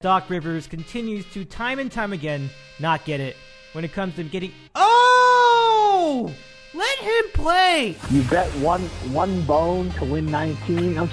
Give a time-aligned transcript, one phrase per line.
[0.00, 3.34] Doc Rivers continues to time and time again not get it
[3.72, 4.52] when it comes to getting.
[4.76, 6.32] Oh!
[6.72, 7.96] Let him play!
[8.08, 8.82] You bet one
[9.12, 10.96] one bone to win 19.
[10.98, 11.08] I'm,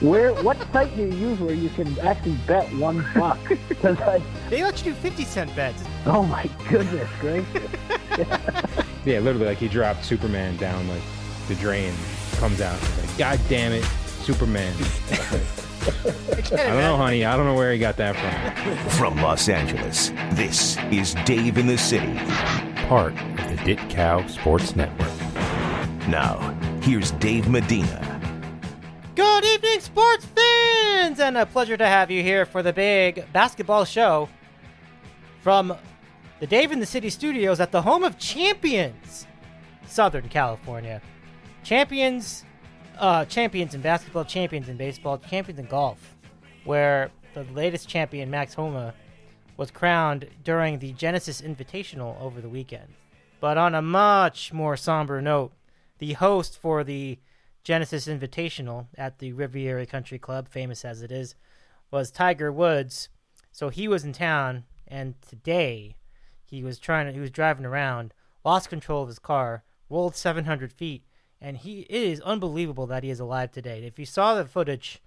[0.00, 0.32] where?
[0.42, 3.38] What site do you use where you can actually bet one buck?
[3.82, 5.84] 'Cause I, They let you do 50 cent bets.
[6.06, 7.70] oh my goodness gracious!
[9.04, 11.02] Yeah, literally, like he dropped Superman down like
[11.48, 11.92] the drain,
[12.36, 12.80] comes out.
[12.98, 13.84] Like, God damn it,
[14.22, 14.74] Superman.
[15.82, 17.24] I I don't know, honey.
[17.24, 18.90] I don't know where he got that from.
[18.90, 22.14] From Los Angeles, this is Dave in the City.
[22.86, 25.10] part of the Dit Cow Sports Network.
[26.08, 26.36] Now,
[26.82, 28.08] here's Dave Medina.
[29.14, 33.84] Good evening, sports fans, and a pleasure to have you here for the big basketball
[33.84, 34.28] show
[35.40, 35.76] from
[36.40, 39.26] the Dave in the City studios at the home of champions,
[39.86, 41.00] Southern California.
[41.62, 42.44] Champions,
[43.02, 46.14] uh, champions in basketball, champions in baseball, champions in golf,
[46.64, 48.94] where the latest champion, Max Homa,
[49.56, 52.94] was crowned during the Genesis Invitational over the weekend.
[53.40, 55.52] But on a much more somber note,
[55.98, 57.18] the host for the
[57.64, 61.34] Genesis Invitational at the Riviera Country Club, famous as it is,
[61.90, 63.08] was Tiger Woods.
[63.50, 65.96] So he was in town, and today
[66.44, 68.14] he was trying to, he was driving around,
[68.44, 71.02] lost control of his car, rolled 700 feet,
[71.42, 73.84] and he it is unbelievable that he is alive today.
[73.84, 75.02] If you saw the footage,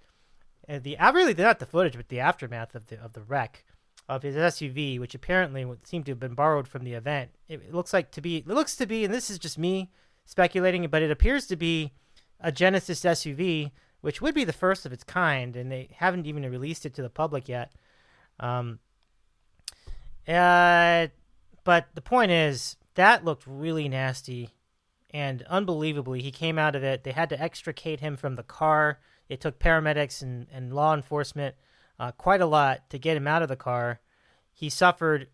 [0.68, 3.64] uh, the uh, really not the footage, but the aftermath of the of the wreck
[4.08, 7.30] of his SUV, which apparently would seem to have been borrowed from the event.
[7.48, 9.90] It, it looks like to be it looks to be, and this is just me
[10.26, 11.94] speculating, but it appears to be
[12.38, 16.48] a Genesis SUV, which would be the first of its kind, and they haven't even
[16.48, 17.72] released it to the public yet.
[18.38, 18.78] Um,
[20.28, 21.06] uh,
[21.64, 24.50] but the point is that looked really nasty,
[25.16, 27.02] and unbelievably, he came out of it.
[27.02, 28.98] They had to extricate him from the car.
[29.30, 31.54] It took paramedics and, and law enforcement
[31.98, 34.00] uh, quite a lot to get him out of the car.
[34.52, 35.28] He suffered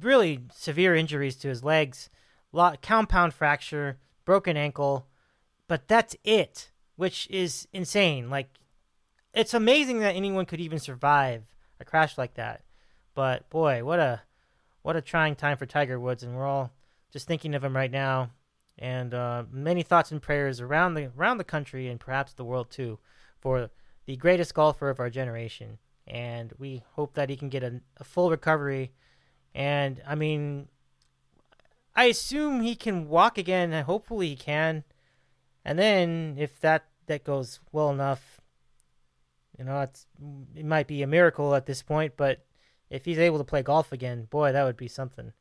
[0.00, 2.08] really severe injuries to his legs,
[2.52, 5.08] lot, compound fracture, broken ankle,
[5.66, 8.30] but that's it, which is insane.
[8.30, 8.60] Like,
[9.34, 11.42] it's amazing that anyone could even survive
[11.80, 12.62] a crash like that.
[13.16, 14.22] But boy, what a
[14.82, 16.70] what a trying time for Tiger Woods, and we're all
[17.12, 18.30] just thinking of him right now.
[18.78, 22.70] And uh, many thoughts and prayers around the around the country and perhaps the world
[22.70, 22.98] too,
[23.40, 23.70] for
[24.06, 25.78] the greatest golfer of our generation.
[26.06, 28.92] And we hope that he can get a, a full recovery.
[29.54, 30.68] And I mean,
[31.94, 34.84] I assume he can walk again, and hopefully he can.
[35.64, 38.40] And then if that that goes well enough,
[39.58, 40.06] you know, it's
[40.54, 42.14] it might be a miracle at this point.
[42.16, 42.46] But
[42.90, 45.32] if he's able to play golf again, boy, that would be something.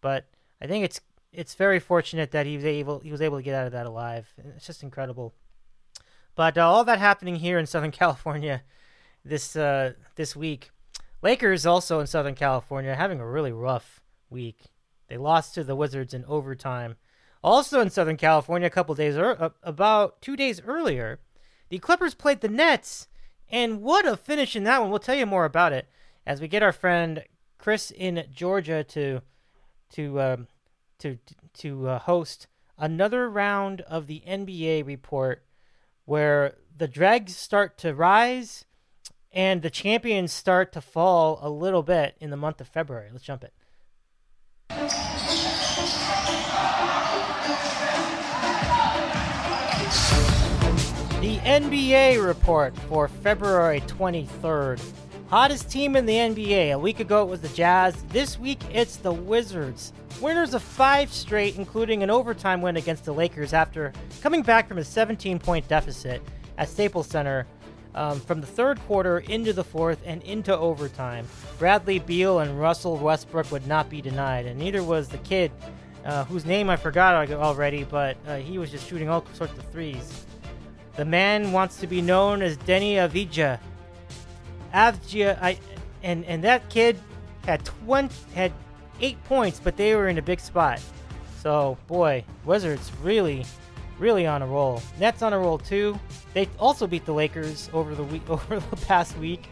[0.00, 0.24] But
[0.62, 1.00] I think it's
[1.36, 3.86] it's very fortunate that he was able he was able to get out of that
[3.86, 4.32] alive.
[4.56, 5.34] It's just incredible.
[6.34, 8.62] But uh, all that happening here in Southern California
[9.24, 10.70] this uh, this week.
[11.22, 14.62] Lakers also in Southern California having a really rough week.
[15.08, 16.96] They lost to the Wizards in overtime.
[17.42, 21.20] Also in Southern California, a couple days er- about two days earlier,
[21.68, 23.08] the Clippers played the Nets,
[23.48, 24.90] and what a finish in that one!
[24.90, 25.88] We'll tell you more about it
[26.26, 27.22] as we get our friend
[27.58, 29.20] Chris in Georgia to
[29.92, 30.48] to um,
[30.98, 31.18] to
[31.54, 32.46] to uh, host
[32.78, 35.44] another round of the NBA report
[36.04, 38.64] where the dregs start to rise
[39.32, 43.10] and the champions start to fall a little bit in the month of February.
[43.12, 43.52] Let's jump it.
[51.20, 54.80] The NBA report for February 23rd.
[55.28, 56.72] Hottest team in the NBA.
[56.72, 58.00] A week ago it was the Jazz.
[58.10, 59.92] This week it's the Wizards.
[60.20, 64.78] Winners of five straight, including an overtime win against the Lakers after coming back from
[64.78, 66.22] a 17 point deficit
[66.56, 67.46] at Staples Center
[67.94, 71.26] um, from the third quarter into the fourth and into overtime.
[71.58, 75.50] Bradley Beal and Russell Westbrook would not be denied, and neither was the kid
[76.04, 79.66] uh, whose name I forgot already, but uh, he was just shooting all sorts of
[79.70, 80.24] threes.
[80.96, 83.58] The man wants to be known as Deni Avija.
[84.72, 85.58] Avdija, I,
[86.02, 86.98] and and that kid
[87.44, 88.52] had twenty had
[89.00, 90.80] eight points, but they were in a big spot.
[91.40, 93.44] So boy, Wizards really,
[93.98, 94.82] really on a roll.
[94.98, 95.98] Nets on a roll too.
[96.34, 99.48] They also beat the Lakers over the week over the past week.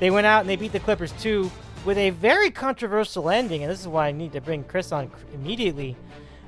[0.00, 1.50] They went out and they beat the Clippers too
[1.84, 5.10] with a very controversial ending, and this is why I need to bring Chris on
[5.32, 5.96] immediately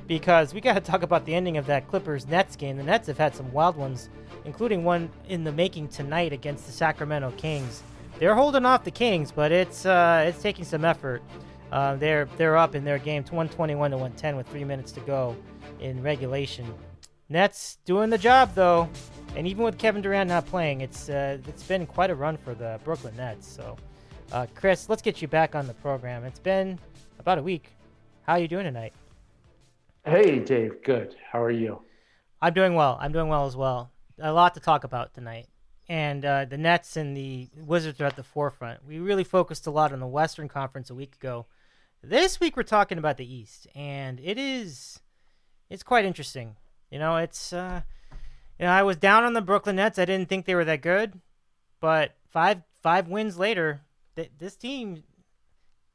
[0.09, 2.77] because we got to talk about the ending of that Clippers Nets game.
[2.77, 4.09] The Nets have had some wild ones,
[4.45, 7.83] including one in the making tonight against the Sacramento Kings.
[8.19, 11.23] They're holding off the Kings, but it's uh, it's taking some effort.
[11.73, 15.37] Uh, they're they're up in their game, 121 to 110 with three minutes to go
[15.81, 16.67] in regulation.
[17.29, 18.89] Nets doing the job though,
[19.37, 22.55] and even with Kevin Durant not playing, it's uh, it's been quite a run for
[22.55, 23.47] the Brooklyn Nets.
[23.47, 23.77] So
[24.33, 26.25] Uh, Chris, let's get you back on the program.
[26.25, 26.79] It's been
[27.19, 27.71] about a week.
[28.23, 28.93] How are you doing tonight?
[30.05, 30.83] Hey, Dave.
[30.83, 31.17] Good.
[31.33, 31.83] How are you?
[32.41, 32.99] I'm doing well.
[33.01, 33.91] I'm doing well as well.
[34.21, 35.47] A lot to talk about tonight.
[35.89, 38.85] And uh, the Nets and the Wizards are at the forefront.
[38.87, 41.47] We really focused a lot on the Western Conference a week ago.
[42.03, 45.01] This week we're talking about the East, and it is
[45.69, 46.57] it's quite interesting.
[46.91, 47.83] You know, it's uh,
[48.59, 49.99] you know I was down on the Brooklyn Nets.
[49.99, 51.21] I didn't think they were that good,
[51.81, 53.81] but five five wins later,
[54.15, 55.03] th- this team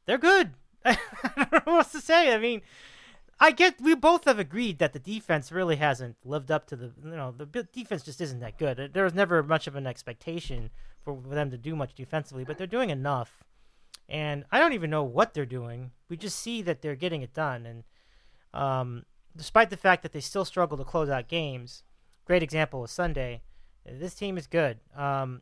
[0.06, 0.52] they're good.
[0.86, 0.98] I
[1.38, 2.34] don't know what else to say.
[2.34, 2.62] I mean,
[3.40, 6.92] I get we both have agreed that the defense really hasn't lived up to the
[7.02, 8.92] you know the defense just isn't that good.
[8.94, 10.70] There was never much of an expectation
[11.02, 13.46] for them to do much defensively, but they're doing enough.
[14.10, 15.92] And I don't even know what they're doing.
[16.10, 17.66] We just see that they're getting it done.
[17.66, 17.84] And
[18.54, 19.06] um,
[19.36, 21.84] despite the fact that they still struggle to close out games,
[22.26, 23.42] great example was Sunday.
[23.86, 24.80] This team is good.
[24.96, 25.42] Um,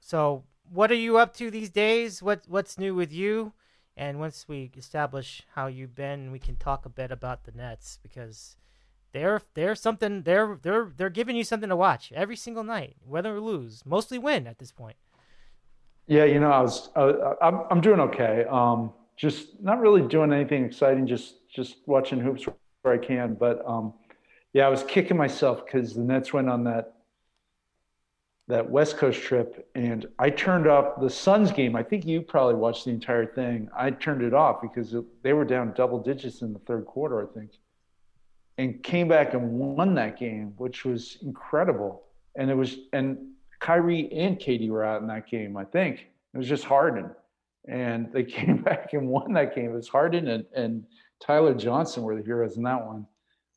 [0.00, 2.22] so, what are you up to these days?
[2.22, 3.52] What What's new with you?
[3.96, 7.98] And once we establish how you've been, we can talk a bit about the Nets
[8.02, 8.56] because
[9.12, 13.34] they're they're something they're they're they're giving you something to watch every single night, whether
[13.34, 14.96] or lose, mostly win at this point.
[16.10, 18.44] Yeah, you know, I was uh, I'm I'm doing okay.
[18.50, 21.06] Um, just not really doing anything exciting.
[21.06, 22.48] Just just watching hoops
[22.82, 23.34] where I can.
[23.34, 23.94] But um,
[24.52, 26.94] yeah, I was kicking myself because the Nets went on that
[28.48, 31.76] that West Coast trip, and I turned off the Suns game.
[31.76, 33.68] I think you probably watched the entire thing.
[33.72, 37.22] I turned it off because it, they were down double digits in the third quarter,
[37.22, 37.52] I think,
[38.58, 42.02] and came back and won that game, which was incredible.
[42.34, 43.28] And it was and
[43.60, 45.56] Kyrie and KD were out in that game.
[45.56, 47.10] I think it was just Harden,
[47.68, 49.70] and they came back and won that game.
[49.70, 50.84] It was Harden and, and
[51.20, 53.06] Tyler Johnson were the heroes in that one.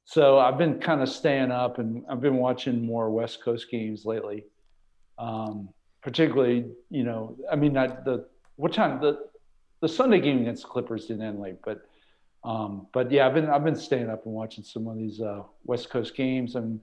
[0.06, 4.06] So I've been kind of staying up, and I've been watching more West Coast games
[4.06, 4.44] lately
[5.18, 5.70] um,
[6.02, 9.28] particularly, you know, I mean, the what time the
[9.82, 11.82] the Sunday game against the Clippers didn't end late, but
[12.44, 15.44] um, but yeah, I've been I've been staying up and watching some of these uh,
[15.66, 16.80] West Coast games and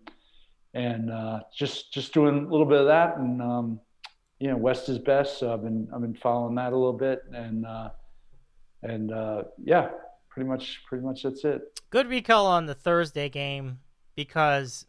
[0.74, 3.80] and uh, just just doing a little bit of that and um,
[4.38, 7.22] you know West is best, so I've been I've been following that a little bit
[7.32, 7.90] and uh,
[8.82, 9.88] and uh, yeah,
[10.28, 11.80] pretty much pretty much that's it.
[11.90, 13.80] Good recall on the Thursday game
[14.14, 14.86] because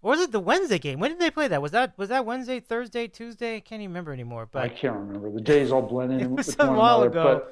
[0.00, 1.00] or was it the Wednesday game?
[1.00, 1.60] When did they play that?
[1.60, 3.56] Was that was that Wednesday, Thursday, Tuesday?
[3.56, 4.48] I can't even remember anymore.
[4.50, 5.30] But I can't remember.
[5.32, 7.08] The days all blend in it was with a while another.
[7.20, 7.42] ago.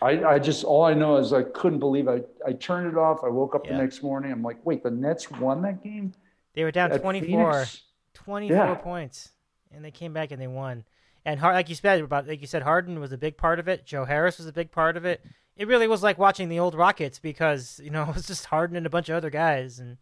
[0.00, 2.96] But I, I just all I know is I couldn't believe I I turned it
[2.96, 3.24] off.
[3.24, 3.72] I woke up Yeah.
[3.72, 4.30] the next morning.
[4.30, 6.12] I'm like, wait, the Nets won that game.
[6.56, 7.82] They were down At 24, Phoenix?
[8.14, 8.74] 24 Yeah.
[8.74, 9.30] points,
[9.70, 10.84] and they came back and they won.
[11.24, 13.68] And Har- like you said about like you said, Harden was a big part of
[13.68, 13.84] it.
[13.86, 15.24] Joe Harris was a big part of it.
[15.56, 18.76] It really was like watching the old Rockets because you know it was just Harden
[18.76, 19.98] and a bunch of other guys, and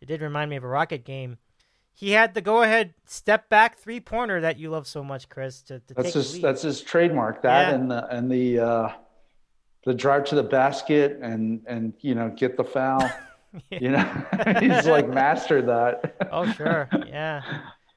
[0.00, 1.38] it did remind me of a Rocket game.
[1.96, 5.62] He had the go-ahead step back three pointer that you love so much, Chris.
[5.62, 7.42] To, to That's his that's his trademark.
[7.42, 7.74] That Yeah.
[7.76, 8.88] and the and the uh,
[9.84, 13.08] the drive to the basket and and you know get the foul.
[13.70, 14.24] You know,
[14.60, 16.16] he's like mastered that.
[16.32, 17.42] oh sure, yeah.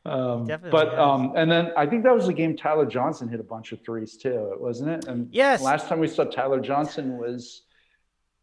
[0.06, 1.00] Um, definitely but has.
[1.00, 3.84] um, and then I think that was the game Tyler Johnson hit a bunch of
[3.84, 5.06] threes too, wasn't it?
[5.10, 5.62] And Yes.
[5.62, 7.64] Last time we saw Tyler Johnson was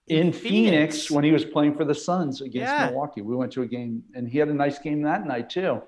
[0.08, 0.42] In in, Phoenix.
[0.42, 1.10] Phoenix.
[1.10, 2.86] when he was playing for the Suns against Yeah.
[2.86, 3.22] Milwaukee.
[3.22, 5.80] We went to a game and he had a nice game that night too,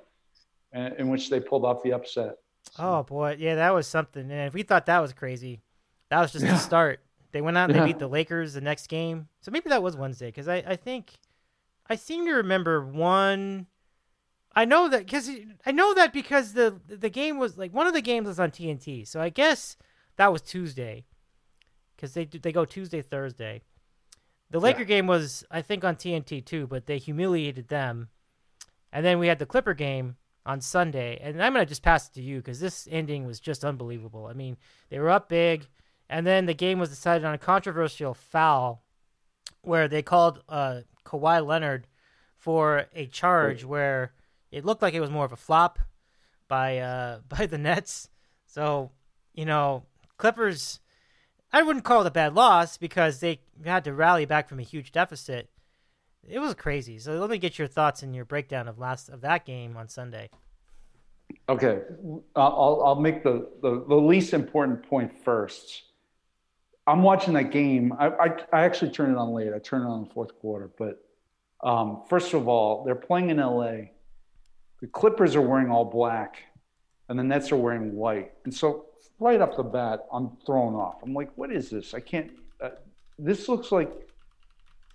[0.72, 2.36] in, which they pulled off the upset.
[2.78, 4.22] Oh boy, yeah, that was something.
[4.22, 5.60] And if we thought that was crazy,
[6.10, 6.52] that was just Yeah.
[6.52, 7.00] the start.
[7.32, 7.82] They went out and Yeah.
[7.84, 9.28] they beat the Lakers the next game.
[9.42, 11.12] So maybe that was Wednesday because I, I think
[11.88, 13.66] I seem to remember one.
[14.54, 15.30] I know that because
[15.64, 18.50] I know that because the the game was like one of the games was on
[18.50, 19.06] TNT.
[19.06, 19.76] So I guess
[20.16, 21.04] that was Tuesday
[21.94, 23.62] because they do- they go Tuesday Thursday.
[24.50, 28.08] The Laker game was I think on TNT too, but they humiliated them.
[28.92, 30.16] And then we had the Clipper game
[30.46, 33.64] on Sunday, and I'm gonna just pass it to you because this ending was just
[33.64, 34.26] unbelievable.
[34.26, 34.56] I mean,
[34.88, 35.66] they were up big,
[36.08, 38.82] and then the game was decided on a controversial foul
[39.62, 41.86] where they called uh, Kawhi Leonard
[42.36, 44.12] for a charge where
[44.50, 45.78] it looked like it was more of a flop
[46.48, 48.08] by uh, by the Nets.
[48.46, 48.90] So
[49.34, 49.84] you know,
[50.16, 50.80] Clippers.
[51.52, 54.64] I wouldn't call it a bad loss because they had to rally back from a
[54.64, 55.48] huge deficit.
[56.28, 56.98] It was crazy.
[56.98, 59.88] So let me get your thoughts and your breakdown of last of that game on
[59.88, 60.28] Sunday.
[61.48, 61.80] Okay,
[62.34, 65.84] I'll I'll make the, the the least important point first.
[66.86, 67.92] I'm watching that game.
[67.98, 69.52] I I, I actually turned it on late.
[69.54, 70.70] I turned it on in the fourth quarter.
[70.78, 71.02] But
[71.62, 73.90] um, first of all, they're playing in LA.
[74.80, 76.36] The Clippers are wearing all black,
[77.08, 78.32] and the Nets are wearing white.
[78.44, 78.86] And so
[79.18, 81.02] right off the bat, I'm thrown off.
[81.02, 81.94] I'm like, what is this?
[81.94, 82.30] I can't.
[82.60, 82.70] Uh,
[83.18, 83.90] this looks like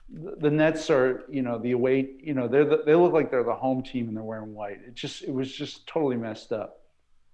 [0.09, 3.31] the the Nets are, you know, the away, you know, they're the, they look like
[3.31, 4.79] they're the home team and they're wearing white.
[4.87, 6.81] It just it was just totally messed up.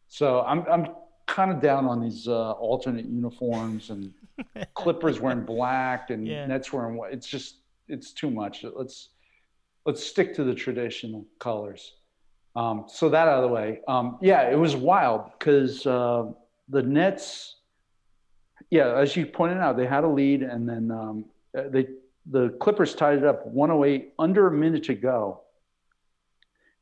[0.08, 0.88] So I'm I'm
[1.28, 4.12] kind of down on these uh, alternate uniforms and
[4.74, 6.46] Clippers wearing black and Yeah.
[6.48, 7.14] Nets wearing white.
[7.14, 7.58] It's just
[7.88, 8.64] it's too much.
[8.64, 9.10] Let's
[9.86, 11.94] let's stick to the traditional colors.
[12.56, 13.82] Um, so that out of the way.
[13.88, 16.32] Um, yeah, it was wild because uh,
[16.70, 17.56] the Nets.
[18.72, 21.88] Yeah, as you pointed out, they had a lead, and then um, they
[22.30, 25.42] the Clippers tied it up 108 under a minute to go.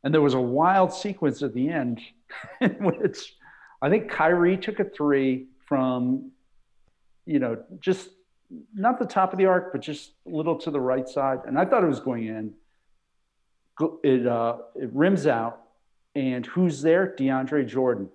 [0.04, 2.02] And there was a wild sequence at the end
[2.62, 3.36] in which
[3.82, 6.32] I think Kyrie took a three from,
[7.26, 8.10] you know, just
[8.74, 11.40] not the top of the arc, but just a little to the right side.
[11.46, 12.54] And I thought it was going in.
[14.04, 15.62] It, uh, it rims out.
[16.16, 17.14] And who's there?
[17.20, 18.10] DeAndre Jordan.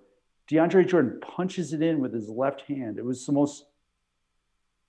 [0.50, 2.98] DeAndre Jordan punches it in with his left hand.
[2.98, 3.66] It was the most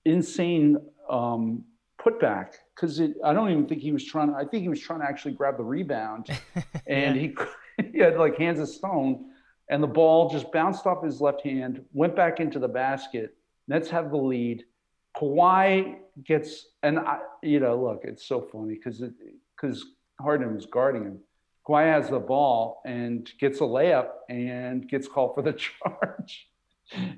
[0.05, 0.77] insane
[1.09, 1.65] um,
[1.99, 4.33] putback because I don't even think he was trying.
[4.33, 6.29] I think he was trying to actually grab the rebound,
[6.87, 7.35] and he
[7.91, 9.25] he had like hands of stone,
[9.71, 13.35] and the ball just bounced off his left hand, went back into the basket.
[13.67, 14.65] Nets have the lead.
[15.15, 19.01] Kawhi gets, and I, you know, look, it's so funny because
[19.59, 19.85] because
[20.19, 21.19] Harden was guarding him.
[21.67, 26.49] Kawhi has the ball and gets a layup and gets called for the charge.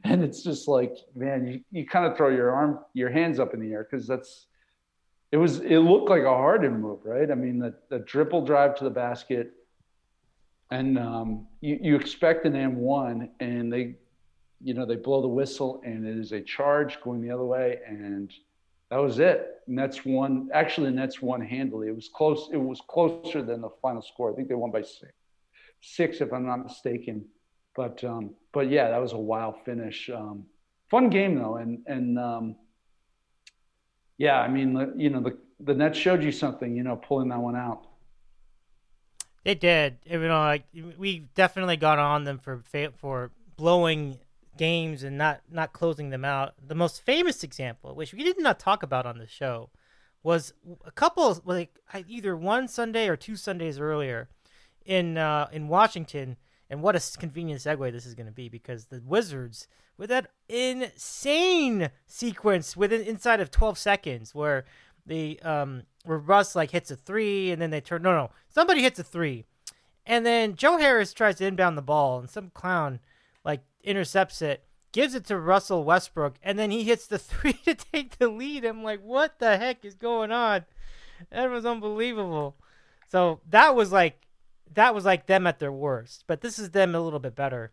[0.04, 3.56] And it's just like, man, you, you kind of throw your arm, your hands up
[3.56, 4.46] in the air because that's,
[5.32, 7.32] it was, it looked like a Harden move, right?
[7.32, 9.54] I mean, the, the dribble drive to the basket,
[10.74, 13.96] and um, you, you expect an and one, and they,
[14.60, 17.80] you know, they blow the whistle, and it is a charge going the other way,
[17.88, 18.34] and
[18.90, 19.62] that was it.
[19.68, 20.50] Nets one.
[20.52, 21.90] Actually, the Nets one handily.
[21.90, 22.50] It was close.
[22.52, 24.32] It was closer than the final score.
[24.32, 25.14] I think they won by six,
[25.82, 27.24] six if I'm not mistaken.
[27.76, 30.10] But um, but yeah, that was a wild finish.
[30.10, 30.46] Um,
[30.90, 32.56] fun game though, and and um,
[34.18, 36.76] yeah, I mean, you know, the the Nets showed you something.
[36.76, 37.86] You know, pulling that one out.
[39.44, 39.98] They did.
[40.06, 40.66] You know, like
[40.98, 42.64] we definitely got on them for
[42.98, 44.20] for blowing
[44.58, 46.54] games and not not closing them out.
[46.66, 49.70] The most famous example, which we did not talk about on the show,
[50.22, 50.54] was
[50.86, 54.30] a couple like either one Sunday or two Sundays earlier
[54.86, 56.38] in uh, in Washington.
[56.70, 60.32] And what a convenient segue this is going to be because the Wizards with that
[60.50, 64.66] insane sequence within inside of 12 seconds where
[65.06, 68.82] the um where Russ like hits a three and then they turn no no somebody
[68.82, 69.46] hits a three.
[70.06, 73.00] And then Joe Harris tries to inbound the ball and some clown
[73.44, 77.76] like intercepts it gives it to Russell Westbrook and then he hits the three to
[77.76, 78.66] take the lead.
[78.66, 80.66] I'm like what the heck is going on?
[81.32, 82.56] That was unbelievable.
[83.10, 84.28] So that was like
[84.74, 86.24] that was like them at their worst.
[86.28, 87.72] But this is them a little bit better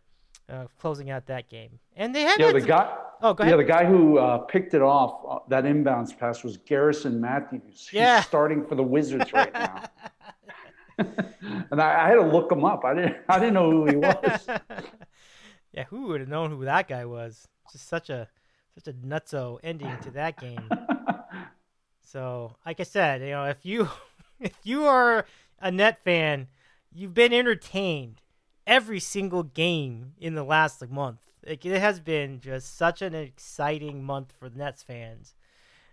[0.49, 1.79] uh, closing out that game.
[1.95, 2.95] And they had Yeah, the guy.
[3.21, 6.57] Oh, go Yeah, the guy who uh, picked it off uh, that inbounds pass was
[6.57, 7.87] Garrison Matthews.
[7.87, 8.21] He's Yeah.
[8.21, 9.83] starting for the Wizards right now.
[10.97, 12.83] and I, I had to look him up.
[12.85, 13.17] I didn't.
[13.29, 14.47] I didn't know who he was.
[15.73, 17.47] yeah, who would have known who that guy was?
[17.71, 18.27] Just such a
[18.75, 20.69] such a nutso ending to that game.
[22.01, 23.89] so, like I said, you know, if you
[24.39, 25.25] if you are
[25.59, 26.47] a net fan,
[26.93, 28.21] you've been entertained
[28.67, 31.19] every single game in the last like month.
[31.45, 35.33] Like, it has been just such an exciting month for the Nets fans.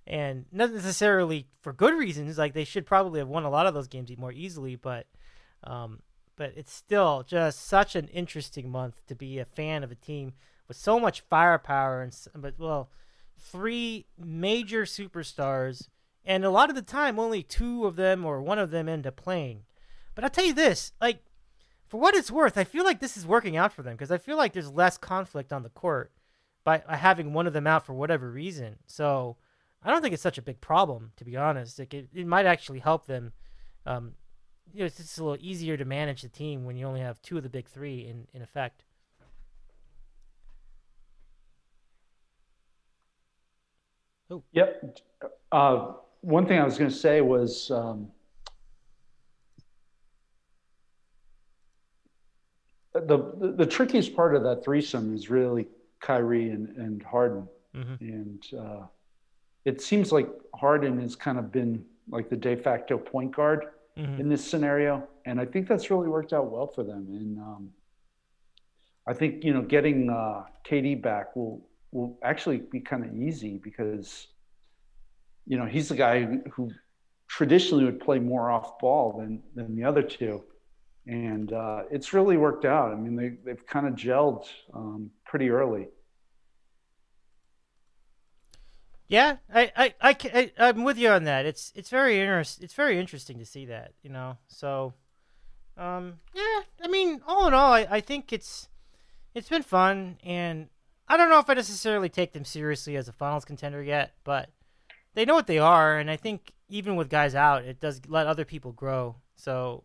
[0.07, 2.39] And not necessarily for good reasons.
[2.39, 5.07] Like they should probably have won a lot of those games more easily, but
[5.65, 6.01] um,
[6.35, 10.33] but it's still just such an interesting month to be a fan of a team
[10.67, 12.91] with so much firepower and but well,
[13.39, 15.89] three major superstars,
[16.25, 19.07] and a lot of the time only two of them or one of them end
[19.07, 19.65] up playing.
[20.15, 21.23] But I'll tell you this, like
[21.89, 24.19] for what it's worth, I feel like this is working out for them because I
[24.19, 26.13] feel like there's less conflict on the court
[26.63, 28.77] by, having one of them out for whatever reason.
[28.87, 29.37] So
[29.83, 31.79] I don't think it's such a big problem, to be honest.
[31.79, 33.33] Like it, it might actually help them.
[33.87, 34.13] Um,
[34.73, 37.23] you know, it's just a little easier to manage the team when you only have
[37.23, 38.85] two of the big three in, in effect.
[44.53, 44.99] Yep.
[45.51, 48.11] Uh, one thing I was going to say was um,
[53.01, 55.69] the, the the trickiest part of that threesome is really
[56.01, 58.01] Kyrie and, and Harden, Mhm.
[58.01, 58.87] and uh,
[59.65, 63.67] it seems like Harden has kind of been like the de facto point guard
[63.99, 64.19] Mhm.
[64.21, 67.07] in this scenario, and I think that's really worked out well for them.
[67.11, 67.71] And um,
[69.07, 73.59] I think you know getting uh, KD back will will actually be kind of easy
[73.59, 74.29] because
[75.47, 76.71] you know he's the guy who, who
[77.27, 80.43] traditionally would play more off ball than than the other two,
[81.09, 82.93] and uh, it's really worked out.
[82.93, 85.89] I mean they they've kind of gelled um, pretty early.
[89.09, 91.47] Yeah, I, I, I, I, I'm with you on that.
[91.47, 94.37] It's, it's very interest, It's very interesting to see that, you know.
[94.49, 94.93] So,
[95.79, 96.61] um, yeah.
[96.83, 98.69] I mean, all in all, I, I think it's,
[99.35, 100.69] it's been fun, and
[101.09, 104.51] I don't know if I necessarily take them seriously as a finals contender yet, but
[105.15, 108.27] they know what they are, and I think even with guys out, it does let
[108.27, 109.17] other people grow.
[109.37, 109.85] So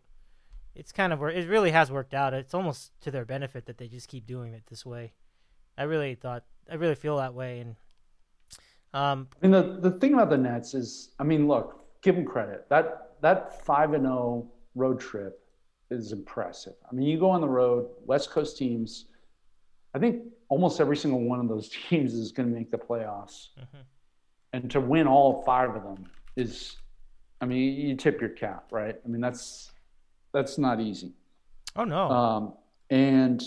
[0.76, 2.34] it's kind of where it really has worked out.
[2.34, 5.14] It's almost to their benefit that they just keep doing it this way.
[5.78, 7.76] I really thought, I really feel that way, and
[8.94, 12.70] um, And the, the thing about the Nets is, I mean, look, give them credit.
[12.70, 15.40] That that five and zero road trip
[15.90, 16.74] is impressive.
[16.90, 19.06] I mean, you go on the road, West Coast teams.
[19.96, 23.50] I think almost every single one of those teams is going to make the playoffs,
[24.54, 26.78] and to win all five of them is,
[27.42, 28.96] I mean, you tip your cap, right?
[29.04, 29.72] I mean, that's
[30.34, 31.14] that's not easy.
[31.76, 32.54] oh no, Um,
[32.90, 33.42] and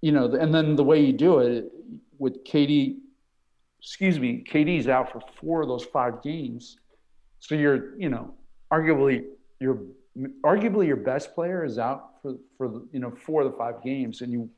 [0.00, 1.72] you know, and then the way you do it
[2.18, 2.98] with KD,
[3.80, 6.78] excuse me, KD's out for four of those five games.
[7.40, 8.34] So you're, you know,
[8.72, 9.24] arguably
[9.60, 9.80] your
[10.42, 13.82] arguably your best player is out for for the, you know four of the five
[13.82, 14.50] games, and you,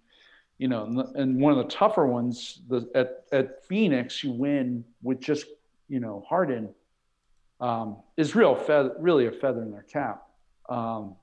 [0.59, 4.33] you know, and, the, and one of the tougher ones, the at at Phoenix, you
[4.33, 5.47] win with just
[5.88, 6.69] you know Harden,
[7.61, 10.25] um, is real feather, really a feather in their cap.
[10.69, 11.17] Um,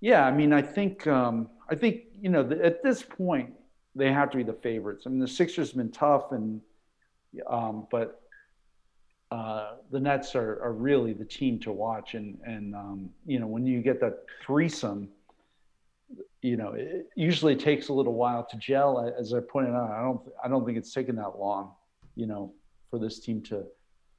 [0.00, 3.52] yeah, I mean, I think um, I think you know the, at this point
[3.94, 5.04] they have to be the favorites.
[5.06, 6.60] I mean, the Sixers have been tough, and
[7.48, 8.20] um, but
[9.30, 12.14] uh, the Nets are, are really the team to watch.
[12.14, 15.08] And and um, you know when you get that threesome,
[16.42, 19.12] you know it usually takes a little while to gel.
[19.18, 21.72] As I pointed out, I don't I don't think it's taken that long,
[22.14, 22.52] you know,
[22.90, 23.64] for this team to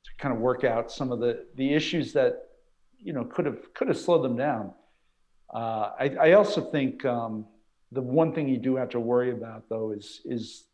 [0.04, 2.50] to kind of work out some of the the issues that
[2.98, 4.74] you know could have could have slowed them down.
[5.54, 7.46] Uh, I, I also think um,
[7.92, 10.66] the one thing you do have to worry about though is is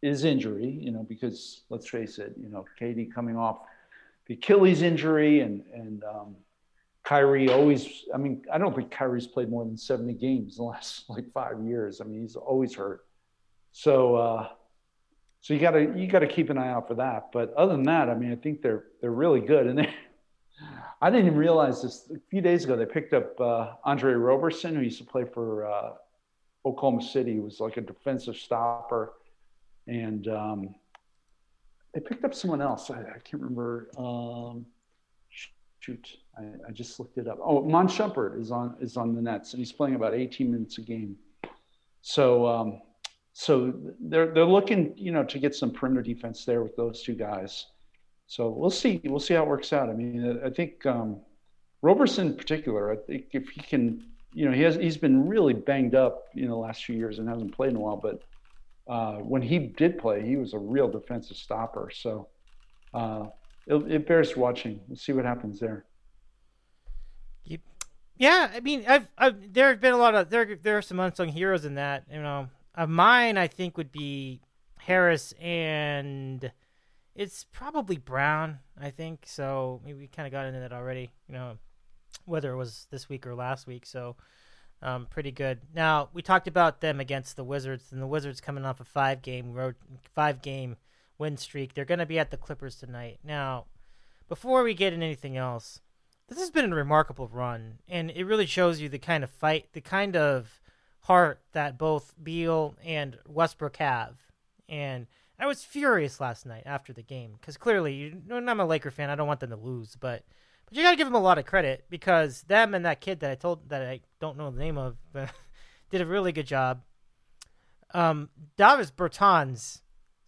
[0.00, 0.68] is injury.
[0.68, 3.58] You know, because let's face it, you know, KD coming off
[4.26, 6.36] the Achilles injury and and um,
[7.04, 8.04] Kyrie always.
[8.14, 11.30] I mean, I don't think Kyrie's played more than seventy games in the last like
[11.32, 12.00] five years.
[12.00, 13.04] I mean, he's always hurt.
[13.72, 14.48] So uh,
[15.42, 17.30] so you got to you got to keep an eye out for that.
[17.32, 19.92] But other than that, I mean, I think they're they're really good and they.
[21.02, 22.08] I didn't even realize this.
[22.14, 25.66] A few days ago, they picked up uh, Andre Roberson, who used to play for
[25.66, 25.94] uh,
[26.64, 27.32] Oklahoma City.
[27.32, 29.14] He was like a defensive stopper,
[29.88, 30.74] and um,
[31.92, 32.88] they picked up someone else.
[32.88, 33.90] I, I can't remember.
[33.98, 34.64] Um,
[35.80, 37.40] shoot, I, I, just looked it up.
[37.42, 40.78] Oh, Mon Shumpert is on is on the Nets, and he's playing about 18 minutes
[40.78, 41.16] a game.
[42.02, 42.80] So, um,
[43.32, 47.16] so they're they're looking, you know, to get some perimeter defense there with those two
[47.16, 47.66] guys.
[48.32, 48.98] So we'll see.
[49.04, 49.90] We'll see how it works out.
[49.90, 51.20] I mean, I think um,
[51.82, 52.90] Roberson in particular.
[52.90, 56.52] I think if he can, you know, he has he's been really banged up, know,
[56.52, 57.98] the last few years and hasn't played in a while.
[57.98, 58.22] But
[58.90, 61.90] uh, when he did play, he was a real defensive stopper.
[61.92, 62.28] So
[62.94, 63.26] uh,
[63.66, 64.80] it, it, bears watching.
[64.88, 65.84] We'll see what happens there.
[68.16, 71.00] Yeah, I mean, I've, I've there have been a lot of there there are some
[71.00, 72.04] unsung heroes in that.
[72.10, 74.40] You know, of mine, I think would be
[74.78, 76.50] Harris and
[77.14, 79.24] it's probably Brown, I think.
[79.26, 81.10] So we kind of got into that already.
[81.28, 81.58] You know,
[82.24, 83.86] whether it was this week or last week.
[83.86, 84.16] So
[84.82, 85.60] um, pretty good.
[85.74, 89.22] Now we talked about them against the Wizards, and the Wizards coming off a five
[89.22, 89.76] game road,
[90.14, 90.76] five game
[91.18, 91.74] win streak.
[91.74, 93.18] They're going to be at the Clippers tonight.
[93.22, 93.66] Now,
[94.28, 95.80] before we get into anything else,
[96.28, 99.66] this has been a remarkable run, and it really shows you the kind of fight,
[99.72, 100.60] the kind of
[101.00, 104.16] heart that both Beal and Westbrook have,
[104.68, 105.06] and
[105.42, 109.10] I was furious last night after the game because clearly, you, I'm a Laker fan,
[109.10, 110.22] I don't want them to lose, but
[110.66, 113.18] but you got to give them a lot of credit because them and that kid
[113.20, 114.96] that I told that I don't know the name of
[115.90, 116.82] did a really good job.
[117.92, 119.80] Um, Davis Bertans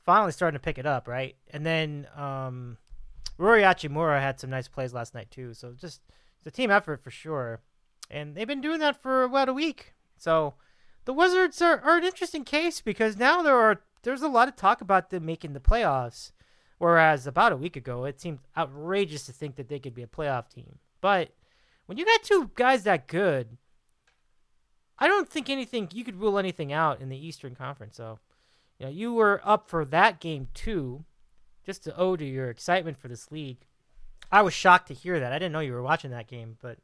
[0.05, 1.37] finally starting to pick it up, right?
[1.48, 2.77] And then um,
[3.38, 5.55] Rui Hachimura had some nice plays last night too.
[5.55, 6.00] So just
[6.38, 7.61] it's a team effort for sure,
[8.11, 9.94] and they've been doing that for about a week.
[10.16, 10.55] So
[11.05, 14.57] the Wizards are, are an interesting case because now there are there's a lot of
[14.57, 16.33] talk about them making the playoffs,
[16.79, 20.07] whereas about a week ago it seemed outrageous to think that they could be a
[20.07, 20.79] playoff team.
[21.01, 21.35] But
[21.87, 23.59] when you got two guys that good,
[24.99, 27.97] I don't think anything you could rule anything out in the Eastern Conference.
[27.97, 28.21] So,
[28.79, 31.05] you know, you were up for that game too,
[31.64, 33.59] just to owe to your excitement for this league.
[34.31, 35.33] I was shocked to hear that.
[35.33, 36.79] I didn't know you were watching that game, but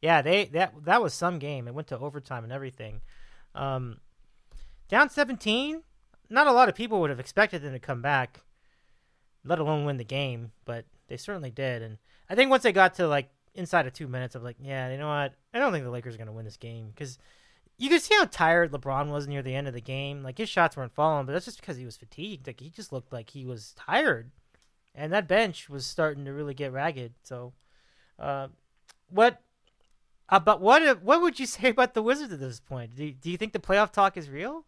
[0.00, 1.66] yeah, they that that was some game.
[1.66, 3.00] It went to overtime and everything.
[3.54, 3.98] Um,
[4.88, 5.82] down 17,
[6.28, 8.40] not a lot of people would have expected them to come back,
[9.44, 11.82] let alone win the game, but they certainly did.
[11.82, 14.90] And I think once they got to like inside of two minutes, of like, yeah,
[14.90, 15.34] you know what?
[15.54, 17.18] I don't think the Lakers are going to win this game because
[17.78, 20.22] you could see how tired LeBron was near the end of the game.
[20.22, 22.46] Like his shots weren't falling, but that's just because he was fatigued.
[22.46, 24.30] Like he just looked like he was tired,
[24.94, 27.14] and that bench was starting to really get ragged.
[27.22, 27.52] So,
[28.18, 28.48] uh,
[29.08, 29.42] what?
[30.28, 32.96] Uh, but what what would you say about the Wizards at this point?
[32.96, 34.64] Do, do you think the playoff talk is real?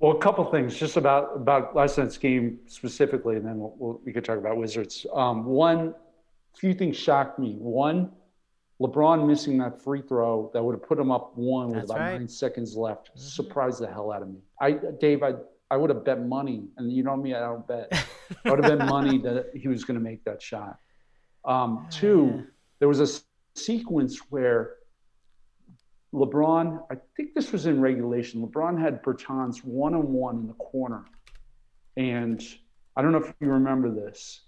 [0.00, 4.00] Well, a couple things just about about last night's game specifically, and then we'll, we'll,
[4.04, 5.06] we could talk about Wizards.
[5.12, 5.94] Um, one,
[6.56, 7.56] few things shocked me.
[7.58, 8.10] One,
[8.80, 12.00] LeBron missing that free throw that would have put him up one with That's about
[12.00, 12.18] right.
[12.18, 14.38] nine seconds left surprised the hell out of me.
[14.58, 15.34] I, Dave, I
[15.70, 17.92] I would have bet money, and you know me, I don't bet.
[18.44, 20.78] I would have bet money that he was going to make that shot.
[21.44, 22.46] Um, two,
[22.78, 23.20] there was a
[23.54, 24.76] sequence where
[26.12, 28.46] LeBron, I think this was in regulation.
[28.46, 31.04] LeBron had Bertans one on one in the corner.
[31.96, 32.42] And
[32.96, 34.42] I don't know if you remember this.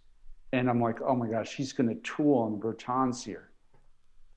[0.52, 3.50] And I'm like, oh my gosh, he's going to tool on Bertans here.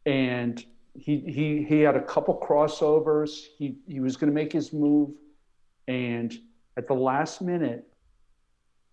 [0.06, 3.46] And he, he, he had a couple crossovers.
[3.58, 5.10] He, he was going to make his move.
[5.88, 6.34] And
[6.78, 7.86] at the last minute,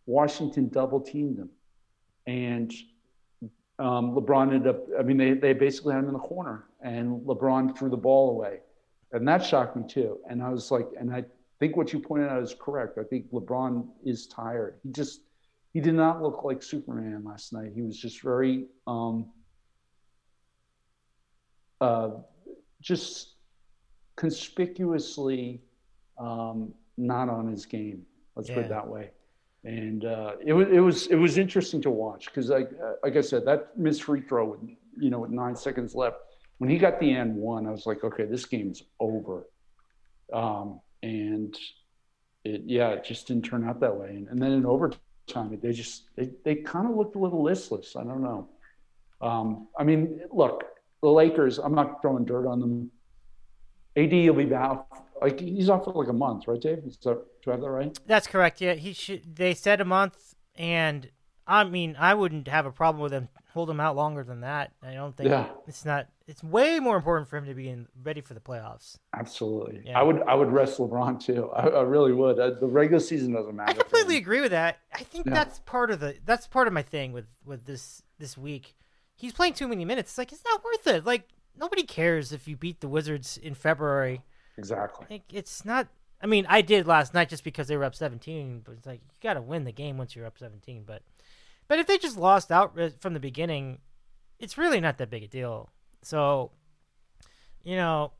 [0.06, 1.50] Washington double teamed him.
[2.26, 2.72] And
[3.78, 7.20] um, LeBron ended up, I mean, they, they basically had him in the corner and
[7.22, 8.60] LeBron threw the ball away.
[9.12, 10.18] And that shocked me too.
[10.28, 11.24] And I was like, and I
[11.58, 12.98] think what you pointed out is correct.
[12.98, 14.78] I think LeBron is tired.
[14.82, 15.22] He just,
[15.72, 17.72] he did not look like Superman last night.
[17.74, 19.30] He was just very, um,
[21.80, 22.10] uh,
[22.80, 23.34] just
[24.16, 25.62] conspicuously
[26.18, 28.02] um, not on his game.
[28.36, 29.10] Let's put it that way.
[29.64, 33.16] And uh, it was it was it was interesting to watch because like uh, like
[33.16, 34.60] I said, that missed free throw with
[34.98, 36.16] you know with nine seconds left.
[36.58, 39.46] When he got the end one, I was like, okay, this game's over.
[40.32, 41.56] Um, and
[42.44, 44.08] it yeah, it just didn't turn out that way.
[44.08, 47.94] And, and then in overtime, they just they they kind of looked a little listless.
[47.94, 48.48] I don't know.
[49.20, 50.64] Um, I mean, look,
[51.02, 51.58] the Lakers.
[51.58, 52.90] I'm not throwing dirt on them.
[53.96, 54.84] AD will be back.
[55.22, 56.78] Like he's off for like a month, right, Dave?
[56.86, 57.98] Is that, do I have that right?
[58.06, 58.60] That's correct.
[58.60, 59.36] Yeah, he should.
[59.36, 61.10] They said a month, and
[61.46, 64.72] I mean, I wouldn't have a problem with him hold him out longer than that.
[64.82, 65.48] I don't think Yeah.
[65.68, 66.06] it's not.
[66.26, 68.96] It's way more important for him to be in, ready for the playoffs.
[69.14, 69.82] Absolutely.
[69.84, 69.98] Yeah.
[70.00, 71.50] I would I would rest LeBron too.
[71.50, 72.38] I, I really would.
[72.38, 73.70] Uh, the regular season doesn't matter.
[73.70, 74.78] I completely agree with that.
[74.94, 75.34] I think Yeah.
[75.34, 76.16] that's part of the.
[76.24, 78.74] That's part of my thing with with this this week.
[79.14, 80.12] He's playing too many minutes.
[80.12, 81.04] It's like it's not worth it.
[81.04, 84.22] Like nobody cares if you beat the Wizards in February.
[84.56, 85.22] Exactly.
[85.32, 85.88] It's not.
[86.22, 89.00] I mean, I did last night just because they were up 17, but it's like
[89.00, 90.84] you got to win the game once you're up 17.
[90.86, 91.02] But,
[91.66, 93.78] but if they just lost out from the beginning,
[94.38, 95.70] it's really not that big a deal.
[96.02, 96.52] So,
[97.64, 98.12] you know,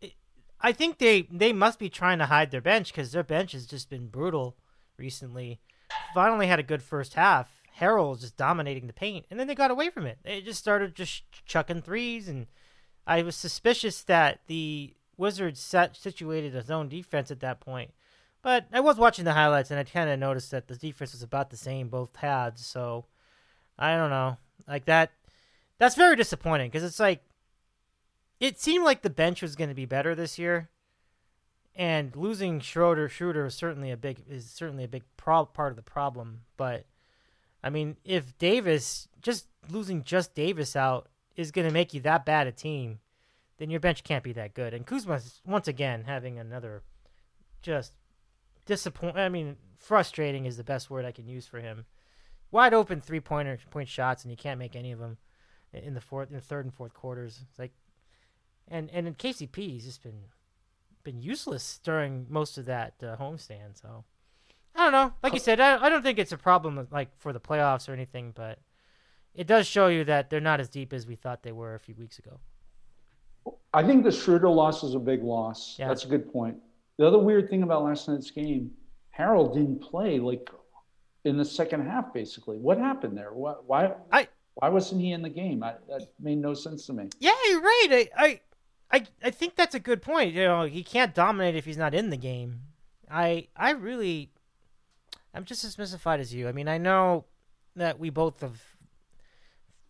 [0.00, 0.14] it,
[0.60, 3.66] I think they they must be trying to hide their bench because their bench has
[3.66, 4.56] just been brutal
[4.96, 5.60] recently.
[6.14, 7.62] Finally had a good first half.
[7.80, 10.18] Harrell just dominating the paint, and then they got away from it.
[10.22, 12.46] They just started just chucking threes, and
[13.06, 17.92] I was suspicious that the Wizards set, situated a zone defense at that point.
[18.42, 21.22] But I was watching the highlights, and I kind of noticed that the defense was
[21.22, 22.66] about the same both halves.
[22.66, 23.06] So
[23.78, 25.12] I don't know, like that.
[25.78, 27.22] That's very disappointing because it's like
[28.40, 30.70] it seemed like the bench was going to be better this year,
[31.76, 35.76] and losing Schroeder Schroeder is certainly a big is certainly a big pro- part of
[35.76, 36.40] the problem.
[36.56, 36.84] But
[37.62, 42.26] I mean, if Davis just losing just Davis out is going to make you that
[42.26, 42.98] bad a team,
[43.62, 44.74] then your bench can't be that good.
[44.74, 46.82] And Kuzma's once again having another
[47.62, 47.92] just
[48.66, 49.16] disappoint.
[49.16, 51.86] I mean, frustrating is the best word I can use for him.
[52.50, 55.16] Wide open three pointer point shots, and you can't make any of them
[55.72, 57.38] in the fourth, in the third and fourth quarters.
[57.48, 57.70] It's like,
[58.66, 60.24] and and in KCP, he's just been
[61.04, 63.80] been useless during most of that uh, homestand.
[63.80, 64.02] So
[64.74, 65.12] I don't know.
[65.22, 67.92] Like you said, I, I don't think it's a problem like for the playoffs or
[67.92, 68.58] anything, but
[69.36, 71.80] it does show you that they're not as deep as we thought they were a
[71.80, 72.40] few weeks ago.
[73.74, 75.76] I think the Schroeder loss is a big loss.
[75.78, 75.88] Yeah.
[75.88, 76.56] That's a good point.
[76.98, 78.70] The other weird thing about last night's game,
[79.18, 80.50] Harrell didn't play like
[81.24, 82.12] in the second half.
[82.12, 83.32] Basically, what happened there?
[83.32, 83.54] Why?
[83.66, 85.62] Why, I- why wasn't he in the game?
[85.62, 87.08] I, that made no sense to me.
[87.18, 87.88] Yeah, you're right.
[87.90, 88.40] I, I,
[88.98, 90.34] I, I think that's a good point.
[90.34, 92.60] You know, he can't dominate if he's not in the game.
[93.10, 94.30] I, I really,
[95.32, 96.48] I'm just as mystified as you.
[96.48, 97.24] I mean, I know
[97.76, 98.60] that we both have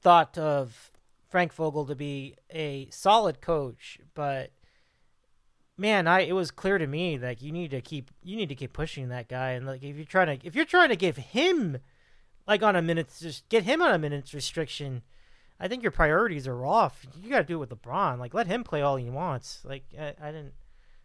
[0.01, 0.92] thought of
[1.33, 4.51] Frank Vogel to be a solid coach, but
[5.79, 8.55] man, I it was clear to me like you need to keep you need to
[8.55, 11.16] keep pushing that guy, and like if you're trying to if you're trying to give
[11.16, 11.79] him
[12.47, 15.03] like on a minutes just get him on a minutes restriction.
[15.59, 17.07] I think your priorities are off.
[17.23, 18.18] You got to do it with LeBron.
[18.18, 19.61] Like, let him play all he wants.
[19.64, 20.55] Like, I, I didn't.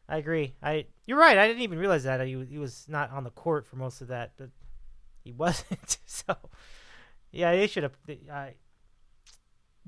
[0.09, 0.55] I agree.
[0.63, 1.37] I you're right.
[1.37, 4.07] I didn't even realize that he he was not on the court for most of
[4.07, 4.49] that, but
[5.23, 5.99] he wasn't.
[6.05, 6.35] so,
[7.31, 7.95] yeah, they should have.
[8.29, 8.55] I.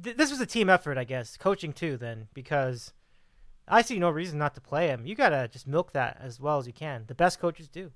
[0.04, 1.98] th- This was a team effort, I guess, coaching too.
[1.98, 2.94] Then because
[3.68, 5.06] I see no reason not to play him.
[5.06, 7.06] You gotta just milk that as well as you can.
[7.08, 7.92] The best coaches do.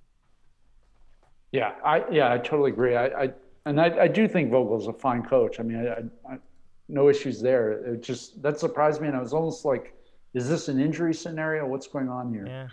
[1.51, 2.95] Yeah, I yeah, I totally agree.
[2.95, 3.33] I, I
[3.65, 5.59] and I, I do think Vogel's a fine coach.
[5.59, 5.93] I mean, I,
[6.29, 6.37] I, I
[6.89, 7.71] no issues there.
[7.93, 9.95] It just that surprised me, and I was almost like,
[10.33, 11.65] is this an injury scenario?
[11.67, 12.45] What's going on here?
[12.47, 12.67] Yeah.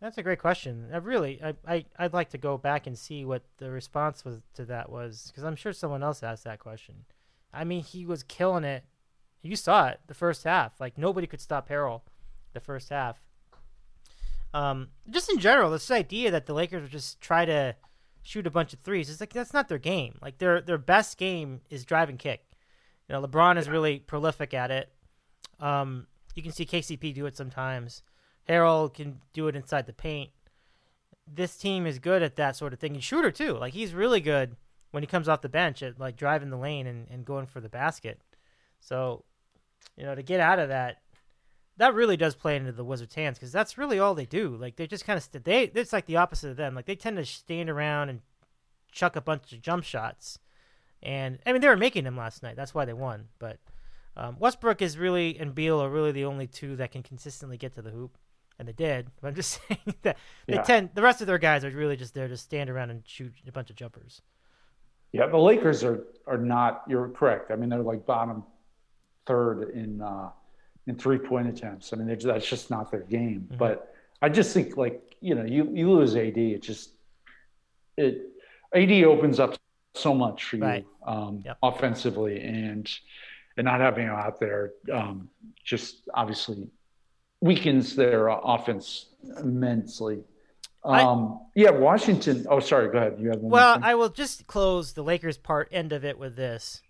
[0.00, 0.88] That's a great question.
[0.94, 4.40] I really, I, I, I'd like to go back and see what the response was
[4.54, 7.04] to that was, because I'm sure someone else asked that question.
[7.52, 8.84] I mean, he was killing it.
[9.42, 10.80] You saw it the first half.
[10.80, 12.02] Like nobody could stop Harrell
[12.52, 13.18] the first half.
[14.52, 17.76] Um, just in general, this idea that the Lakers would just try to
[18.22, 20.18] shoot a bunch of threes is like that's not their game.
[20.20, 22.44] Like their their best game is drive and kick.
[23.08, 24.92] You know, LeBron is really prolific at it.
[25.58, 28.02] Um, you can see KCP do it sometimes.
[28.48, 30.30] Harrell can do it inside the paint.
[31.32, 32.94] This team is good at that sort of thing.
[32.94, 33.54] And Shooter too.
[33.54, 34.56] Like he's really good
[34.90, 37.60] when he comes off the bench at like driving the lane and, and going for
[37.60, 38.20] the basket.
[38.80, 39.24] So,
[39.96, 40.98] you know, to get out of that,
[41.76, 44.56] that really does play into the Wizards' hands because that's really all they do.
[44.56, 46.74] Like they just kind of st- they it's like the opposite of them.
[46.74, 48.20] Like they tend to stand around and
[48.92, 50.38] chuck a bunch of jump shots,
[51.02, 52.56] and I mean they were making them last night.
[52.56, 53.28] That's why they won.
[53.38, 53.58] But
[54.16, 57.74] um, Westbrook is really and Beal are really the only two that can consistently get
[57.76, 58.18] to the hoop,
[58.58, 59.06] and they did.
[59.20, 60.62] But I'm just saying that they Yeah.
[60.62, 63.32] tend the rest of their guys are really just there to stand around and shoot
[63.46, 64.20] a bunch of jumpers.
[65.12, 66.82] Yeah, the Lakers are are not.
[66.88, 67.50] You're correct.
[67.50, 68.44] I mean, they're like bottom
[69.26, 70.30] third in uh,
[70.86, 71.92] in three point attempts.
[71.92, 73.46] I mean, they're, that's just not their game.
[73.48, 73.58] Mm-hmm.
[73.58, 76.92] But I just think like you know, you you lose AD, it just
[77.96, 78.28] it
[78.74, 79.56] AD opens up
[79.94, 80.86] so much for you Right.
[81.06, 81.58] um, Yep.
[81.62, 82.88] offensively, and
[83.56, 85.28] and not having him out there um,
[85.64, 86.68] just obviously
[87.40, 89.06] weakens their offense
[89.38, 90.22] immensely.
[90.84, 92.46] I- Um, yeah, Washington.
[92.48, 92.90] Oh, sorry.
[92.90, 93.16] Go ahead.
[93.18, 93.78] You have Well.
[93.82, 96.82] I will just close the Lakers part end of it with this.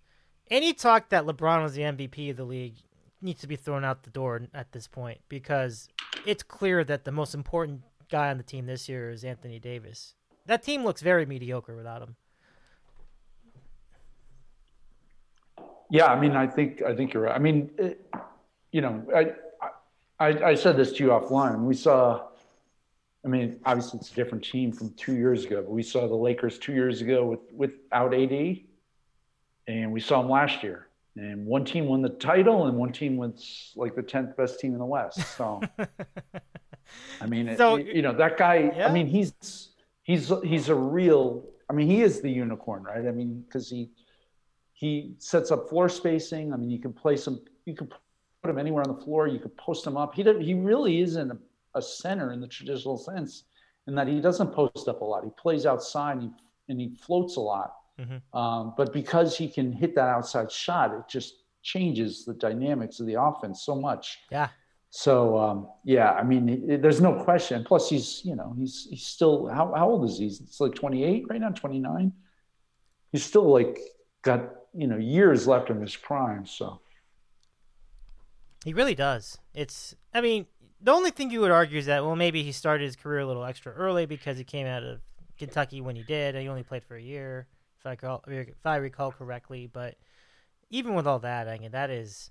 [0.51, 2.75] Any talk that LeBron was the MVP of the league
[3.23, 5.89] needs to be thrown out the door at this point because
[6.27, 10.15] it's clear that the most important guy on the team this year is Anthony Davis.
[10.47, 12.17] That team looks very mediocre without him.
[15.91, 17.35] Yeah, I mean, I think I think you're right.
[17.35, 18.01] I mean, it,
[18.71, 19.33] you know, I,
[20.21, 21.65] I I said this to you offline.
[21.65, 22.29] We saw.
[23.25, 26.15] I mean, obviously it's a different team from two years ago, but we saw the
[26.15, 28.61] Lakers two years ago with without AD,
[29.67, 30.87] and we saw them last year.
[31.17, 34.73] And one team won the title, and one team was like the tenth best team
[34.73, 35.21] in the West.
[35.37, 35.61] So,
[37.21, 38.73] I mean, it- So- you know, that guy.
[38.75, 38.89] Yeah.
[38.89, 39.35] I mean, he's
[40.03, 41.45] he's he's a real.
[41.69, 43.07] I mean, he is the unicorn, right?
[43.07, 43.91] I mean, because he
[44.73, 46.53] he sets up floor spacing.
[46.55, 47.87] I mean, you can place him, you can
[48.43, 49.27] put him anywhere on the floor.
[49.29, 50.15] You can post him up.
[50.15, 51.39] He he really isn't
[51.75, 53.45] a, center in the traditional sense,
[53.87, 55.25] in that he doesn't post up a lot.
[55.25, 56.31] He plays outside and he,
[56.69, 57.75] and he floats a lot.
[57.99, 58.21] Mhm.
[58.33, 63.07] Um, but because he can hit that outside shot, it just changes the dynamics of
[63.07, 64.19] the offense so much.
[64.31, 64.49] Yeah.
[64.91, 67.63] So um, yeah, I mean, it, there's no question.
[67.65, 70.27] Plus, he's you know he's he's still how how old is he?
[70.27, 72.13] It's like 28 right now, 29.
[73.13, 73.79] He's still like
[74.23, 76.45] got you know years left in his prime.
[76.45, 76.81] So
[78.65, 79.39] He really does.
[79.55, 80.47] It's, I mean,
[80.83, 83.27] the only thing you would argue is that, well, maybe he started his career a
[83.27, 85.01] little extra early because he came out of
[85.39, 86.35] Kentucky when he did.
[86.35, 87.47] He only played for a year,
[87.79, 89.69] if I recall, if I recall correctly.
[89.71, 89.97] But
[90.71, 92.31] even with all that, I mean, that is,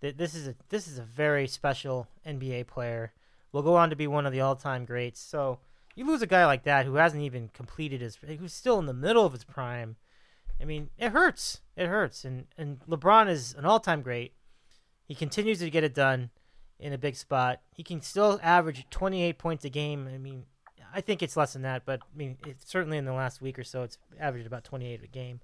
[0.00, 3.12] th- this is a this is a very special NBA player.
[3.52, 5.20] Will go on to be one of the all-time greats.
[5.20, 5.60] So
[5.94, 8.92] you lose a guy like that who hasn't even completed his, who's still in the
[8.92, 9.96] middle of his prime.
[10.60, 11.60] I mean, it hurts.
[11.76, 12.24] It hurts.
[12.24, 14.34] And and LeBron is an all-time great.
[15.06, 16.30] He continues to get it done
[16.78, 17.60] in a big spot.
[17.72, 20.08] He can still average 28 points a game.
[20.12, 20.44] I mean,
[20.94, 23.64] I think it's less than that, but I mean, certainly in the last week or
[23.64, 25.40] so, it's averaged about 28 a game.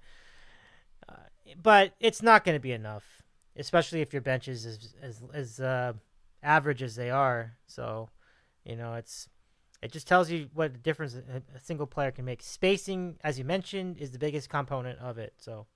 [1.07, 1.13] Uh,
[1.61, 3.03] but it's not going to be enough,
[3.55, 5.93] especially if your bench is as as, as uh,
[6.41, 7.57] average as they are.
[7.67, 8.09] So,
[8.63, 9.27] you know, it's
[9.81, 12.41] it just tells you what a difference a, a single player can make.
[12.41, 15.33] Spacing, as you mentioned, is the biggest component of it.
[15.37, 15.67] So,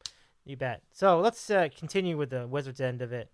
[0.45, 0.81] you bet.
[0.93, 3.29] So let's uh, continue with the Wizards end of it.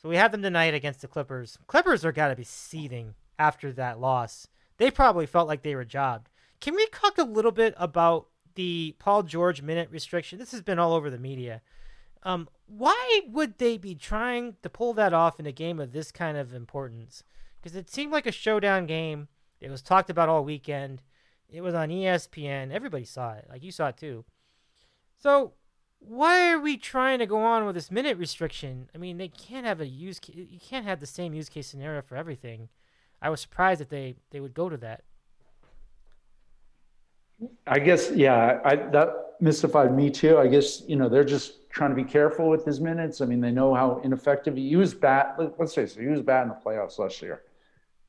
[0.00, 1.58] So we have them tonight against the Clippers.
[1.66, 4.46] Clippers are got to be seething after that loss.
[4.78, 6.30] They probably felt like they were jobbed.
[6.60, 10.38] Can we talk a little bit about the Paul George minute restriction?
[10.38, 11.60] This has been all over the media.
[12.22, 16.10] Um, why would they be trying to pull that off in a game of this
[16.10, 17.22] kind of importance?
[17.60, 19.28] Because it seemed like a showdown game.
[19.60, 21.02] It was talked about all weekend.
[21.50, 22.72] It was on ESPN.
[22.72, 23.46] Everybody saw it.
[23.50, 24.24] Like you saw it too.
[25.18, 25.52] So
[26.00, 28.88] why are we trying to go on with this minute restriction?
[28.94, 30.18] I mean, they can't have a use.
[30.18, 32.68] ca- You can't have the same use case scenario for everything.
[33.22, 35.02] I was surprised that they they would go to that.
[37.66, 40.38] I guess yeah, I, that mystified me too.
[40.38, 43.20] I guess you know they're just trying to be careful with his minutes.
[43.20, 45.34] I mean, they know how ineffective he was bad.
[45.38, 47.42] let- Let's face it, he was bad in the playoffs last year,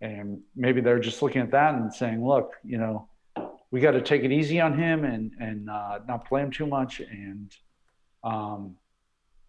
[0.01, 3.08] and maybe they're just looking at that and saying, look, you know,
[3.71, 6.65] we got to take it easy on him and and uh, not play him too
[6.67, 6.99] much.
[6.99, 7.51] And
[8.24, 8.76] um,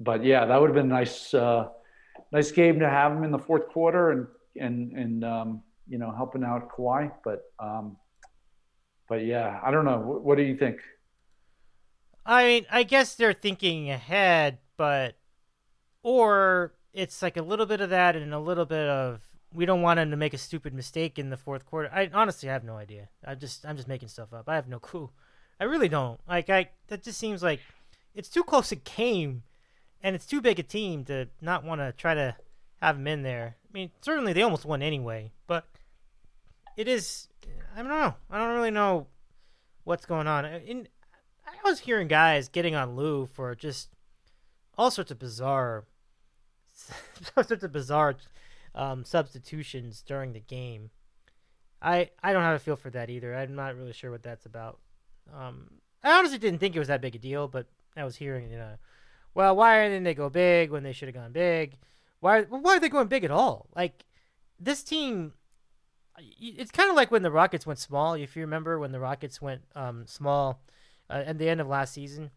[0.01, 1.69] but yeah, that would have been a nice, uh,
[2.33, 6.13] nice game to have him in the fourth quarter and and and um, you know,
[6.13, 7.11] helping out Kawhi.
[7.25, 7.97] But um,
[9.09, 9.99] but yeah, I don't know.
[9.99, 10.81] What, what do you think?
[12.25, 15.17] I mean, I guess they're thinking ahead, but
[16.03, 19.21] or it's like a little bit of that and a little bit of
[19.55, 21.91] we don't want him to make a stupid mistake in the fourth quarter.
[21.93, 23.09] I honestly have no idea.
[23.25, 24.49] I just I'm just making stuff up.
[24.49, 25.11] I have no clue.
[25.61, 26.21] I really don't.
[26.29, 27.61] Like I that just seems like
[28.15, 29.43] it's too close a game
[30.03, 32.37] and it's too big a team to not want to try to
[32.81, 33.57] have him in there.
[33.69, 35.67] I mean, certainly they almost won anyway, but
[36.77, 37.29] it is
[37.75, 38.15] I don't know.
[38.31, 39.07] I don't really know
[39.85, 40.45] what's going on.
[40.45, 40.89] In,
[41.47, 43.89] I was hearing guys getting on Lue for just
[44.77, 45.85] all sorts of bizarre
[47.37, 48.17] all sorts of bizarre
[48.75, 50.91] um, substitutions during the game.
[51.81, 53.35] I I don't have a feel for that either.
[53.35, 54.79] I'm not really sure what that's about.
[55.35, 55.71] Um,
[56.03, 58.57] I honestly didn't think it was that big a deal, but I was hearing, you
[58.57, 58.75] know,
[59.35, 61.77] well, why didn't they go big when they should have gone big?
[62.21, 63.67] Why why are they going big at all?
[63.75, 64.05] Like
[64.61, 65.33] this team,
[66.19, 68.15] it's kind of like when the Rockets went small.
[68.15, 70.63] If you remember when the Rockets went um, small
[71.11, 72.31] uh, at the end of last season,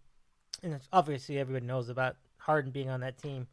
[0.64, 3.48] and obviously everyone knows about Harden being on that team.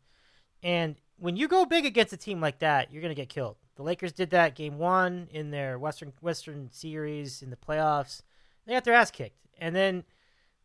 [0.62, 3.56] And when you go big against a team like that, you're gonna get killed.
[3.76, 8.22] The Lakers did that game one in their Western Western series in the playoffs.
[8.66, 10.04] They got their ass kicked, and then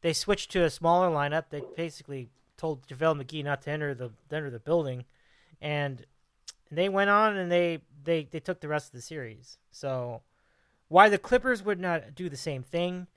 [0.02, 1.46] they switched to a smaller lineup.
[1.50, 5.06] They basically told JaVale McGee not to enter the enter the building,
[5.62, 6.06] and
[6.72, 9.58] they went on and they they they took the rest of the series.
[9.72, 10.22] So
[10.88, 13.08] why the Clippers would not do the same thing,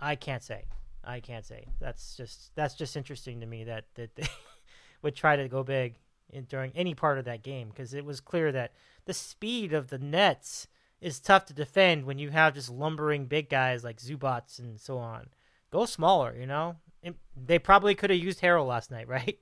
[0.00, 0.64] I can't say.
[1.02, 1.66] I can't say.
[1.80, 4.28] That's just that's just interesting to me that that they
[5.02, 5.96] would try to go big
[6.30, 8.72] in, during any part of that game because it was clear that
[9.04, 10.66] the speed of the Nets
[11.00, 14.98] is tough to defend when you have just lumbering big guys like Zubac and so
[14.98, 15.28] on.
[15.74, 16.76] Go smaller, you know.
[17.02, 19.36] It, they probably could have used Harrell last night, right?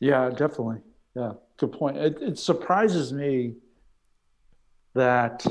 [0.00, 0.78] Yeah, definitely.
[1.14, 1.96] Yeah, good point.
[1.96, 3.54] It, it surprises me
[4.94, 5.46] that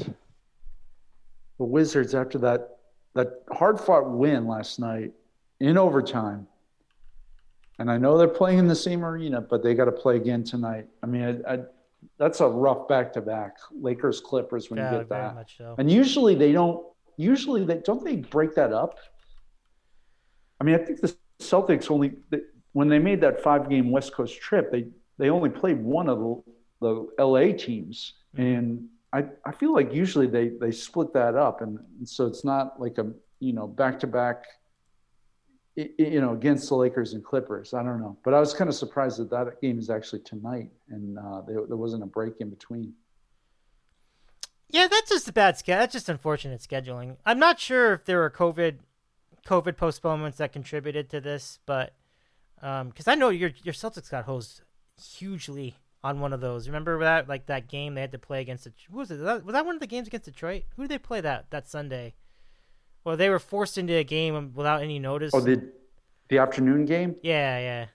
[1.57, 2.71] the Wizards, after that
[3.13, 5.13] that hard fought win last night
[5.61, 6.45] in overtime,
[7.79, 10.43] and I know they're playing in the same arena, but they got to play again
[10.43, 10.87] tonight.
[11.01, 11.59] I mean, I, I,
[12.17, 13.55] that's a rough back to back.
[13.71, 15.75] Lakers Clippers when yeah, you get that, much so.
[15.77, 16.85] and usually they don't.
[17.17, 18.99] Usually they don't they break that up.
[20.59, 22.39] I mean, I think the Celtics only they,
[22.73, 24.85] when they made that five game West Coast trip, they
[25.17, 26.43] they only played one of the,
[26.81, 28.43] the LA teams, Mm-hmm.
[28.43, 32.43] and I I feel like usually they they split that up, and, and so it's
[32.43, 34.45] not like a you know back to back
[35.75, 37.73] you know, against the Lakers and Clippers.
[37.73, 40.69] I don't know, but I was kind of surprised that that game is actually tonight,
[40.89, 42.93] and uh, there, there wasn't a break in between.
[44.69, 45.79] Yeah, that's just a bad schedule.
[45.79, 47.17] That's just unfortunate scheduling.
[47.25, 48.77] I'm not sure if there were COVID,
[49.45, 51.93] COVID postponements that contributed to this, but
[52.61, 54.61] um, because I know your your Celtics got hosed
[55.01, 56.67] hugely on one of those.
[56.67, 58.67] Remember that like that game they had to play against?
[58.89, 59.15] Who was it?
[59.15, 60.63] Was that, was that one of the games against Detroit?
[60.75, 62.15] Who did they play that that Sunday?
[63.03, 65.31] Well, they were forced into a game without any notice.
[65.33, 65.71] Oh, the
[66.29, 67.15] the afternoon game.
[67.21, 67.85] Yeah, yeah.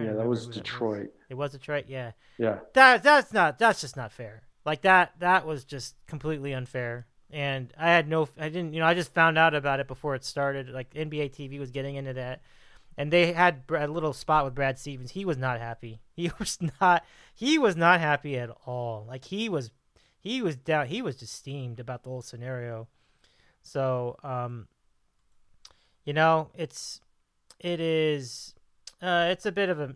[0.00, 1.10] Yeah, that was Detroit.
[1.28, 1.84] It was Detroit.
[1.86, 2.12] Yeah.
[2.38, 4.42] Yeah, That that's not that's just not fair.
[4.64, 7.06] Like that that was just completely unfair.
[7.30, 10.14] And I had no I didn't you know I just found out about it before
[10.14, 10.68] it started.
[10.68, 12.42] Like NBA TV was getting into that.
[12.96, 15.12] And they had a little spot with Brad Stevens.
[15.12, 16.00] He was not happy.
[16.14, 19.04] He was not he was not happy at all.
[19.08, 19.70] Like he was
[20.20, 22.88] he was down he was just steamed about the whole scenario.
[23.62, 24.68] So, um
[26.04, 27.00] you know, it's
[27.58, 28.54] it is
[29.00, 29.94] uh it's a bit of a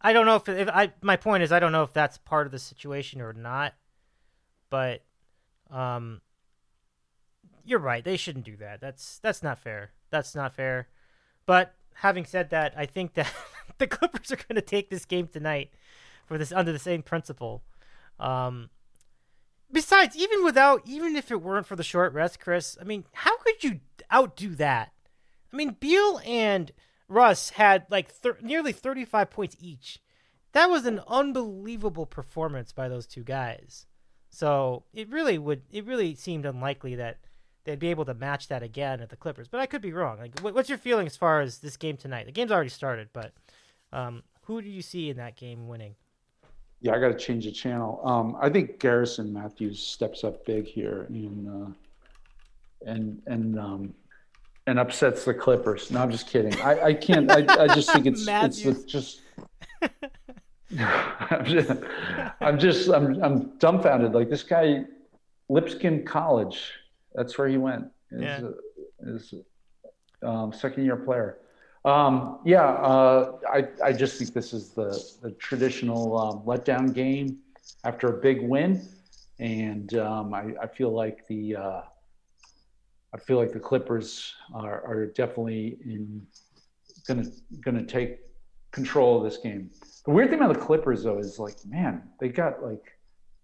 [0.00, 2.46] I don't know if, if I my point is I don't know if that's part
[2.46, 3.74] of the situation or not,
[4.70, 5.02] but
[5.70, 6.20] um,
[7.64, 8.04] you're right.
[8.04, 8.80] They shouldn't do that.
[8.80, 9.92] That's that's not fair.
[10.10, 10.88] That's not fair.
[11.46, 13.32] But having said that, I think that
[13.78, 15.70] the Clippers are going to take this game tonight
[16.26, 17.62] for this under the same principle.
[18.18, 18.70] Um,
[19.70, 23.36] besides, even without even if it weren't for the short rest, Chris, I mean, how
[23.38, 23.80] could you
[24.12, 24.92] outdo that?
[25.52, 26.72] I mean, Beal and
[27.10, 29.98] Russ had like thir- nearly 35 points each.
[30.52, 33.86] That was an unbelievable performance by those two guys.
[34.30, 35.62] So it really would.
[35.70, 37.18] It really seemed unlikely that
[37.64, 39.48] they'd be able to match that again at the Clippers.
[39.48, 40.18] But I could be wrong.
[40.18, 42.26] Like, what, what's your feeling as far as this game tonight?
[42.26, 43.32] The game's already started, but
[43.92, 45.96] um, who do you see in that game winning?
[46.80, 46.94] yeah.
[46.94, 48.00] I got to change the channel.
[48.04, 51.70] Um, I think Garrison Mathews steps up big here and uh,
[52.86, 53.94] and and um,
[54.66, 55.90] and upsets the Clippers.
[55.90, 56.54] No, I'm just kidding.
[56.60, 57.30] I, I can't.
[57.30, 59.22] I, I just think it's it's just.
[60.78, 61.70] I'm just,
[62.40, 64.12] I'm just, I'm, I'm dumbfounded.
[64.12, 64.84] Like this guy,
[65.48, 66.72] Lipscomb College,
[67.14, 67.86] that's where he went.
[68.12, 68.48] Is, Yeah.
[69.00, 69.34] is
[70.22, 71.38] um, second year player.
[71.84, 77.38] Um, yeah, uh, I, I just think this is the, the traditional um, letdown game.
[77.84, 78.86] after a big win,
[79.38, 81.82] and um, I, I, feel like the uh,
[83.14, 86.26] I feel like the Clippers are, are definitely in
[87.06, 87.24] gonna
[87.64, 88.18] gonna take
[88.70, 89.70] control of this game.
[90.04, 92.96] The weird thing about the Clippers though is like, man, they got like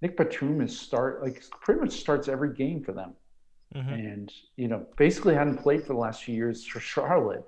[0.02, 3.14] Nick Batum is start like pretty much starts every game for them,
[3.74, 3.92] mm-hmm.
[3.92, 7.44] and you know basically hadn't played for the last few years for Charlotte,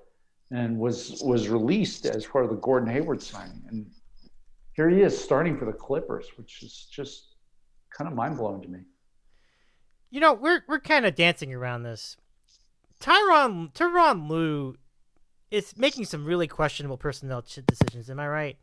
[0.51, 3.85] and was was released as part of the Gordon Hayward signing, and
[4.73, 7.35] here he is starting for the Clippers, which is just
[7.95, 8.79] kind of mind blowing to me.
[10.11, 12.17] You know, we're we're kind of dancing around this.
[12.99, 14.75] Tyronn Tyronn Lue
[15.51, 18.09] is making some really questionable personnel decisions.
[18.09, 18.57] Am I right?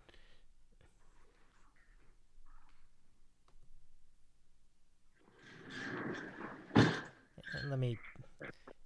[7.69, 7.99] let me.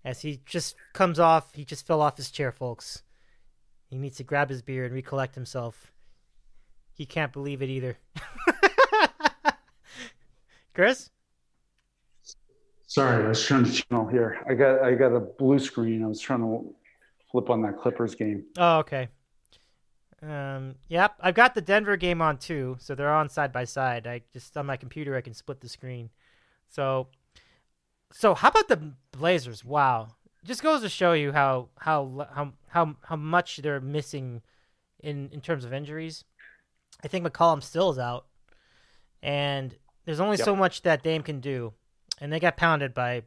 [0.04, 3.02] As he just comes off, he just fell off his chair, folks.
[3.88, 5.92] He needs to grab his beer and recollect himself.
[6.94, 7.98] He can't believe it either.
[10.74, 11.10] Chris?
[12.90, 14.44] Sorry, I was trying to channel here.
[14.48, 16.02] I got I got a blue screen.
[16.02, 16.74] I was trying to
[17.30, 18.42] flip on that Clippers game.
[18.58, 19.06] Oh, okay.
[20.20, 24.08] Um, yep, I've got the Denver game on too, so they're on side by side.
[24.08, 26.10] I just on my computer I can split the screen.
[26.68, 27.06] So
[28.10, 29.64] so how about the Blazers?
[29.64, 30.08] Wow,
[30.42, 34.42] just goes to show you how how how how how much they're missing
[34.98, 36.24] in in terms of injuries.
[37.04, 38.26] I think McCollum still is out,
[39.22, 39.76] and
[40.06, 40.44] there's only yep.
[40.44, 41.72] so much that Dame can do,
[42.20, 43.22] and they got pounded by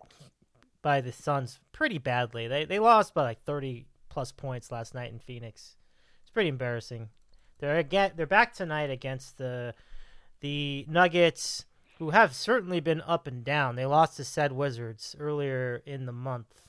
[0.82, 2.48] by the Suns pretty badly.
[2.48, 5.76] They they lost by like 30 plus points last night in Phoenix.
[6.22, 7.10] It's pretty embarrassing.
[7.60, 9.74] They're again they're back tonight against the
[10.42, 11.66] the Nuggets
[12.00, 13.76] who have certainly been up and down.
[13.76, 16.62] They lost to said Wizards earlier in the month.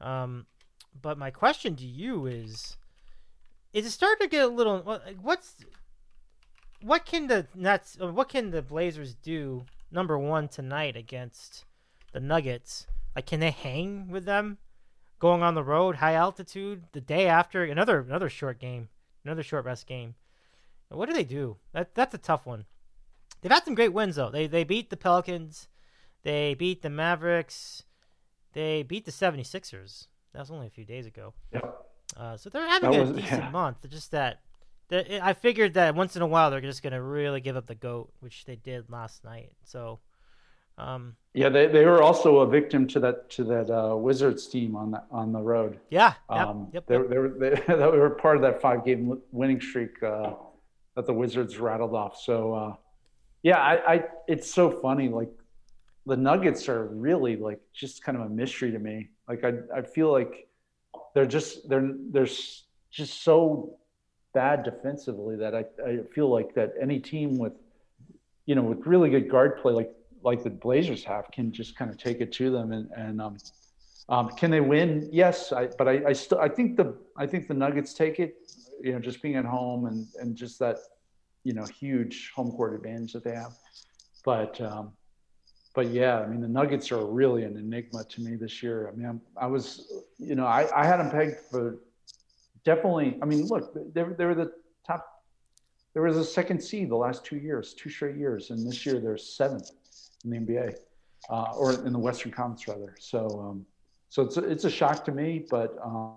[0.00, 0.46] Um,
[1.00, 2.76] but my question to you is:
[3.72, 4.80] Is it starting to get a little?
[5.20, 5.64] What's
[6.82, 7.96] what can the Nets?
[8.00, 9.64] What can the Blazers do?
[9.90, 11.64] Number one tonight against
[12.12, 12.86] the Nuggets.
[13.16, 14.58] Like, can they hang with them?
[15.18, 18.88] Going on the road, high altitude, the day after another another short game,
[19.24, 20.14] another short rest game.
[20.90, 21.56] What do they do?
[21.72, 22.66] That that's a tough one.
[23.40, 24.30] They've had some great wins though.
[24.30, 25.66] They they beat the Pelicans,
[26.22, 27.82] they beat the Mavericks,
[28.52, 30.06] they beat the 76ers.
[30.32, 31.34] That was only a few days ago.
[31.52, 31.86] Yep.
[32.16, 33.50] Uh, so they're having that a was, decent yeah.
[33.50, 33.78] month.
[33.88, 34.40] Just that,
[34.88, 37.74] that I figured that once in a while they're just gonna really give up the
[37.74, 39.52] goat, which they did last night.
[39.64, 40.00] So.
[40.76, 44.76] Um, yeah, they, they were also a victim to that to that uh, Wizards team
[44.76, 45.80] on the on the road.
[45.90, 47.08] Yeah, um, yep, they, yep.
[47.08, 50.34] they were they, they were part of that five game winning streak uh,
[50.94, 52.20] that the Wizards rattled off.
[52.20, 52.74] So uh,
[53.42, 55.08] yeah, I, I it's so funny.
[55.08, 55.30] Like
[56.06, 59.10] the Nuggets are really like just kind of a mystery to me.
[59.28, 60.48] Like I I feel like
[61.14, 62.28] they're just they're they're
[62.90, 63.78] just so
[64.38, 67.54] bad defensively that I, I feel like that any team with
[68.46, 71.90] you know with really good guard play like like the Blazers have can just kind
[71.90, 73.36] of take it to them and and um,
[74.08, 75.08] um, can they win?
[75.12, 78.36] Yes, I, but I, I still I think the I think the Nuggets take it.
[78.80, 80.76] You know, just being at home and and just that
[81.42, 83.54] you know huge home court advantage that they have.
[84.24, 84.92] But um,
[85.74, 88.88] but yeah, I mean the Nuggets are really an enigma to me this year.
[88.88, 89.66] I mean I'm, i was
[90.18, 91.78] you know I, I had them pegged for
[92.64, 93.18] definitely.
[93.22, 94.52] I mean look they they were the
[94.86, 95.24] top.
[95.94, 99.00] There was a second seed the last two years, two straight years, and this year
[99.00, 99.70] they're seventh
[100.24, 100.76] in the NBA
[101.30, 102.94] uh, or in the Western Conference rather.
[102.98, 103.66] So um,
[104.10, 105.76] so it's a, it's a shock to me, but.
[105.82, 106.14] Um,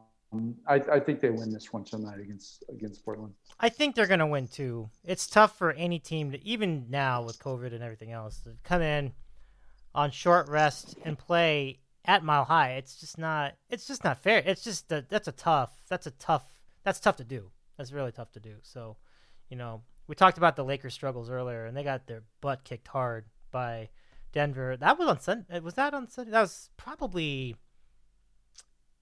[0.66, 3.34] I, I, think they win this one tonight against against Portland.
[3.60, 4.90] I think they're going to win too.
[5.04, 8.82] It's tough for any team to even now with COVID and everything else to come
[8.82, 9.12] in
[9.94, 12.74] on short rest and play at Mile High.
[12.74, 13.56] It's just not.
[13.70, 14.42] It's just not fair.
[14.46, 15.72] It's just a, that's a tough.
[15.90, 16.44] That's a tough.
[16.84, 17.52] That's tough to do.
[17.78, 18.56] That's really tough to do.
[18.64, 18.98] So,
[19.50, 22.88] you know, we talked about the Lakers' struggles earlier, and they got their butt kicked
[22.88, 23.90] hard by
[24.34, 24.78] Denver.
[24.78, 25.60] That was on Sunday.
[25.60, 26.32] Was that on Sunday?
[26.32, 27.56] That was probably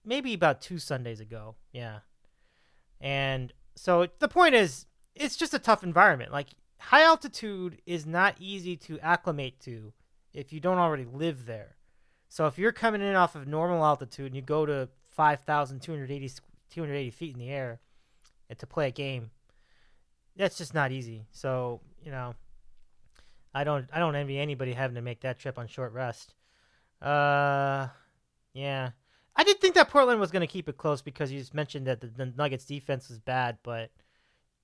[0.05, 1.55] maybe about two Sundays ago.
[1.71, 1.99] Yeah.
[2.99, 4.85] And so the point is,
[5.15, 6.31] it's just a tough environment.
[6.31, 9.93] Like high altitude is not easy to acclimate to
[10.33, 11.75] if you don't already live there.
[12.29, 16.31] So if you're coming in off of normal altitude and you go to 5,280
[16.71, 17.79] 280 feet in the air
[18.55, 19.31] to play a game,
[20.35, 21.25] that's just not easy.
[21.31, 22.35] So, you know,
[23.53, 26.35] I don't I don't envy anybody having to make that trip on short rest.
[27.01, 27.87] Uh
[28.53, 28.91] yeah.
[29.35, 31.87] I did think that Portland was going to keep it close because you just mentioned
[31.87, 33.89] that the, the, Nuggets defense was bad, but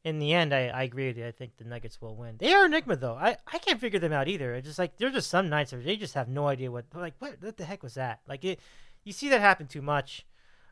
[0.06, 1.26] in the end, I, I agree with you.
[1.26, 2.36] I think the Nuggets will win.
[2.38, 3.16] They are enigma though.
[3.16, 4.54] I, I can't figure them out either.
[4.54, 7.16] It's just like there's just some nights where they just have no idea what like
[7.18, 8.22] what what the heck was that?
[8.28, 8.60] Like it,
[9.04, 10.24] you see that happen too much.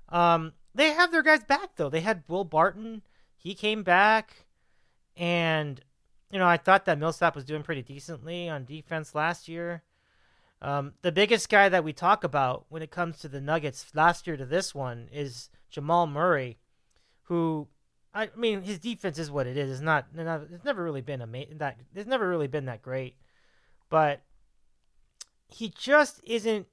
[0.09, 1.89] Um, they have their guys back though.
[1.89, 3.01] They had Will Barton.
[3.35, 4.45] He came back,
[5.17, 5.81] and
[6.31, 9.81] you know, I thought that Millsap was doing pretty decently on defense last year.
[10.61, 14.27] Um, the biggest guy that we talk about when it comes to the Nuggets last
[14.27, 16.59] year to this one is Jamal Murray,
[17.23, 17.67] who,
[18.13, 19.71] I mean, his defense is what it is.
[19.71, 21.79] It's not, it's never really been ama- that.
[21.95, 23.15] It's never really been that great,
[23.89, 24.21] but
[25.47, 26.67] he just isn't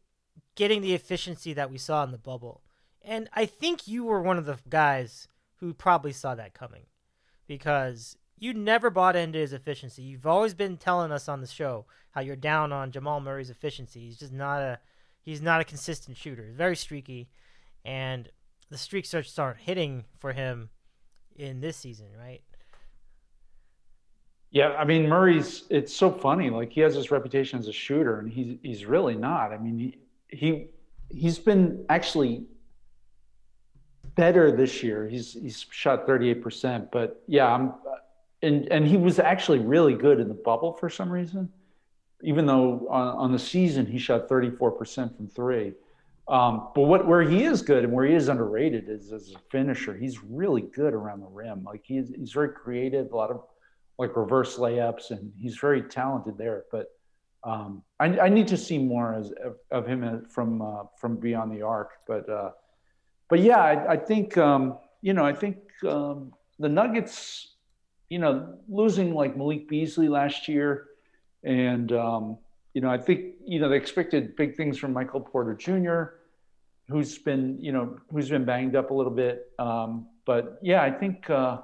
[0.54, 2.62] getting the efficiency that we saw in the bubble.
[3.02, 6.84] And I think you were one of the guys who probably saw that coming
[7.46, 10.02] because you never bought into his efficiency.
[10.02, 14.00] You've always been telling us on the show how you're down on Jamal Murray's efficiency.
[14.00, 14.78] He's just not a
[15.22, 16.46] he's not a consistent shooter.
[16.46, 17.28] He's very streaky,
[17.84, 18.28] and
[18.70, 20.70] the streaks start hitting for him
[21.36, 22.42] in this season, right?
[24.50, 25.64] Yeah, I mean Murray's.
[25.70, 26.50] It's so funny.
[26.50, 29.52] Like he has this reputation as a shooter, and he's he's really not.
[29.52, 30.66] I mean he he
[31.08, 32.44] he's been actually
[34.16, 35.08] better this year.
[35.08, 37.74] He's he's shot 38%, but yeah, I'm
[38.42, 41.48] and and he was actually really good in the bubble for some reason.
[42.22, 45.74] Even though on, on the season he shot 34% from three.
[46.30, 49.38] Um, but what where he is good and where he is underrated is as a
[49.50, 49.96] finisher.
[49.96, 51.64] He's really good around the rim.
[51.64, 53.42] Like he's he's very creative, a lot of
[53.98, 56.66] like reverse layups, and he's very talented there.
[56.70, 56.86] But
[57.42, 59.32] um, I, I, need to see more as,
[59.72, 61.90] of, him from uh, from beyond the arc.
[62.06, 62.50] But uh,
[63.28, 67.54] but yeah, I, I think um, you know I think um, the Nuggets,
[68.08, 70.86] you know, losing like Malik Beasley last year,
[71.42, 72.38] and um,
[72.72, 76.19] you know I think you know they expected big things from Michael Porter Jr.,
[76.90, 79.52] who's been you know who's been banged up a little bit.
[79.58, 81.30] Um, but yeah, I think.
[81.30, 81.58] Uh,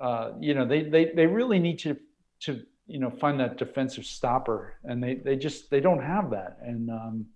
[0.00, 1.96] uh, you know, they, they, they really need to,
[2.40, 6.58] to, you know, find that defensive stopper and they, they just, they don't have that.
[6.62, 7.26] And, um,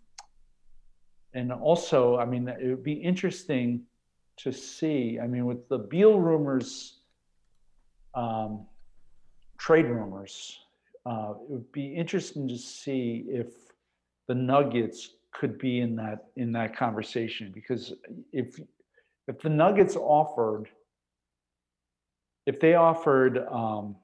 [1.33, 3.83] and also, I mean, it would be interesting
[4.39, 7.01] to see, I mean, with the Beal rumors,
[8.15, 8.67] um,
[9.59, 10.59] trade rumors,
[11.07, 13.47] uh, it would be interesting to see if
[14.29, 17.95] the Nuggets could be in that in that conversation because
[18.33, 18.59] if
[19.29, 20.69] if the Nuggets offered
[22.47, 23.97] if they offered um,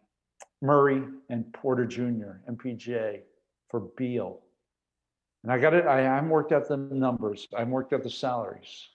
[0.62, 2.40] Murray and Porter Jr.
[2.50, 3.20] MPJ
[3.68, 4.40] for Beal,
[5.42, 7.48] and I got it, I haven't worked out the numbers.
[7.56, 8.88] I have worked out the salaries.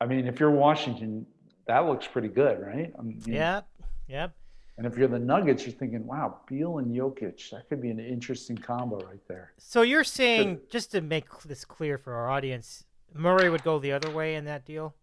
[0.00, 1.26] I mean, if you're Washington,
[1.66, 2.92] that looks pretty good, right?
[2.98, 3.68] I mean, yep,
[4.08, 4.34] yep.
[4.82, 8.00] And if you're the Nuggets, you're thinking, wow, Beal and Jokic, that could be an
[8.00, 9.52] interesting combo right there.
[9.56, 12.82] So you're saying, just to make this clear for our audience,
[13.14, 14.96] Murray would go the other way in that deal?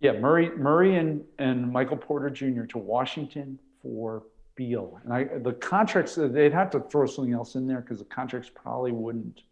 [0.00, 2.64] Yeah, Murray, Murray, and and Michael Porter Jr.
[2.64, 4.24] to Washington for
[4.56, 8.00] Beal, and I the contracts uh, they'd have to throw something else in there because
[8.00, 9.42] the contracts probably wouldn't.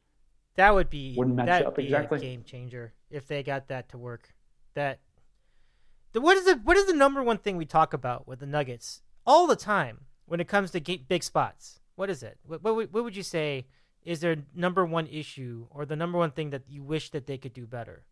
[0.56, 2.18] That would be wouldn't match up be exactly.
[2.18, 4.34] a game changer if they got that to work.
[4.74, 4.98] That
[6.22, 9.02] what is the what is the number one thing we talk about with the Nuggets
[9.26, 11.80] all the time when it comes to big spots?
[11.96, 12.38] What is it?
[12.46, 13.66] What, what, what would you say
[14.04, 17.38] is their number one issue or the number one thing that you wish that they
[17.38, 18.04] could do better?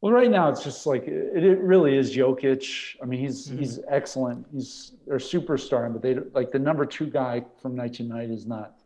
[0.00, 2.96] Well, right now it's just like it, it really is Jokic.
[3.02, 3.58] I mean, he's Mhm.
[3.58, 4.46] he's excellent.
[4.52, 8.44] He's their superstar, but they like the number two guy from night to night is
[8.46, 8.76] not.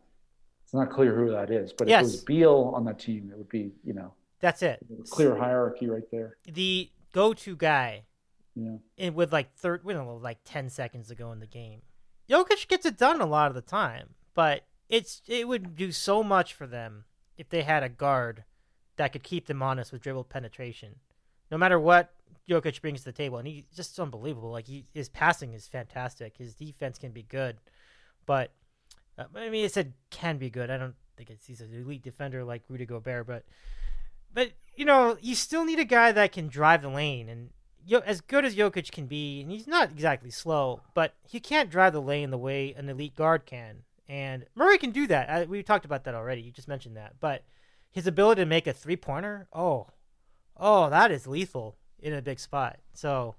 [0.63, 1.73] It's not clear who that is.
[1.73, 4.79] But if it was Beal on that team, it would be you know That's it.
[5.09, 6.37] clear hierarchy right there.
[6.45, 8.03] The go-to guy
[8.55, 8.77] Yeah.
[8.97, 11.81] and with like third, we don't know, like ten seconds to go in the game.
[12.29, 16.23] Jokic gets it done a lot of the time, but it's it would do so
[16.23, 17.05] much for them
[17.37, 18.43] if they had a guard
[18.97, 20.95] that could keep them honest with dribble penetration.
[21.51, 22.13] No matter what
[22.47, 24.51] Jokic brings to the table, and he's just unbelievable.
[24.51, 26.37] Like he, his passing is fantastic.
[26.37, 27.57] His defense can be good,
[28.25, 28.51] but
[29.17, 30.69] uh, I mean, it said can be good.
[30.69, 33.43] I don't think it's he's an elite defender like Rudy Gobert, but
[34.33, 37.49] but you know, you still need a guy that can drive the lane and
[37.89, 41.71] Yo, as good as Jokic can be, and he's not exactly slow, but he can't
[41.71, 43.77] drive the lane the way an elite guard can.
[44.07, 45.27] And Murray can do that.
[45.27, 46.41] I, we talked about that already.
[46.41, 47.15] You just mentioned that.
[47.19, 47.45] But
[47.89, 49.87] his ability to make a three pointer, oh,
[50.55, 52.77] oh, that is lethal in a big spot.
[52.93, 53.37] So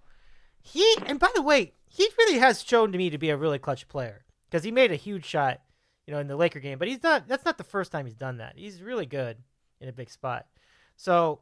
[0.60, 3.60] he, and by the way, he really has shown to me to be a really
[3.60, 5.60] clutch player because he made a huge shot,
[6.08, 6.78] you know, in the Laker game.
[6.78, 7.28] But he's not.
[7.28, 8.54] That's not the first time he's done that.
[8.56, 9.36] He's really good
[9.80, 10.46] in a big spot.
[11.00, 11.40] So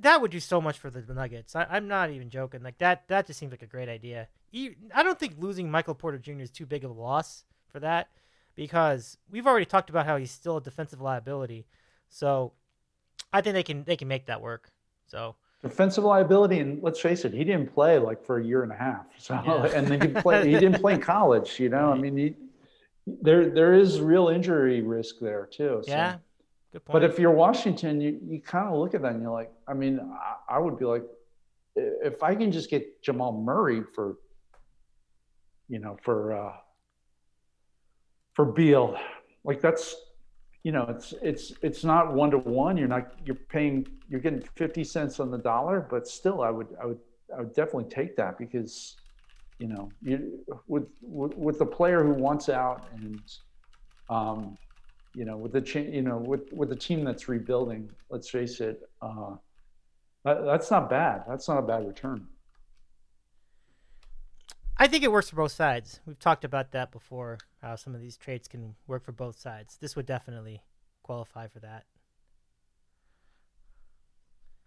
[0.00, 1.54] that would do so much for the Nuggets.
[1.54, 2.62] I, I'm not even joking.
[2.62, 4.28] Like that, that just seems like a great idea.
[4.94, 6.40] I don't think losing Michael Porter Jr.
[6.40, 8.08] is too big of a loss for that
[8.54, 11.66] because we've already talked about how he's still a defensive liability.
[12.08, 12.52] So
[13.30, 14.70] I think they can they can make that work.
[15.06, 18.72] So Defensive liability, and let's face it, he didn't play like for a year and
[18.72, 19.04] a half.
[19.18, 19.66] So, Yeah.
[19.74, 21.60] and then he play, he didn't play in college.
[21.60, 22.36] You know, I mean, he,
[23.20, 25.82] there there is real injury risk there too.
[25.84, 25.90] So.
[25.90, 26.18] yeah,
[26.72, 26.92] good point.
[26.92, 29.74] But if you're Washington, you, you kind of look at that and you're like, I
[29.74, 31.04] mean, I, I would be like,
[31.76, 34.16] if I can just get Jamal Murray for,
[35.68, 36.52] you know, for uh,
[38.34, 38.98] for Beal,
[39.44, 39.94] like that's,
[40.64, 42.76] you know, it's it's it's not one to one.
[42.76, 46.68] You're not you're paying you're getting fifty cents on the dollar, but still, I would
[46.82, 46.98] I would
[47.36, 48.96] I would definitely take that because,
[49.58, 53.20] you know, you with with, with the player who wants out and,
[54.10, 54.58] um,
[55.18, 57.90] you know, with the cha- you know with with the team that's rebuilding.
[58.08, 58.88] Let's face it.
[59.02, 59.34] Uh,
[60.24, 61.24] that, that's not bad.
[61.28, 62.28] That's not a bad return.
[64.76, 65.98] I think it works for both sides.
[66.06, 67.38] We've talked about that before.
[67.60, 69.76] How some of these trades can work for both sides.
[69.80, 70.62] This would definitely
[71.02, 71.84] qualify for that.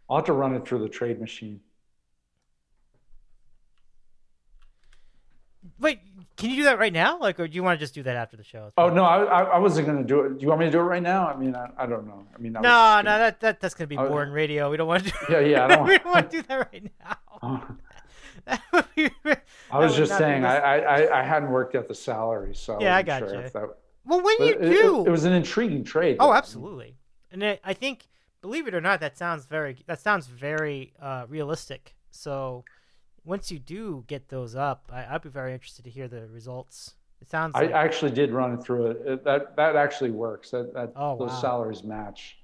[0.10, 1.62] I'll have to run it through the trade machine.
[5.80, 6.00] Wait,
[6.38, 7.20] can you do that right now?
[7.20, 8.72] Like, or do you want to just do that after the show?
[8.78, 10.38] Oh no, I, I I wasn't gonna do it.
[10.38, 11.28] Do you want me to do it right now?
[11.28, 12.26] I mean, I, I don't know.
[12.34, 14.72] I mean, I No, no, gonna- that, that that's gonna be boring radio.
[14.72, 15.12] We don't want to.
[15.12, 16.92] Do, Yeah, yeah, I don't we don't want to do that right
[17.44, 17.68] now.
[18.46, 18.62] That
[18.96, 19.10] be-
[19.72, 22.96] I was just saying, I, I I- I hadn't worked out the salary, so Yeah,
[22.96, 23.70] I wasn't sure if that-
[24.06, 26.18] well, when you it, it- do, it was an intriguing trade.
[26.20, 26.96] oh, absolutely.
[27.32, 28.08] And it, I think,
[28.42, 31.94] believe it or not, that sounds very that sounds very uh, realistic.
[32.10, 32.64] So
[33.24, 36.96] once you do get those up, I, I'd be very interested to hear the results.
[37.22, 39.02] It sounds I like actually did run it through it.
[39.06, 40.50] it that that actually works.
[40.52, 41.42] That that Oh, those wow.
[41.42, 42.38] salaries match.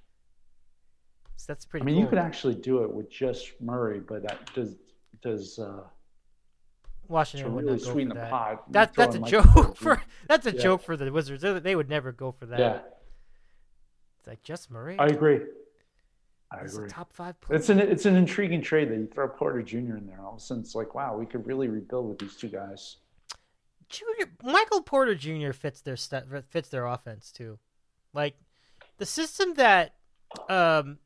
[1.35, 1.83] So that's pretty.
[1.83, 2.03] I mean, cool.
[2.03, 4.75] you could actually do it with just Murray, but that does
[5.21, 5.81] does uh,
[7.07, 8.29] Washington would really not go sweeten for the that.
[8.29, 8.71] pot.
[8.71, 10.61] That, that's a joke for that's a Yeah.
[10.61, 11.41] joke for the Wizards.
[11.41, 12.59] They, they would never go for that.
[12.59, 12.79] Yeah,
[14.19, 14.97] It's like just Murray.
[14.99, 15.39] I agree.
[16.51, 16.89] I He's agree.
[16.89, 17.59] top five player.
[17.59, 19.77] It's an it's an intriguing trade that you throw Porter Jr.
[19.97, 20.21] in there.
[20.21, 22.97] All of a sudden, it's like, wow, we could really rebuild with these two guys.
[23.89, 25.51] Junior Michael Porter Jr.
[25.51, 27.59] fits their st- fits their offense too.
[28.13, 28.35] Like
[28.97, 29.95] the system that
[30.49, 30.99] um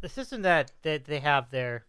[0.00, 1.86] the system that that they have there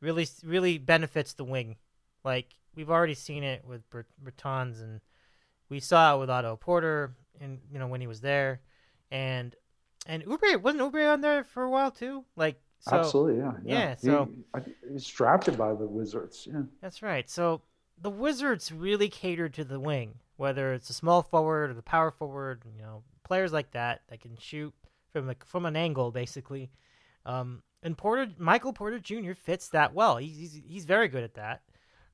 [0.00, 1.76] really really benefits the wing.
[2.24, 5.00] Like we've already seen it with Bert- Bertans and
[5.68, 8.60] we saw it with Otto Porter and you know when he was there
[9.10, 9.54] and
[10.10, 12.24] and Oubre wasn't Oubre on there for a while too.
[12.36, 16.48] Like so Absolutely, yeah, yeah, He- so- I, he's drafted by the Wizards.
[16.50, 17.28] Yeah, That's right.
[17.30, 17.62] So
[18.00, 22.10] the Wizards really cater to the wing, whether it's a small forward or the power
[22.10, 22.62] forward.
[22.74, 24.74] You know, players like that that can shoot
[25.12, 26.70] from a, from an angle, basically.
[27.26, 29.32] Um, and Porter, Michael Porter Jr.
[29.34, 30.16] fits that well.
[30.16, 31.62] He's he's, he's very good at that.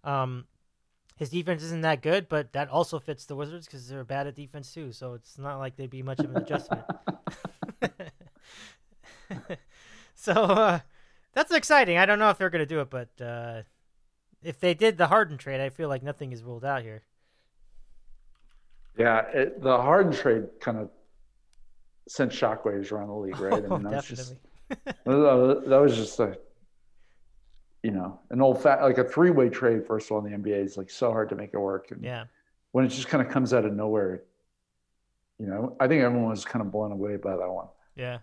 [0.04, 0.46] Um,
[1.16, 4.34] his defense isn't that good, but that also fits the Wizards because they're bad at
[4.34, 4.92] defense too.
[4.92, 6.82] So it's not like they'd be much of an adjustment.
[10.14, 10.80] so uh,
[11.32, 11.98] that's exciting.
[11.98, 13.62] I don't know if they're going to do it, but uh,
[14.42, 17.02] if they did the Harden trade, I feel like nothing is ruled out here.
[18.98, 19.20] yeah.
[19.28, 20.90] It, the Harden trade kind of
[22.08, 23.64] sent shockwaves around the league, right?
[23.68, 24.34] Oh, I mean, that was just
[24.68, 25.62] definitely.
[25.68, 26.38] that was just a
[27.82, 29.86] you know an old fat like a three way trade.
[29.86, 31.90] First of all, in the NBA is like so hard to make it work.
[31.90, 32.24] And Yeah.
[32.72, 34.22] when it just kind of comes out of nowhere,
[35.38, 37.68] you know, I think everyone was kind of blown away by that one.
[37.94, 38.18] Yeah.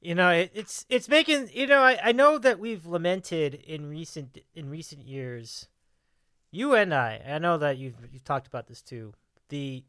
[0.00, 3.88] You know, it, it's it's making you know I, I know that we've lamented in
[3.88, 5.68] recent in recent years.
[6.50, 9.14] You and I, I know that you've you've talked about this too.
[9.48, 9.82] The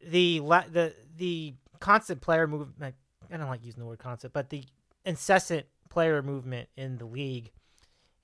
[0.00, 2.94] the the the constant player movement.
[3.30, 4.64] I don't like using the word constant, but the
[5.04, 7.50] incessant player movement in the league.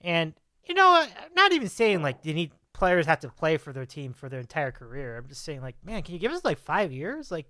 [0.01, 0.33] And
[0.67, 3.87] you know, I'm not even saying like you need players have to play for their
[3.87, 5.17] team for their entire career.
[5.17, 7.31] I'm just saying like, man, can you give us like five years?
[7.31, 7.47] Like,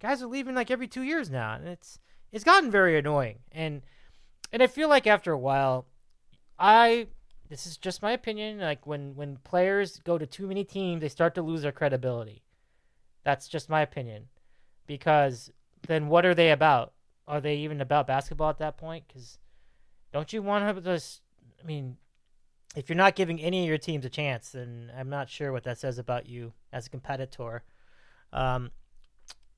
[0.00, 1.98] guys are leaving like every two years now, and it's
[2.30, 3.38] it's gotten very annoying.
[3.52, 3.80] And
[4.52, 5.86] and I feel like after a while,
[6.58, 7.06] I
[7.48, 8.58] this is just my opinion.
[8.58, 12.42] Like when when players go to too many teams, they start to lose their credibility.
[13.24, 14.28] That's just my opinion,
[14.86, 15.50] because
[15.86, 16.92] then what are they about?
[17.28, 19.04] Are they even about basketball at that point?
[19.06, 19.38] Because
[20.12, 21.22] don't you want to just?
[21.62, 21.96] I mean,
[22.76, 25.64] if you're not giving any of your teams a chance, then I'm not sure what
[25.64, 27.64] that says about you as a competitor.
[28.32, 28.70] Um,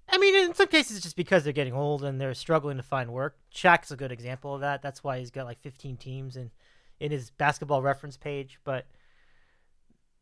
[0.09, 2.83] I mean, in some cases, it's just because they're getting old and they're struggling to
[2.83, 3.37] find work.
[3.55, 4.83] Shaq's a good example of that.
[4.83, 6.51] That's why he's got like 15 teams in
[7.01, 8.59] in his basketball reference page.
[8.65, 8.87] But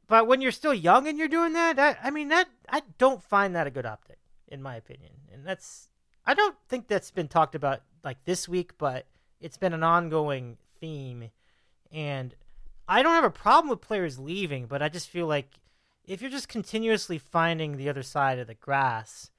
[0.06, 3.22] but when you're still young and you're doing that, I, I mean that I don't
[3.22, 4.18] find that a good optic,
[4.48, 5.12] in my opinion.
[5.32, 5.90] And that's
[6.26, 9.06] I don't think that's been talked about like this week, but
[9.40, 11.30] it's been an ongoing theme.
[11.92, 12.34] And
[12.90, 15.60] I don't have a problem with players leaving, but I just feel like
[16.04, 19.30] if you're just continuously finding the other side of the grass,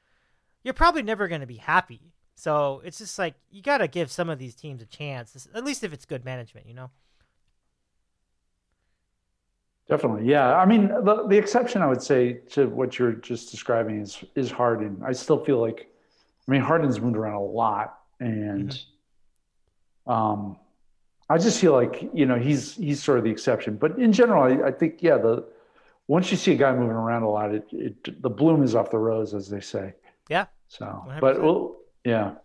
[0.63, 2.13] you're probably never going to be happy.
[2.33, 5.65] So it's just like you got to give some of these teams a chance, at
[5.65, 6.91] least if it's good management, you know.
[9.89, 10.55] Definitely, yeah.
[10.55, 14.49] I mean, the, the exception I would say to what you're just describing is is
[14.49, 15.01] Harden.
[15.05, 15.93] I still feel like,
[16.47, 18.81] I mean, Harden's moved around a lot, and
[20.07, 20.55] um,
[21.31, 24.43] I just feel like you know he's he's sort of the exception, but in general,
[24.43, 25.45] I, I think yeah the
[26.07, 28.91] once you see a guy moving around a lot, it, it the bloom is off
[28.91, 29.93] the rose, as they say.
[30.29, 30.47] Yeah.
[30.67, 31.19] So, 100%.
[31.19, 32.35] but well, yeah,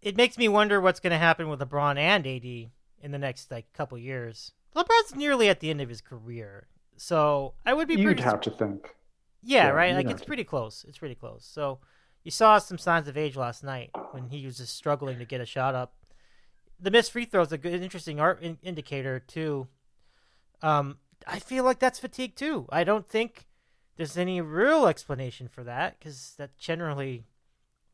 [0.00, 3.50] It makes me wonder what's going to happen with LeBron and AD in the next
[3.50, 4.52] like couple years.
[4.74, 8.40] LeBron's nearly at the end of his career, so I would be you'd pretty have
[8.42, 8.94] to think.
[9.42, 9.94] Yeah, Yeah, right.
[9.94, 10.26] Like it's to.
[10.26, 10.84] pretty close.
[10.88, 11.44] It's pretty close.
[11.46, 11.80] So
[12.24, 15.40] you saw some signs of age last night when he was just struggling to get
[15.40, 15.94] a shot up.
[16.82, 19.68] The missed free throw is a good, interesting art in- indicator too.
[20.62, 22.66] Um, I feel like that's fatigue too.
[22.70, 23.46] I don't think
[23.96, 27.24] there's any real explanation for that because that generally,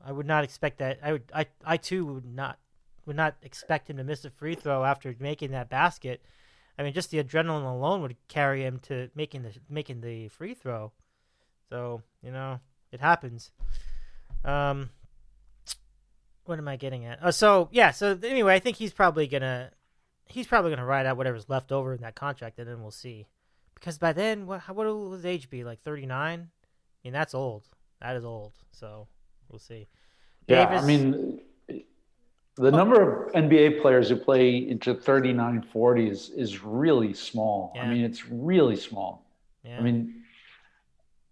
[0.04, 0.98] I would not expect that.
[1.02, 2.58] I would, I, I too would not,
[3.04, 6.22] would not expect him to miss a free throw after making that basket.
[6.78, 10.54] I mean, just the adrenaline alone would carry him to making the making the free
[10.54, 10.92] throw.
[11.68, 12.60] So you know,
[12.92, 13.50] it happens.
[14.44, 14.90] Um,
[16.48, 17.18] what am I getting at?
[17.22, 17.90] Oh, so yeah.
[17.90, 19.70] So anyway, I think he's probably gonna
[20.26, 23.26] he's probably gonna ride out whatever's left over in that contract, and then we'll see.
[23.74, 25.62] Because by then, what what will his age be?
[25.62, 26.48] Like thirty nine?
[26.48, 27.64] I mean, that's old.
[28.00, 28.54] That is old.
[28.72, 29.08] So
[29.48, 29.88] we'll see.
[30.46, 31.40] Yeah, Davis- I mean,
[32.58, 32.70] the oh.
[32.70, 37.72] number of NBA players who play into 39, 40 is, is really small.
[37.74, 37.82] Yeah.
[37.82, 39.30] I mean, it's really small.
[39.64, 39.78] Yeah.
[39.78, 40.22] I mean,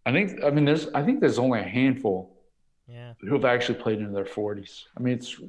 [0.04, 2.35] I think, I mean, there's, I think there's only a handful
[2.88, 3.14] yeah.
[3.20, 4.84] who have actually played into their 40s.
[4.96, 5.40] I mean, it's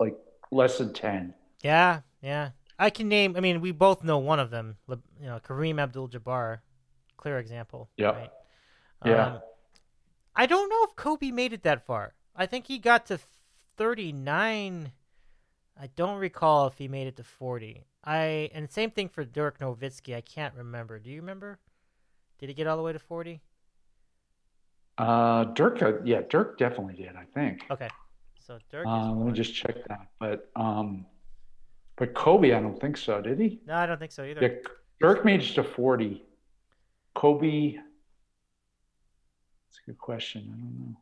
[0.00, 0.16] like
[0.50, 1.34] less than 10.
[1.62, 2.50] Yeah, yeah.
[2.78, 3.36] I can name.
[3.36, 4.76] I mean, we both know one of them.
[4.88, 6.58] You know, Kareem Abdul-Jabbar,
[7.16, 7.88] clear example.
[7.96, 8.10] Yeah.
[8.10, 8.30] Right?
[9.04, 9.26] Yeah.
[9.26, 9.40] Um,
[10.34, 12.14] I don't know if Kobe made it that far.
[12.34, 13.18] I think he got to
[13.78, 14.92] 39.
[15.78, 17.84] I don't recall if he made it to 40.
[18.04, 20.14] I and same thing for Dirk Nowitzki.
[20.14, 20.98] I can't remember.
[20.98, 21.58] Do you remember?
[22.38, 23.40] Did he get all the way to 40?
[24.98, 27.64] Uh, Dirk, uh, yeah, Dirk definitely did, I think.
[27.70, 27.88] Okay.
[28.38, 30.08] So Dirk Uh, let me just check that.
[30.18, 31.06] But, um,
[31.96, 33.20] but Kobe, I don't think so.
[33.20, 33.60] Did he?
[33.66, 34.40] No, I don't think so either.
[34.40, 34.48] Yeah,
[35.00, 36.22] Dirk made it to 40.
[37.14, 40.42] Kobe, that's a good question.
[40.52, 40.96] I don't know.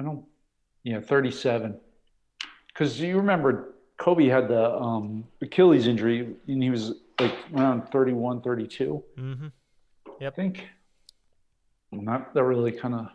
[0.00, 0.24] I don't,
[0.84, 1.78] yeah, 37.
[2.68, 8.40] Because you remember Kobe had the um, Achilles injury and he was like around 31,
[8.42, 9.46] 32, Mm-hmm.
[10.24, 10.66] I think.
[11.92, 13.08] And that, that really kind of,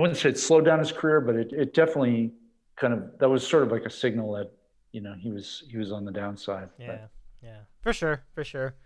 [0.00, 2.32] I wouldn't say it slowed down his career, but it, it definitely
[2.76, 4.50] kind of, that was sort of like a signal that,
[4.92, 6.70] you know, he was, he was on the downside.
[6.78, 7.06] But- Yeah,
[7.42, 8.76] yeah, for sure, for sure.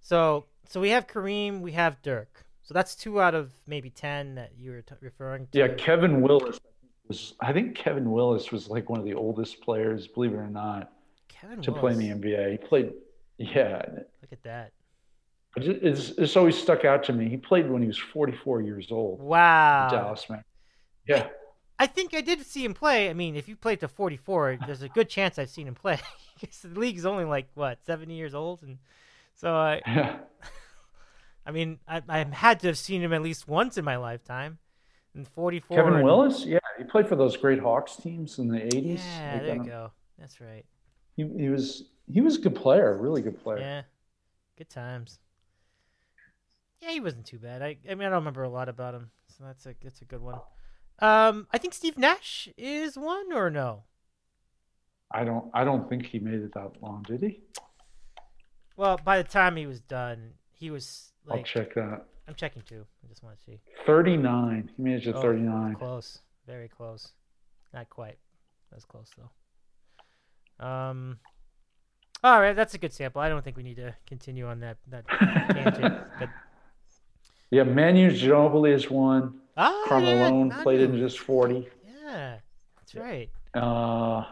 [0.00, 2.46] So, so we have Kareem, we have Dirk.
[2.62, 5.58] So that's two out of maybe ten that you were t- referring to.
[5.58, 6.58] Yeah, Kevin Willis
[7.06, 7.34] was.
[7.40, 10.90] I think Kevin Willis was like one of the oldest players, believe it or not,
[11.28, 12.52] Kevin to play in the NBA.
[12.52, 12.92] He played.
[13.38, 13.82] Yeah,
[14.22, 14.72] Look at that!
[15.56, 17.28] It it's, it's always stuck out to me.
[17.28, 19.20] He played when he was 44 years old.
[19.20, 19.88] Wow.
[19.90, 20.44] Dallas man.
[21.06, 21.28] Yeah,
[21.80, 23.08] I think I did see him play.
[23.08, 25.98] I mean, if you played to 44, there's a good chance I've seen him play.
[26.40, 28.78] because the league's only like what 70 years old, and
[29.34, 30.18] so I, yeah.
[31.46, 34.58] I mean, I, I had to have seen him at least once in my lifetime.
[35.14, 35.76] And 44.
[35.76, 36.44] Kevin Willis.
[36.44, 38.98] Yeah, he played for those great Hawks teams in the 80s.
[38.98, 39.90] Yeah, Like, there you go.
[40.18, 40.64] That's right.
[41.16, 43.58] He, he was he was a good player, really good player.
[43.58, 43.82] Yeah,
[44.58, 45.18] good times.
[46.80, 47.62] Yeah, he wasn't too bad.
[47.62, 50.04] I, I mean, I don't remember a lot about him, so that's a that's a
[50.04, 50.40] good one.
[51.00, 53.84] Um, I think Steve Nash is one or no.
[55.10, 57.40] I don't I don't think he made it that long, did he?
[58.76, 62.04] Well, by the time he was done, he was I'll check that.
[62.28, 62.86] I'm checking too.
[63.04, 63.60] I just want to see.
[63.86, 64.70] 39.
[64.76, 65.74] He made it to Oh, 39.
[65.74, 67.08] Close, very close.
[67.74, 68.18] Not quite.
[68.70, 70.64] That's close though.
[70.64, 71.18] Um.
[72.22, 73.22] All right, that's a good sample.
[73.22, 75.06] I don't think we need to continue on that that
[75.50, 75.94] tangent.
[76.18, 76.28] But
[77.50, 79.40] Yeah, Manu Ginobili is one.
[79.56, 81.68] ah, Carmelo yeah, played in just 40.
[81.84, 82.36] Yeah,
[82.76, 83.28] that's right.
[83.54, 84.24] Uh,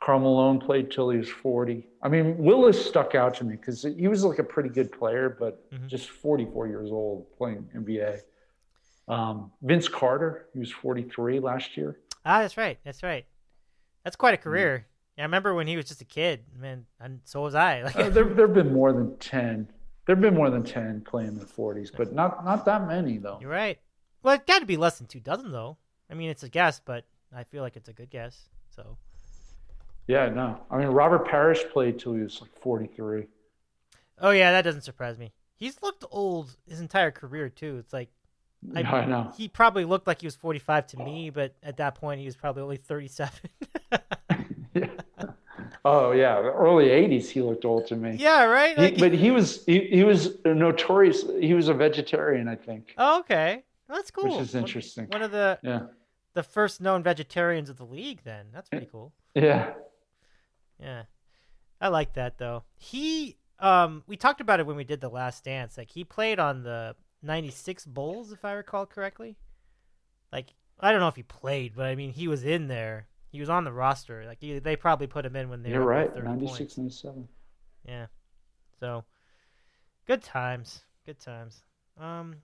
[0.00, 1.86] Carmelo played till he was 40.
[2.02, 5.28] I mean, Willis stuck out to me because he was like a pretty good player,
[5.38, 5.88] but Mhm.
[5.88, 8.20] just 44 years old playing NBA.
[9.08, 11.98] Um, Vince Carter, he was 43 last year.
[12.24, 12.78] Ah, that's right.
[12.84, 13.26] That's right.
[14.02, 14.42] That's quite a Mm.
[14.42, 14.86] career.
[15.16, 17.82] Yeah, I remember when he was just a kid, man, and so was I.
[17.82, 19.68] Like, Uh, there there have been more than 10.
[20.06, 23.16] There have been more than 10 playing in the 40s, but not not that many
[23.18, 23.38] though.
[23.40, 23.78] you're right.
[24.22, 25.76] Well, it got to be less than two dozen, though.
[26.10, 28.48] I mean, it's a guess, but I feel like it's a good guess.
[28.74, 28.96] So,
[30.06, 30.60] Yeah, no.
[30.70, 33.26] I mean, Robert Parish played till he was like 43.
[34.20, 35.32] oh yeah, that doesn't surprise me.
[35.56, 37.76] He's looked old his entire career too.
[37.78, 38.08] It's like
[38.74, 39.32] I, Yeah, I know.
[39.36, 42.36] he probably looked like he was 45 to me, but at that point he was
[42.36, 43.32] probably only 37.
[44.74, 44.88] Yeah.
[45.86, 47.28] Oh yeah, the early '80s.
[47.28, 48.16] He looked old to me.
[48.18, 48.78] yeah, right.
[48.78, 51.24] He, but he was he, he was notorious.
[51.40, 52.94] He was a vegetarian, I think.
[52.96, 54.24] oh, okay, Well, that's cool.
[54.38, 55.06] Which is One- interesting.
[55.08, 55.80] One of the Yeah.
[56.32, 58.20] the first known vegetarians of the league.
[58.24, 59.12] Then that's pretty cool.
[59.34, 59.74] Yeah.
[60.80, 61.02] Yeah,
[61.80, 62.64] I like that though.
[62.76, 65.76] He, um, we talked about it when we did the Last Dance.
[65.78, 69.36] Like he played on the '96 Bulls, if I recall correctly.
[70.32, 73.06] Like I don't know if he played, but I mean he was in there.
[73.34, 74.24] He was on the roster.
[74.26, 76.08] Like he, they probably put him in when they You're were right.
[76.08, 76.78] by 30 96, points.
[76.78, 77.28] 97.
[77.84, 78.06] Yeah.
[78.78, 79.02] So
[80.06, 80.82] good times.
[81.04, 81.64] Good times.
[82.00, 82.36] Um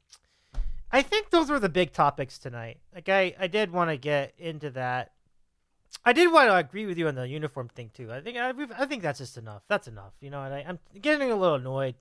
[0.90, 2.78] I think those were the big topics tonight.
[2.92, 5.12] Like I, I did want to get into that.
[6.04, 8.10] I did want to agree with you on the uniform thing too.
[8.12, 9.62] I think I, we've- I think that's just enough.
[9.68, 10.14] That's enough.
[10.20, 11.94] You know, and I, I'm getting a little annoyed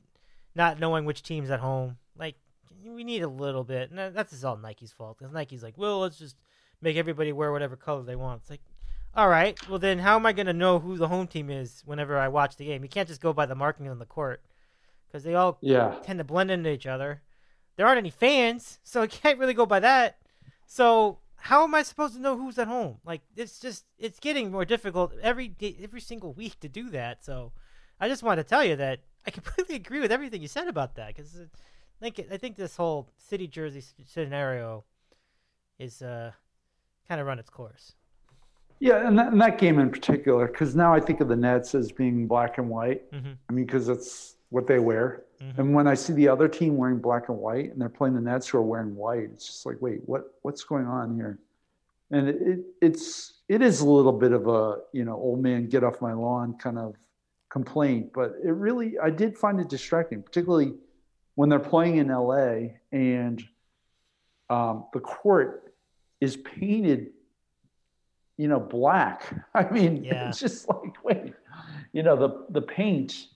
[0.56, 1.98] not knowing which team's at home.
[2.18, 2.38] Like
[2.84, 3.92] we need a little bit.
[3.92, 5.20] And that's just all Nike's fault.
[5.20, 6.38] Because Nike's like, well, let's just
[6.82, 8.42] make everybody wear whatever color they want.
[8.42, 8.62] It's like,
[9.16, 11.82] all right, well then, how am I going to know who the home team is
[11.86, 12.84] whenever I watch the game?
[12.84, 14.44] You can't just go by the marking on the court
[15.08, 15.96] because they all Yeah.
[16.04, 17.22] tend to blend into each other.
[17.76, 20.18] There aren't any fans, so I can't really go by that.
[20.66, 22.98] So how am I supposed to know who's at home?
[23.06, 27.24] Like it's just it's getting more difficult every day, every single week to do that.
[27.26, 27.54] So
[28.00, 30.96] I just want to tell you that I completely agree with everything you said about
[30.96, 31.46] that because I
[32.00, 34.84] think I think this whole city jersey scenario
[35.80, 36.32] is uh
[37.08, 37.96] kind of run its course.
[38.80, 41.76] Yeah, and that, and that game in particular, because now I think of the Nets
[41.76, 43.12] as being black and white.
[43.12, 43.36] Mhm.
[43.50, 45.26] I mean, because that's what they wear.
[45.42, 45.58] Mhm.
[45.58, 48.22] And when I see the other team wearing black and white, and they're playing the
[48.22, 50.34] Nets who are wearing white, it's just like, wait, what?
[50.44, 51.40] What's going on here?
[52.12, 55.68] And it, it it's it is a little bit of a you know old man
[55.68, 56.96] get off my lawn kind of
[57.50, 60.74] complaint, but it really I did find it distracting, particularly
[61.36, 63.44] when they're playing in LA and
[64.50, 65.74] um, the court
[66.22, 67.12] is painted
[68.40, 69.34] you know, black.
[69.54, 70.30] I mean, Yeah.
[70.30, 71.34] it's just like, wait,
[71.92, 73.28] you know, the the paint,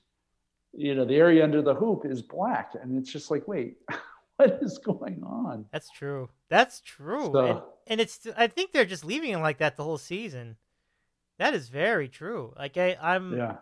[0.71, 3.77] you know, the area under the hoop is black, and it's just like, wait,
[4.37, 5.65] what is going on?
[5.73, 6.29] That's true.
[6.49, 7.37] That's true.
[7.37, 10.55] and, and it's I think they're just leaving it like that the whole season.
[11.37, 12.53] That is very true.
[12.57, 13.57] Like I, I'm Yeah,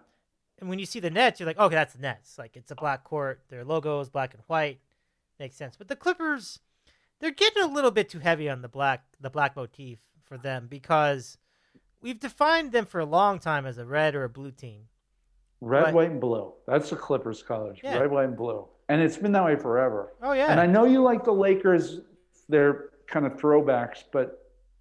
[0.60, 2.38] and when you see the Nets, you're like, okay, that's the Nets.
[2.38, 3.42] Like it's a black court.
[3.50, 4.80] Their logo is black and white.
[5.40, 5.76] Makes sense.
[5.76, 6.60] But the Clippers,
[7.20, 9.98] they're getting a little bit too heavy on the black the black motif
[10.32, 11.38] for them because
[12.02, 14.84] we've defined them for a long time as a red or a blue team.
[15.60, 15.94] red, Right.
[15.94, 16.54] white, and blue.
[16.66, 17.80] That's the Clippers colors.
[17.84, 18.00] Yeah.
[18.00, 20.14] Red, white, and blue, and it's been that way forever.
[20.24, 20.48] Oh yeah.
[20.50, 22.00] And I know you like the Lakers;
[22.48, 24.38] they're kind of throwbacks, but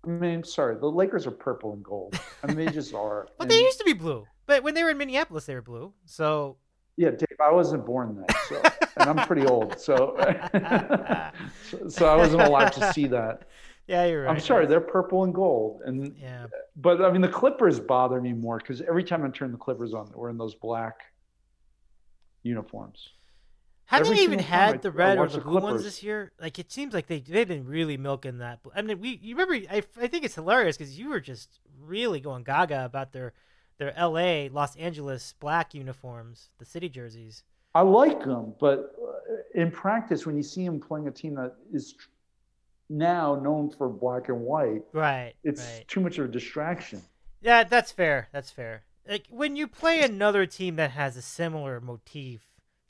[0.06, 2.14] I mean, sorry, the Lakers are purple and gold.
[2.44, 3.26] I mean, they just are.
[3.36, 4.24] but they used to be blue.
[4.46, 5.92] But when they were in Minneapolis, they were blue.
[6.06, 6.58] So
[6.96, 8.62] Yeah, Dave, I wasn't born then, so,
[8.98, 10.16] and I'm pretty old, so,
[11.70, 13.48] so so I wasn't allowed to see that.
[13.90, 14.30] Yeah, you're right.
[14.34, 16.46] I'm sorry, they're purple and gold, and Yeah.
[16.76, 19.92] but I mean the Clippers bother me more because every time I turn the Clippers
[19.94, 21.00] on, we're in those black
[22.42, 23.08] uniforms.
[23.86, 26.02] Have Every they even time I- had the red or the the blue ones this
[26.02, 26.30] year?
[26.40, 28.60] Like it seems like they they've been really milking that.
[28.74, 29.66] I mean, we you remember?
[29.68, 33.32] I, I think it's hilarious because you were just really going gaga about their
[33.78, 34.48] their L.A.
[34.50, 37.42] Los Angeles black uniforms, the city jerseys.
[37.74, 41.54] I like them, but uh, in practice, when you see them playing a team that
[41.72, 41.94] is
[42.90, 45.34] now known for black and white, Right.
[45.44, 45.88] it's right.
[45.88, 47.02] too much of a distraction.
[47.40, 48.28] Yeah, that's fair.
[48.32, 48.82] That's fair.
[49.08, 52.42] Like when you play another team that has a similar motif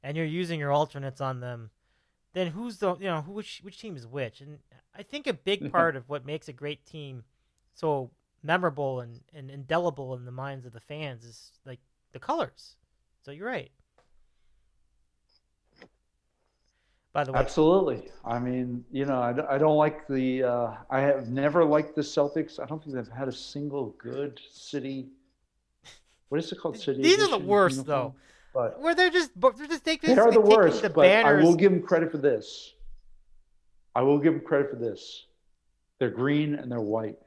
[0.02, 1.70] and you're using your alternates on them,
[2.32, 4.40] then who's the you know who which which team is which?
[4.40, 4.58] And
[4.96, 7.24] I think a big part of what makes a great team
[7.74, 8.10] so
[8.42, 11.78] memorable and, and indelible in the minds of the fans is like
[12.12, 12.76] the colors.
[13.22, 13.70] So you're right.
[17.12, 18.08] By the way, Absolutely.
[18.24, 20.44] I mean, you know, I, I don't like the.
[20.44, 22.60] Uh, I have never liked the Celtics.
[22.60, 25.08] I don't think they've had a single good city.
[26.28, 26.78] What is it called?
[26.78, 27.02] City.
[27.02, 28.14] These are the worst, uniform?
[28.54, 30.82] But where they're just they're just they they are the worst.
[30.82, 32.74] the but I will give them credit for this.
[33.94, 35.26] I will give them credit for this.
[35.98, 37.18] They're green and they're white,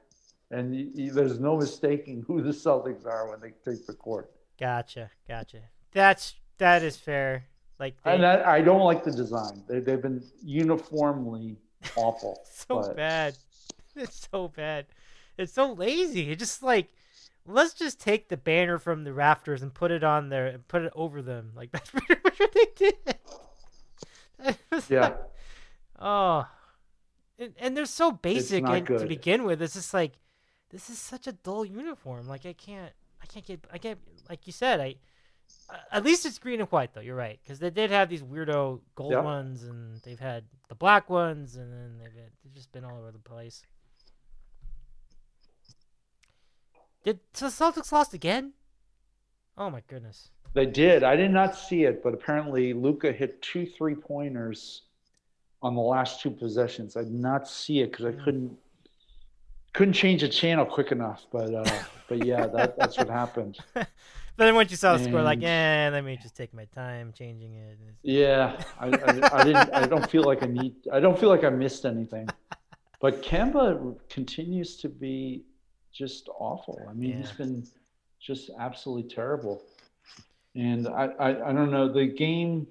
[0.52, 4.32] and y y there's no mistaking who the Celtics are when they take the court.
[4.60, 5.60] Gotcha, gotcha.
[5.92, 7.46] That's that is fair.
[7.80, 9.64] Like they, And I, I don't like the design.
[9.68, 11.58] They, they've been uniformly
[11.96, 12.42] awful.
[12.52, 13.36] so but- bad.
[13.96, 14.88] It's so bad.
[15.38, 16.32] It's so lazy.
[16.32, 16.90] It's just like
[17.46, 20.84] let's just take the banner from the rafters and put it on there and put
[20.84, 21.52] it over them.
[21.56, 22.96] Like that's pretty much what they did.
[24.90, 25.02] Yeah.
[25.02, 25.18] like,
[26.00, 26.48] oh,
[27.40, 29.62] and, and they're so basic and to begin with.
[29.62, 30.14] It's just like
[30.70, 32.28] this is such a dull uniform.
[32.28, 34.00] Like I can't, I can't get, I can't.
[34.30, 34.96] Like you said, I.
[35.92, 37.02] At least it's green and white, though.
[37.02, 39.24] You're right, because they did have these weirdo gold Yep.
[39.24, 42.98] ones, and they've had the black ones, and then they've, had, they've just been all
[42.98, 43.64] over the place.
[47.04, 48.54] Did so the Celtics lost again?
[49.58, 50.30] Oh my goodness!
[50.54, 51.04] They did.
[51.04, 54.84] I did not see it, but apparently Luka hit two three pointers
[55.62, 56.96] on the last two possessions.
[56.96, 58.58] I did not see it because I couldn't.
[59.74, 63.58] couldn't change the channel quick enough, but uh, but yeah, that, that's what happened.
[64.36, 66.66] But then once you saw the score, like, And- eh, let me just take my
[66.66, 67.78] time changing it.
[68.02, 69.70] Yeah, I, I, I didn't.
[69.74, 70.76] I don't feel like I need.
[70.92, 72.28] I don't feel like I missed anything.
[73.00, 75.44] But Kemba continues to be
[75.92, 76.80] just awful.
[76.90, 77.68] I mean, he's been
[78.22, 79.62] just absolutely terrible.
[80.56, 82.66] And I, I, I don't know the game.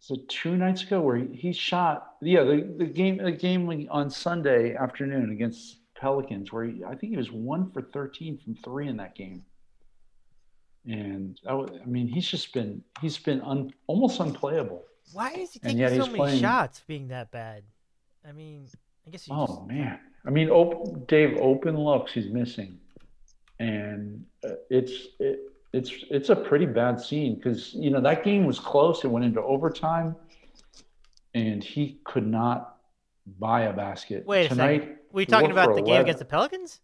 [0.00, 4.10] So two nights ago, where he, he shot, yeah, the, the game, the game on
[4.10, 8.86] Sunday afternoon against Pelicans, where he, I think he was one for thirteen from three
[8.88, 9.46] in that game.
[10.86, 14.84] And I mean, he's just been he's been un, almost unplayable.
[15.12, 17.64] Why is he taking so many playing- shots being that bad?
[18.28, 18.68] I mean,
[19.06, 22.78] I guess Oh just man, I mean, op- Dave, open looks he's missing,
[23.58, 25.40] and uh, it's it,
[25.72, 29.04] it's it's a pretty bad scene because you know that game was close.
[29.04, 30.14] It went into overtime,
[31.34, 32.78] and he could not
[33.38, 34.24] buy a basket.
[34.26, 34.80] Wait a tonight.
[34.82, 34.96] second.
[35.12, 36.80] Were you talking about the game against the Pelicans?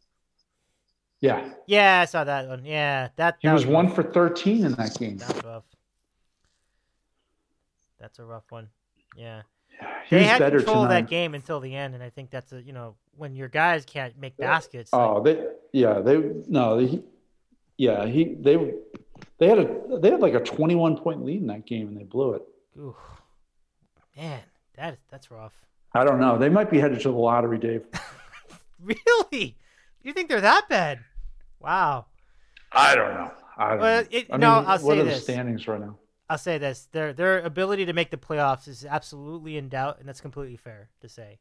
[1.22, 2.64] Yeah, Yeah, I saw that one.
[2.64, 3.94] Yeah, that, he that was one rough.
[3.94, 5.16] for thirteen in that game.
[5.18, 5.64] That's rough.
[8.00, 8.68] That's a rough one.
[9.16, 9.42] Yeah.
[10.06, 12.52] He they had better control of that game until the end, and I think that's
[12.52, 14.90] a you know when your guys can't make baskets.
[14.92, 17.02] Oh, like, they yeah they no he
[17.76, 18.74] yeah he they
[19.38, 21.96] they had a they had like a twenty one point lead in that game and
[21.96, 22.42] they blew it.
[22.80, 22.96] oof.
[24.16, 24.40] man,
[24.76, 25.54] that that's rough.
[25.94, 26.36] I don't know.
[26.36, 27.84] They might be headed to the lottery, Dave.
[28.82, 29.56] Really?
[30.02, 30.98] You think they're that bad?
[31.62, 32.06] Wow.
[32.72, 33.32] I don't know.
[33.56, 34.08] I don't Well, know.
[34.10, 35.14] it- I no, mean, I'll what say are this.
[35.16, 35.98] the standings right now?
[36.30, 40.08] I'll say this: their their ability to make the playoffs is absolutely in doubt, and
[40.08, 41.38] that's completely fair to say,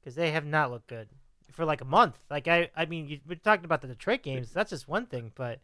[0.00, 1.08] because they have not looked good
[1.50, 2.16] for like a month.
[2.30, 4.52] Like I, I mean, you, we're talking about the Detroit games.
[4.52, 5.58] That's just one thing, but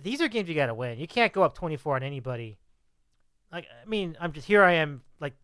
[0.00, 1.00] these are games you got to win.
[1.00, 2.58] You can't go up twenty four on anybody.
[3.50, 4.62] Like I mean, I'm just here.
[4.62, 5.34] I am like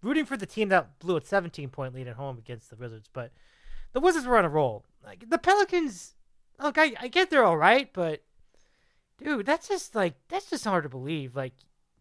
[0.00, 3.10] rooting for the team that blew a seventeen point lead at home against the Wizards,
[3.12, 3.30] but
[3.92, 4.86] the Wizards were on a roll.
[5.04, 6.14] Like the Pelicans,
[6.60, 8.22] look, I, I get they're all right, but
[9.22, 11.34] dude, that's just like that's just hard to believe.
[11.36, 11.52] Like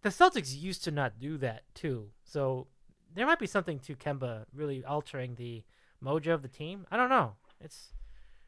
[0.01, 2.67] the Celtics used to not do that too, so
[3.15, 5.63] there might be something to Kemba really altering the
[6.03, 6.85] mojo of the team.
[6.91, 7.33] I don't know.
[7.61, 7.93] It's,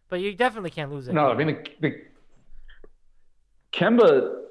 [0.09, 1.13] but you definitely can't lose it.
[1.13, 2.01] No, I mean the, the
[3.71, 4.41] Kemba.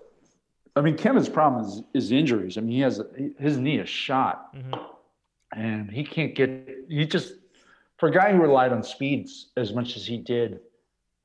[0.76, 2.58] I mean Kemba's problem is, is injuries.
[2.58, 3.00] I mean he has
[3.38, 4.84] his knee is shot, Mhm.
[5.54, 6.68] and he can't get.
[6.88, 7.34] He just
[7.98, 10.60] for a guy who relied on speeds as much as he did,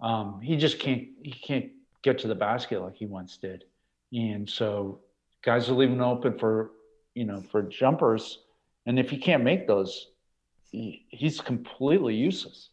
[0.02, 1.08] um, he just can't.
[1.22, 1.72] He can't
[2.02, 3.66] get to the basket like he once did,
[4.14, 5.00] and so
[5.42, 6.72] guys are leaving open for
[7.16, 8.40] you know for jumpers,
[8.86, 10.08] and if he can't make those,
[10.72, 12.70] he, he's completely useless.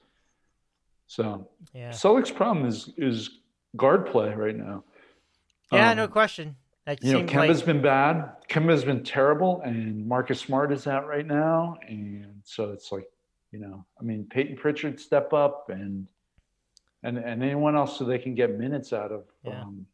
[1.07, 3.41] So yeah, Celtics' problem is is
[3.77, 4.85] guard play right now.
[5.72, 6.57] yeah, Um, no question.
[6.85, 8.31] That You know, Kemba's like been bad.
[8.49, 13.09] Kemba's been terrible, and Marcus Smart is out right now, and so it's like,
[13.51, 16.07] you know, I mean, Payton Pritchard step up, and
[17.03, 19.24] and and anyone else so they can get minutes out of.
[19.44, 19.62] Yeah.
[19.62, 19.86] Um,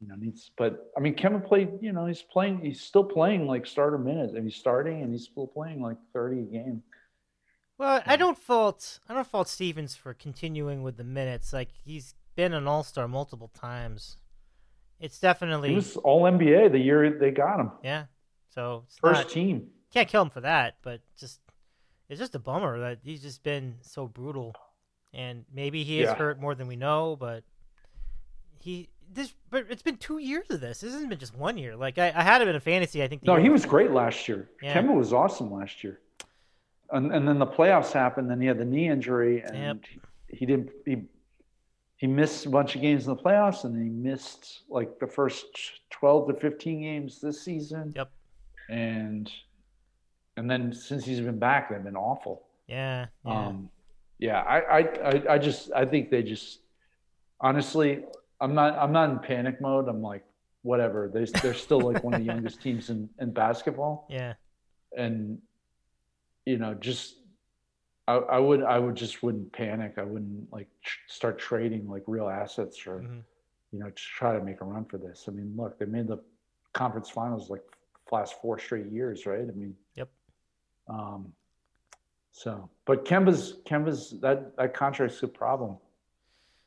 [0.00, 0.50] you know, needs.
[0.56, 1.70] But I mean, Kevin played.
[1.80, 2.60] You know, he's playing.
[2.60, 6.40] He's still playing like starter minutes, and he's starting, and he's still playing like thirty
[6.40, 6.82] a game.
[7.78, 11.52] Well, I don't fault I don't fault Stevens for continuing with the minutes.
[11.52, 14.16] Like he's been an All Star multiple times.
[15.00, 18.04] It's definitely He was All NBA the year they got him, yeah.
[18.50, 19.68] So it's first not, team.
[19.92, 21.40] can't kill him for that, but just
[22.08, 24.54] it's just a bummer that he's just been so brutal,
[25.14, 26.14] and maybe he is Yeah.
[26.14, 27.44] hurt more than we know, but
[28.60, 30.80] he this but it's been two years of this.
[30.80, 31.76] This hasn't been just one year.
[31.76, 33.02] Like I, I had him in a fantasy.
[33.02, 33.52] I think the No, year he before.
[33.52, 34.48] was great last year.
[34.62, 34.74] Yeah.
[34.80, 36.00] Kemba was awesome last year.
[36.90, 38.30] And and then the playoffs happened.
[38.30, 39.76] Then he had the knee injury, and Yep.
[40.28, 40.70] he, he didn't.
[40.84, 41.02] He
[41.96, 45.46] he missed a bunch of games in the playoffs, and he missed like the first
[45.90, 47.92] twelve to fifteen games this season.
[47.96, 48.10] Yep.
[48.70, 49.30] And
[50.36, 52.42] and then since he's been back, they've been awful.
[52.68, 53.46] yeah yeah.
[53.48, 53.70] Um,
[54.18, 56.60] yeah, I, I, I, I just, I think they just,
[57.40, 58.04] honestly,
[58.40, 59.88] I'm not, I'm not in panic mode.
[59.88, 60.24] I'm like,
[60.62, 61.10] whatever.
[61.12, 64.34] They, they're still like one of the youngest teams in, in basketball, yeah.
[64.96, 65.38] and
[66.46, 67.16] you know, just,
[68.06, 69.94] I, I would, I would just wouldn't panic.
[69.96, 73.22] I wouldn't like tr- start trading like real assets or, Mhm.
[73.72, 75.24] you know, try to make a run for this.
[75.26, 76.18] I mean, look, they made the
[76.74, 77.62] conference finals like
[78.12, 79.40] last four straight years, right?
[79.40, 80.08] I mean, Yep.
[80.88, 81.32] um,
[82.36, 85.76] so, but Kemba's Kemba's that that contract's a problem.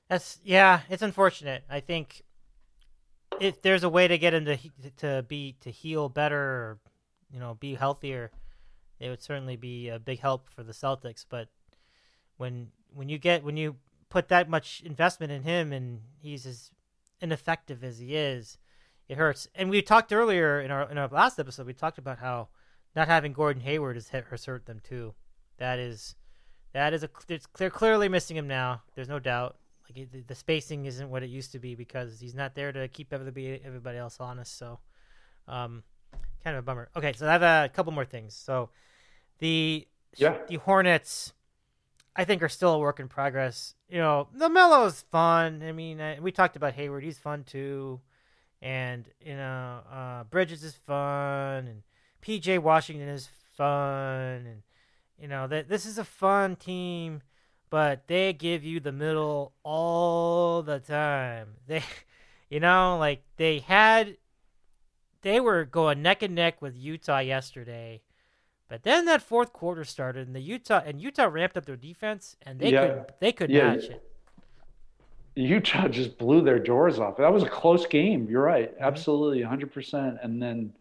[0.07, 1.65] That's yeah, it's unfortunate.
[1.69, 2.23] I think
[3.41, 4.57] if there's a way to get him to
[4.97, 6.79] to be to heal better or
[7.29, 8.31] you know be healthier,
[8.97, 11.25] it would certainly be a big help for the Celtics.
[11.27, 11.49] But
[12.37, 13.75] when when you get when you
[14.07, 16.71] put that much investment in him and he's as
[17.19, 18.57] ineffective as he is,
[19.09, 19.49] it hurts.
[19.53, 22.47] And we talked earlier in our in our last episode, we talked about how
[22.95, 25.13] not having Gordon Hayward has hit, has hurt them too.
[25.57, 26.15] That is
[26.73, 28.83] That is a it's, they're clearly missing him now.
[28.95, 29.57] There's no doubt.
[29.89, 32.87] Like the- the spacing isn't what it used to be because he's not there to
[32.87, 34.57] keep everybody everybody else honest.
[34.57, 34.79] So,
[35.47, 35.83] um,
[36.43, 36.89] kind of a bummer.
[36.95, 38.35] Okay, so I have a couple more things.
[38.35, 38.69] So,
[39.39, 39.87] the
[40.17, 40.37] Yeah.
[40.47, 41.33] the Hornets,
[42.15, 43.75] I think, are still a work in progress.
[43.87, 45.63] You know, the Melo's fun.
[45.63, 48.01] I mean, uh, we talked about Hayward; he's fun too,
[48.61, 51.83] and you know, uh, Bridges is fun, and
[52.21, 54.63] PJ Washington is fun, and
[55.19, 57.21] you know that this is a fun team,
[57.69, 61.55] but they give you the middle all the time.
[61.67, 61.83] They,
[62.49, 64.17] you know, like they had,
[65.21, 68.01] they were going neck and neck with Utah yesterday.
[68.69, 72.35] But then that fourth quarter started, and the Utah and Utah ramped up their defense,
[72.41, 72.81] and they Yeah.
[72.81, 73.75] could they could Yeah.
[73.75, 74.03] match it.
[75.35, 77.17] Utah just blew their doors off.
[77.17, 78.27] That was a close game.
[78.29, 78.83] You're right, Mm-hmm.
[78.83, 79.71] absolutely, 100.
[79.71, 80.73] percent And then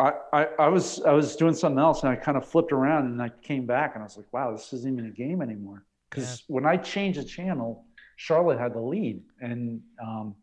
[0.00, 3.06] I, I, I was I was doing something else, and I kind of flipped around,
[3.06, 5.84] and I came back, and I was like, wow, this isn't even a game anymore.
[6.10, 7.86] Because when I changed the channel,
[8.16, 10.34] Charlotte had the lead, and um,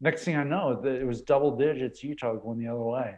[0.00, 2.02] next thing I know, it was double digits.
[2.02, 3.14] Utah going the other way.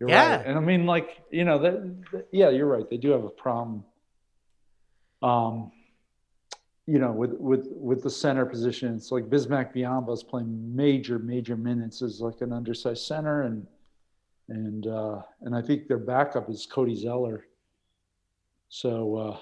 [0.00, 0.36] You're Yeah.
[0.36, 2.88] right, and I mean, like you know, that, yeah, you're right.
[2.88, 3.84] They do have a problem.
[5.22, 5.72] Um,
[6.86, 11.18] you know, with with with the center position, it's like Bismack Biyombo is playing major
[11.18, 13.66] major minutes as like an undersized center, and
[14.52, 17.46] and uh, and I think their backup is Cody Zeller.
[18.68, 19.36] So uh,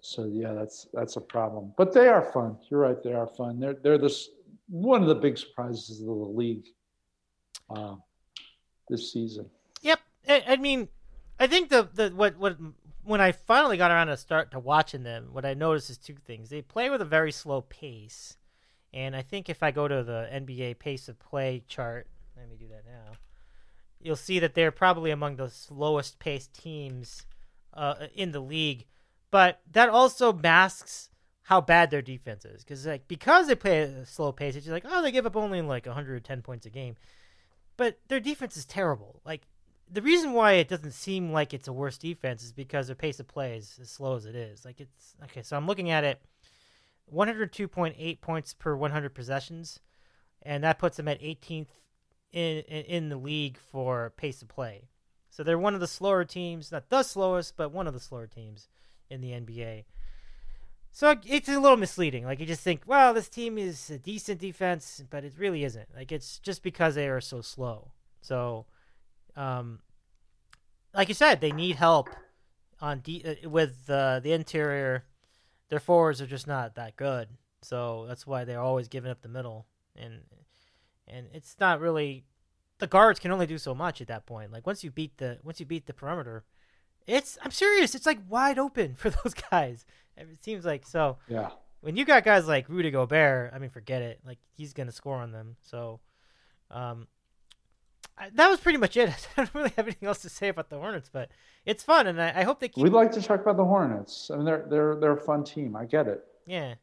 [0.00, 1.72] so yeah, that's that's a problem.
[1.76, 2.56] But they are fun.
[2.70, 3.60] You're right, they are fun.
[3.60, 4.30] They're they're this
[4.68, 6.66] one of the big surprises of the league
[7.70, 7.96] uh,
[8.88, 9.48] this season.
[9.82, 10.00] Yep.
[10.28, 10.88] I, I mean,
[11.38, 12.56] I think the, the what what
[13.04, 16.16] when I finally got around to start to watching them, what I noticed is two
[16.26, 16.48] things.
[16.48, 18.38] They play with a very slow pace,
[18.94, 22.56] and I think if I go to the NBA pace of play chart, let me
[22.56, 23.12] do that now.
[24.00, 27.26] You'll see that they're probably among the slowest paced teams
[27.74, 28.86] uh, in the league,
[29.30, 31.10] but that also masks
[31.42, 34.68] how bad their defense is because like because they play at a slow pace, it's
[34.68, 36.96] like oh they give up only like 110 points a game,
[37.76, 39.20] but their defense is terrible.
[39.24, 39.42] Like
[39.90, 43.18] the reason why it doesn't seem like it's a worse defense is because their pace
[43.18, 44.64] of play is as slow as it is.
[44.64, 46.20] Like it's okay, so I'm looking at it
[47.14, 49.80] 102.8 points per 100 possessions,
[50.42, 51.68] and that puts them at 18th
[52.32, 54.88] in, in the league for pace of play.
[55.30, 58.26] So they're one of the slower teams, not the slowest, but one of the slower
[58.26, 58.68] teams
[59.08, 59.84] in the NBA.
[60.90, 62.24] So it's a little misleading.
[62.24, 65.88] Like you just think, well, this team is a decent defense, but it really isn't.
[65.94, 67.92] Like it's just because they are so slow.
[68.20, 68.66] So
[69.36, 69.78] um,
[70.94, 72.10] like you said, they need help
[72.80, 75.04] on de- uh, with uh, the interior.
[75.68, 77.28] Their forwards are just not that good,
[77.62, 80.22] so that's why they're always giving up the middle, and
[81.10, 82.24] and it's not really
[82.78, 84.52] the guards can only do so much at that point.
[84.52, 86.44] Like once you beat the once you beat the perimeter,
[87.06, 87.94] it's I'm serious.
[87.94, 89.84] It's like wide open for those guys.
[90.16, 91.50] It seems like so Yeah.
[91.80, 94.20] when you got guys like Rudy Gobert, I mean, forget it.
[94.26, 95.56] Like he's gonna score on them.
[95.62, 96.00] So,
[96.70, 97.06] um,
[98.16, 99.08] I, that was pretty much it.
[99.36, 101.30] I don't really have anything else to say about the Hornets, but
[101.64, 102.82] it's fun, and I, I hope they keep.
[102.82, 104.30] We'd like to talk about the Hornets.
[104.32, 105.76] I mean, they're they're they're a fun team.
[105.76, 106.24] I get it.
[106.46, 106.74] Yeah.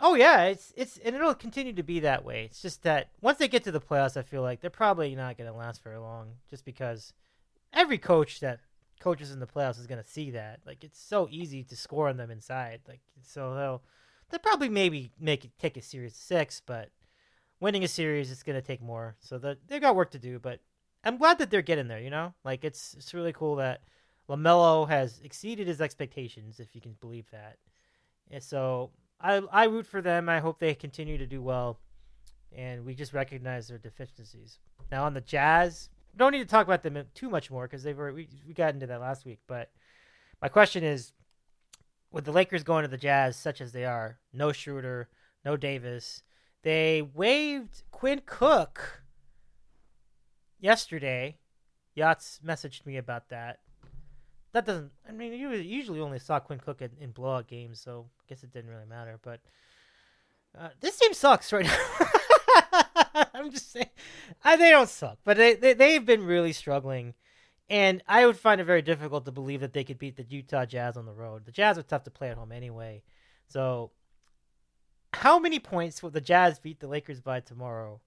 [0.00, 2.44] Oh yeah, it's it's and it'll continue to be that way.
[2.44, 5.38] It's just that once they get to the playoffs, I feel like they're probably not
[5.38, 7.12] going to last very long, just because
[7.72, 8.60] every coach that
[9.00, 10.60] coaches in the playoffs is going to see that.
[10.66, 12.80] Like it's so easy to score on them inside.
[12.86, 13.82] Like so they'll
[14.30, 16.90] they'll probably maybe make it take a series six, but
[17.60, 19.16] winning a series it's going to take more.
[19.20, 20.60] So the, they've got work to do, but
[21.04, 22.00] I'm glad that they're getting there.
[22.00, 23.82] You know, like it's it's really cool that
[24.28, 27.56] Lamelo has exceeded his expectations, if you can believe that.
[28.30, 28.90] And so
[29.26, 30.28] I I root for them.
[30.28, 31.80] I hope they continue to do well,
[32.56, 34.58] and we just recognize their deficiencies.
[34.92, 37.98] Now on the Jazz, don't need to talk about them too much more because they've
[37.98, 39.40] already, we we got into that last week.
[39.48, 39.70] But
[40.40, 41.12] my question is,
[42.12, 45.08] with the Lakers going to the Jazz, such as they are, no Schroeder,
[45.44, 46.22] no Davis,
[46.62, 49.02] they waived Quinn Cook
[50.60, 51.38] yesterday.
[51.94, 53.58] Yachts messaged me about that.
[54.56, 54.90] That doesn't.
[55.06, 58.42] I mean, you usually only saw Quinn Cook in, in blowout games, so I guess
[58.42, 59.18] it didn't really matter.
[59.20, 59.40] But
[60.58, 63.26] uh, this team sucks right now.
[63.34, 63.90] I'm just saying,
[64.42, 67.12] I, they don't suck, but they, they they've been really struggling,
[67.68, 70.64] and I would find it very difficult to believe that they could beat the Utah
[70.64, 71.44] Jazz on the road.
[71.44, 73.02] The Jazz are tough to play at home anyway,
[73.48, 73.90] so
[75.12, 78.00] how many points will the Jazz beat the Lakers by tomorrow?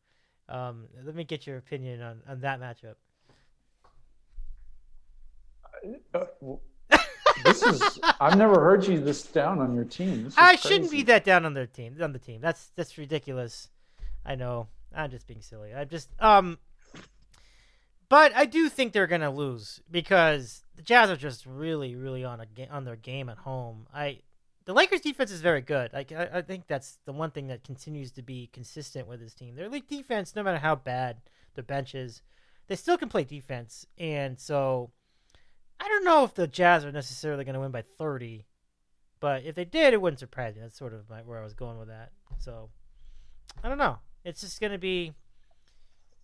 [0.48, 2.96] Um, let me get your opinion on, on that matchup.
[7.44, 10.32] This is I've never heard you this down on your team.
[10.38, 11.96] I shouldn't be that down on their team.
[12.02, 13.70] On the team, that's that's ridiculous.
[14.26, 14.68] I know.
[14.94, 15.74] I'm just being silly.
[15.74, 16.58] I'm just um.
[18.10, 22.40] but I do think they're gonna lose because the Jazz are just really, really on
[22.42, 23.88] a ga- on their game at home.
[23.94, 24.20] I
[24.66, 25.94] the Lakers defense is very good.
[25.94, 29.34] Like I, I think that's the one thing that continues to be consistent with this
[29.34, 29.56] team.
[29.56, 31.22] Their league defense, no matter how bad
[31.56, 32.22] their bench is,
[32.68, 33.86] they still can play defense.
[33.98, 34.92] And so
[35.80, 38.46] I don't know if the Jazz are necessarily going to win by 30,
[39.20, 40.62] but if they did, it wouldn't surprise me.
[40.62, 42.12] That's sort of my, where I was going with that.
[42.38, 42.70] So
[43.64, 44.00] I don't know.
[44.24, 45.14] It's just going to be.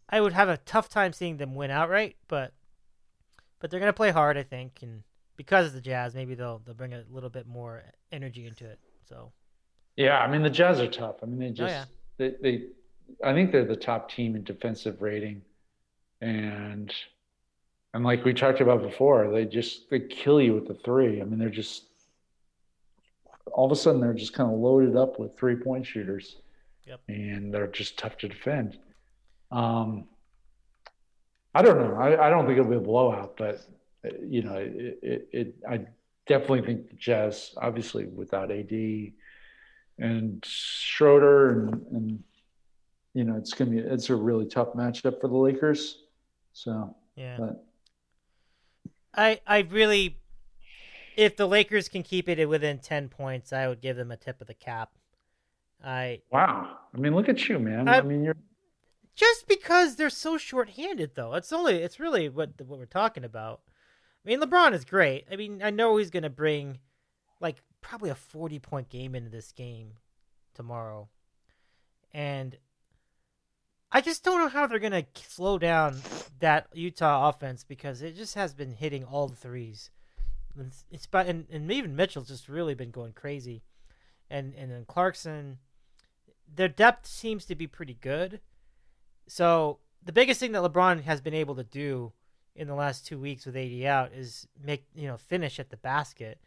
[0.09, 2.53] I would have a tough time seeing them win outright, but
[3.59, 5.03] but they're going to play hard, I think, and
[5.37, 8.79] because of the Jazz, maybe they'll they'll bring a little bit more energy into it.
[9.07, 9.31] So
[9.95, 11.15] Yeah, I mean the Jazz are tough.
[11.23, 11.85] I mean they oh, just yeah.
[12.17, 12.65] they, they
[13.23, 15.41] I think they're the top team in defensive rating.
[16.21, 16.93] And
[17.95, 21.21] and like we talked about before, they just they kill you with the three.
[21.21, 21.85] I mean they're just
[23.53, 26.35] all of a sudden they're just kind of loaded up with three point shooters.
[26.85, 26.99] Yep.
[27.07, 28.77] And they're just tough to defend.
[29.49, 30.09] Um
[31.53, 31.95] I don't know.
[31.95, 33.61] I, I don't think it'll be a blowout, but
[34.21, 35.85] you know, it, it, it I
[36.27, 39.13] definitely think the Jazz, obviously without AD
[39.99, 42.23] and Schroeder and, and
[43.13, 46.03] you know, it's gonna be it's a really tough matchup for the Lakers.
[46.51, 47.64] So, yeah, but
[49.15, 50.17] I I really,
[51.15, 54.41] if the Lakers can keep it within ten points, I would give them a tip
[54.41, 54.91] of the cap.
[55.83, 56.77] I wow.
[56.93, 57.87] I mean, look at you, man.
[57.87, 58.37] I, I- mean, you're
[59.15, 61.35] just because they're so short-handed, though.
[61.35, 63.61] It's only it's really what what we're talking about.
[64.25, 65.25] I mean, LeBron is great.
[65.31, 66.79] I mean, I know he's gonna bring
[67.39, 69.93] like probably a forty-point game into this game
[70.53, 71.07] tomorrow,
[72.13, 72.57] and
[73.91, 76.01] I just don't know how they're gonna slow down
[76.39, 79.89] that Utah offense because it just has been hitting all the threes.
[80.91, 83.63] It's, but and, and even Mitchell's just really been going crazy,
[84.29, 85.59] and and then Clarkson,
[86.53, 88.39] their depth seems to be pretty good.
[89.27, 92.13] So the biggest thing that LeBron has been able to do
[92.55, 95.77] in the last two weeks with AD out is make you know finish at the
[95.77, 96.39] basket.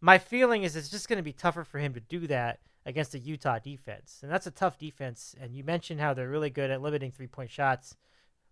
[0.00, 3.12] My feeling is it's just going to be tougher for him to do that against
[3.12, 5.34] the Utah defense, and that's a tough defense.
[5.40, 7.96] And you mentioned how they're really good at limiting three point shots.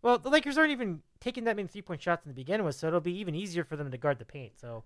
[0.01, 2.77] Well, the Lakers aren't even taking that many three point shots in the beginning with,
[2.77, 4.53] so it'll be even easier for them to guard the paint.
[4.59, 4.85] So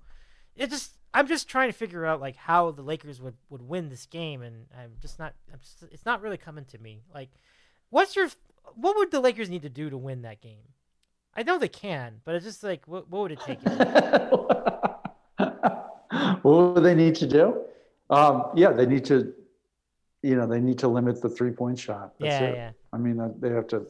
[0.56, 3.88] it just I'm just trying to figure out like how the Lakers would, would win
[3.88, 5.34] this game, and I'm just not.
[5.52, 7.02] I'm just, it's not really coming to me.
[7.14, 7.30] Like,
[7.90, 8.28] what's your
[8.74, 10.72] what would the Lakers need to do to win that game?
[11.34, 13.62] I know they can, but it's just like what what would it take?
[16.42, 17.65] what would they need to do?
[18.10, 19.32] Um, yeah, they need to,
[20.22, 22.14] you know, they need to limit the three point shot.
[22.20, 22.54] That's yeah, it.
[22.56, 22.70] yeah.
[22.92, 23.86] I mean, uh, they have to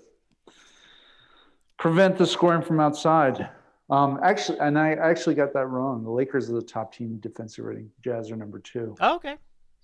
[1.79, 3.49] prevent the scoring from outside.
[3.89, 6.03] Um, actually, and I actually got that wrong.
[6.03, 7.91] The Lakers are the top team defensive rating.
[8.03, 8.97] Jazz are number two.
[9.01, 9.37] Oh, okay.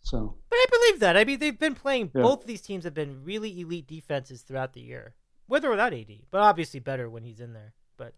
[0.02, 1.16] So But I believe that.
[1.16, 2.10] I mean, they've been playing.
[2.14, 2.22] Yeah.
[2.22, 5.14] Both of these teams have been really elite defenses throughout the year,
[5.46, 6.10] with or without AD.
[6.30, 7.74] But obviously better when he's in there.
[7.96, 8.14] But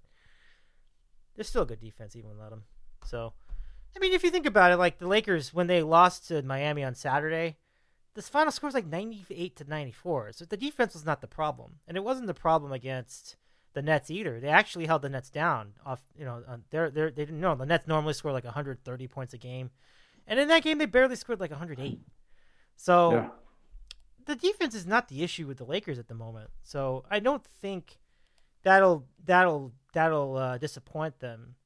[1.35, 2.63] they're still a good defense even without him.
[3.05, 3.35] So,
[3.97, 6.83] I mean, if you think about it, like the Lakers when they lost to Miami
[6.83, 7.57] on Saturday,
[8.15, 10.33] this final score was like ninety-eight to ninety-four.
[10.33, 13.37] So the defense was not the problem, and it wasn't the problem against
[13.73, 14.41] the Nets either.
[14.41, 15.75] They actually held the Nets down.
[15.85, 18.85] Off, you know, they're they're, they didn't know the Nets normally score like one hundred
[18.85, 19.71] thirty points a game,
[20.27, 22.01] and in that game they barely scored like one hundred eight.
[22.77, 23.29] So yeah,
[24.27, 26.51] the defense is not the issue with the Lakers at the moment.
[26.63, 27.99] So I don't think
[28.63, 31.57] that'll that'll that'll uh, disappoint them.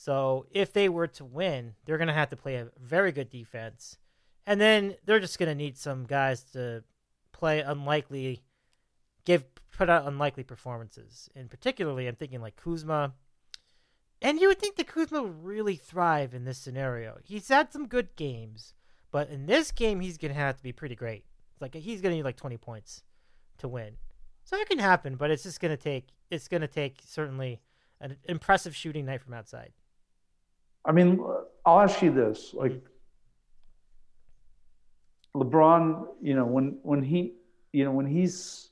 [0.00, 3.28] So if they were to win, they're going to have to play a very good
[3.28, 3.98] defense,
[4.46, 6.84] and then they're just going to need some guys to
[7.32, 8.40] play unlikely,
[9.26, 11.28] give put out unlikely performances.
[11.36, 13.12] And particularly, I'm thinking like Kuzma.
[14.22, 17.18] And you would think that Kuzma would really thrive in this scenario.
[17.22, 18.72] He's had some good games,
[19.10, 21.26] but in this game, he's going to have to be pretty great.
[21.60, 23.02] Like he's going to need like 20 points
[23.58, 23.98] to win.
[24.44, 27.60] So it can happen, but it's just going to take it's going to take certainly
[28.00, 29.74] an impressive shooting night from outside.
[30.84, 31.20] I mean,
[31.64, 32.80] I'll ask you this: like
[35.34, 37.34] LeBron, you know, when when he,
[37.72, 38.70] you know, when he's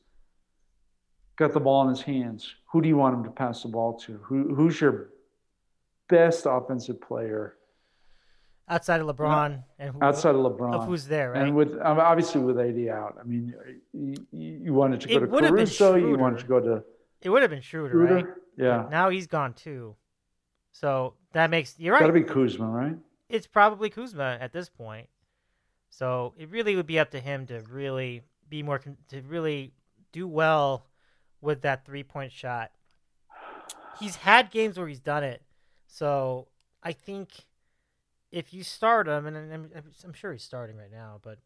[1.37, 3.99] got the ball in his hands, who do you want him to pass the ball
[4.01, 4.19] to?
[4.25, 5.11] Who who's your
[6.09, 7.55] best offensive player
[8.71, 10.75] Outside of LeBron and who, outside of LeBron?
[10.75, 11.43] of who's there, right?
[11.43, 13.55] And with obviously with AD out, I mean,
[13.95, 16.61] you, you wanted to go It to would have been Caruso, you wanted to go
[16.61, 16.85] to
[17.23, 18.27] it would have been Schroeder, right?
[18.59, 19.97] Yeah, But now he's gone too.
[20.81, 22.01] So that makes you're right.
[22.01, 22.97] got to be Kuzma, right?
[23.29, 25.09] it's probably Kuzma at this point.
[25.91, 29.73] So it really would be up to him to really be more to really
[30.13, 30.87] do well
[31.41, 32.71] with that three point shot.
[33.99, 35.43] He's had games where he's done it,
[35.89, 36.47] so
[36.83, 37.31] I think
[38.31, 39.71] if you start him, and I'm,
[40.05, 41.39] I'm sure he's starting right now, but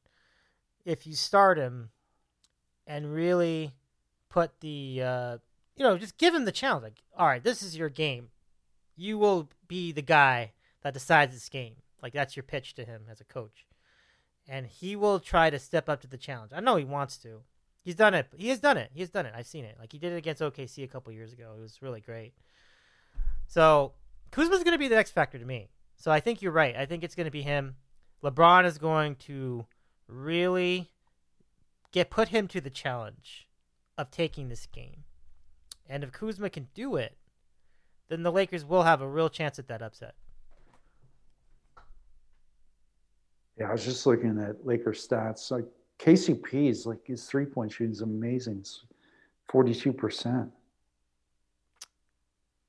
[0.84, 1.90] if you start him
[2.86, 3.72] and really
[4.28, 5.38] put the uh,
[5.76, 6.82] you know, just give him the challenge.
[6.82, 8.28] Like, all right, this is your game.
[9.02, 10.52] You will be the guy
[10.82, 11.74] that decides this game.
[12.00, 13.66] Like that's your pitch to him as a coach,
[14.48, 16.52] and he will try to step up to the challenge.
[16.54, 17.40] I know he wants to.
[17.82, 18.28] He's done it.
[18.36, 18.90] He has done it.
[18.94, 19.34] He has done it.
[19.36, 19.76] I've seen it.
[19.80, 21.52] Like he did it against OKC a couple years ago.
[21.58, 22.32] It was really great.
[23.48, 23.94] So
[24.30, 25.68] Kuzma's going to be the X factor to me.
[25.96, 26.76] So I think you're right.
[26.76, 27.74] I think it's going to be him.
[28.22, 29.66] LeBron is going to
[30.06, 30.92] really
[31.90, 33.48] get put him to the challenge
[33.98, 35.02] of taking this game.
[35.88, 37.16] And if Kuzma can do it,
[38.12, 40.14] then the Lakers will have a real chance at that upset.
[43.58, 45.50] Yeah, I was just looking at Lakers stats.
[45.50, 45.64] Like
[45.98, 48.64] KCP is like his three point shooting is amazing.
[49.48, 50.50] Forty two percent.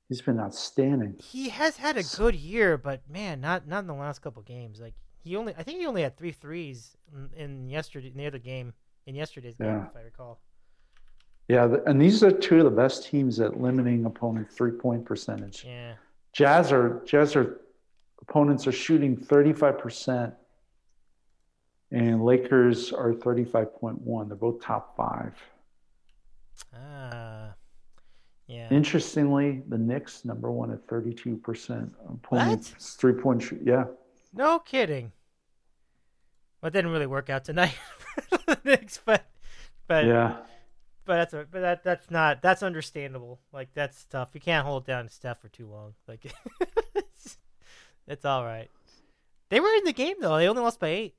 [0.08, 1.16] He's been outstanding.
[1.22, 4.80] He has had a good year, but man, not not in the last couple games.
[4.80, 8.26] Like he only, I think he only had three threes in, in yesterday in the
[8.26, 8.72] other game
[9.06, 9.86] in yesterday's game, Yeah.
[9.88, 10.40] if I recall.
[11.48, 15.64] Yeah, and these are two of the best teams at limiting opponent three point percentage.
[15.64, 15.94] Yeah,
[16.32, 17.60] Jazz are Jazz are
[18.22, 20.32] opponents are shooting thirty five percent,
[21.90, 24.28] and Lakers are thirty five point one.
[24.28, 25.34] They're both top five.
[26.74, 27.52] ah,
[28.46, 28.68] yeah.
[28.70, 33.60] Interestingly, the Knicks number one at thirty two percent opponents three point shoot.
[33.62, 33.84] Yeah,
[34.32, 35.12] No kidding.
[36.62, 37.74] Well, it didn't really work out tonight
[38.30, 39.26] for the Knicks, but
[39.86, 40.36] but yeah.
[41.04, 43.40] But that's a, but that that's not that's understandable.
[43.52, 44.30] Like that's tough.
[44.32, 45.94] You can't hold down Steph for too long.
[46.08, 46.24] Like
[46.94, 47.38] it's,
[48.06, 48.70] it's all right.
[49.50, 50.36] They were in the game though.
[50.36, 51.14] They only lost by eight.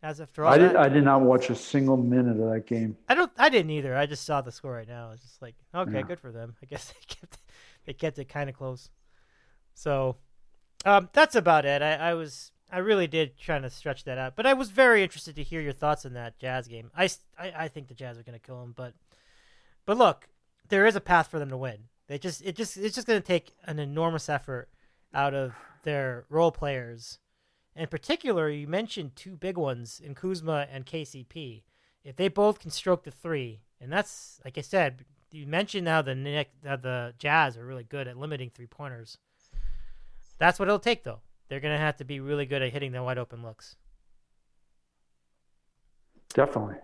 [0.00, 0.70] As after all I did.
[0.70, 0.76] that.
[0.76, 2.96] I did not watch a single minute of that game.
[3.08, 3.32] I don't.
[3.36, 3.96] I didn't either.
[3.96, 5.10] I just saw the score right now.
[5.12, 6.02] It's just like, okay, Yeah.
[6.02, 6.54] good for them.
[6.62, 7.38] I guess they kept
[7.84, 8.90] they kept it kind of close.
[9.74, 10.16] So,
[10.84, 11.82] um, that's about it.
[11.82, 15.02] I, I was I really did trying to stretch that out, but I was very
[15.02, 16.92] interested to hear your thoughts on that Jazz game.
[16.96, 18.94] I I think the Jazz are going to kill them, but
[19.88, 20.28] but look,
[20.68, 21.84] there is a path for them to win.
[22.08, 24.68] They just it just it's just going to take an enormous effort
[25.14, 27.20] out of their role players.
[27.74, 31.62] In particular, you mentioned two big ones in Kuzma and KCP
[32.04, 36.02] if they both can stroke the three, and that's like I said, you mentioned how
[36.02, 39.16] the Nick, how the Jazz are really good at limiting three pointers.
[40.36, 41.20] That's what it'll take, though.
[41.48, 43.76] They're gonna have to be really good at hitting the wide open looks.
[46.34, 46.76] Definitely.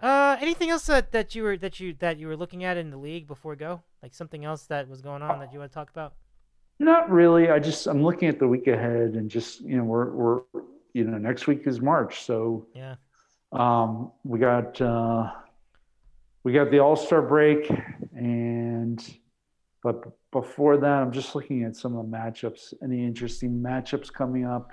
[0.00, 2.90] Uh, anything else that, that you were that you that you were looking at in
[2.90, 3.82] the league before go?
[4.02, 6.14] Like something else that was going on that you want to talk about?
[6.78, 7.50] Not really.
[7.50, 10.40] I just I'm looking at the week ahead and just you know we're we're
[10.92, 12.96] you know next week is March, so Yeah.
[13.52, 15.30] um, we got uh,
[16.42, 17.70] we got the All Star break,
[18.16, 19.00] and
[19.82, 20.02] but
[20.32, 22.74] before that, I'm just looking at some of the matchups.
[22.82, 24.72] Any interesting matchups coming up?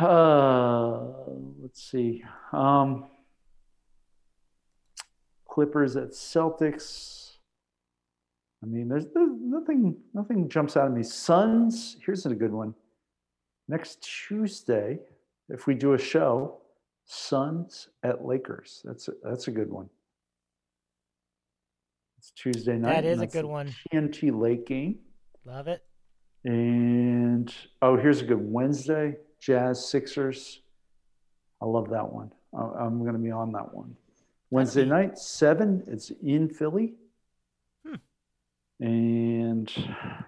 [0.00, 0.98] Uh,
[1.60, 2.22] let's see.
[2.52, 3.06] Um,
[5.56, 7.38] Clippers at Celtics.
[8.62, 11.02] I mean, there's, there's nothing nothing jumps out at me.
[11.02, 11.96] Suns.
[12.04, 12.74] Here's a good one.
[13.66, 14.98] Next Tuesday,
[15.48, 16.58] if we do a show,
[17.06, 18.82] Suns at Lakers.
[18.84, 19.88] That's a, that's a good one.
[22.18, 22.96] It's Tuesday night.
[22.96, 23.74] That is a good one.
[23.90, 24.98] TNT late game.
[25.46, 25.82] Love it.
[26.44, 27.50] And
[27.80, 30.60] oh, here's a good Wednesday: Jazz Sixers.
[31.62, 32.30] I love that one.
[32.54, 33.96] I'm going to be on that one.
[34.50, 35.82] Wednesday night, seven.
[35.86, 36.94] It's in Philly.
[37.86, 38.84] Hmm.
[38.84, 39.72] And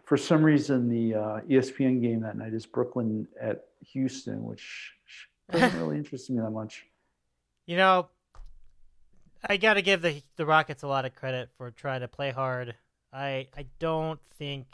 [0.05, 4.93] for some reason, the uh, ESPN game that night is Brooklyn at Houston, which
[5.51, 6.85] doesn't really interest me that much.
[7.67, 8.09] You know,
[9.47, 12.31] I got to give the the Rockets a lot of credit for trying to play
[12.31, 12.75] hard.
[13.13, 14.67] I I don't think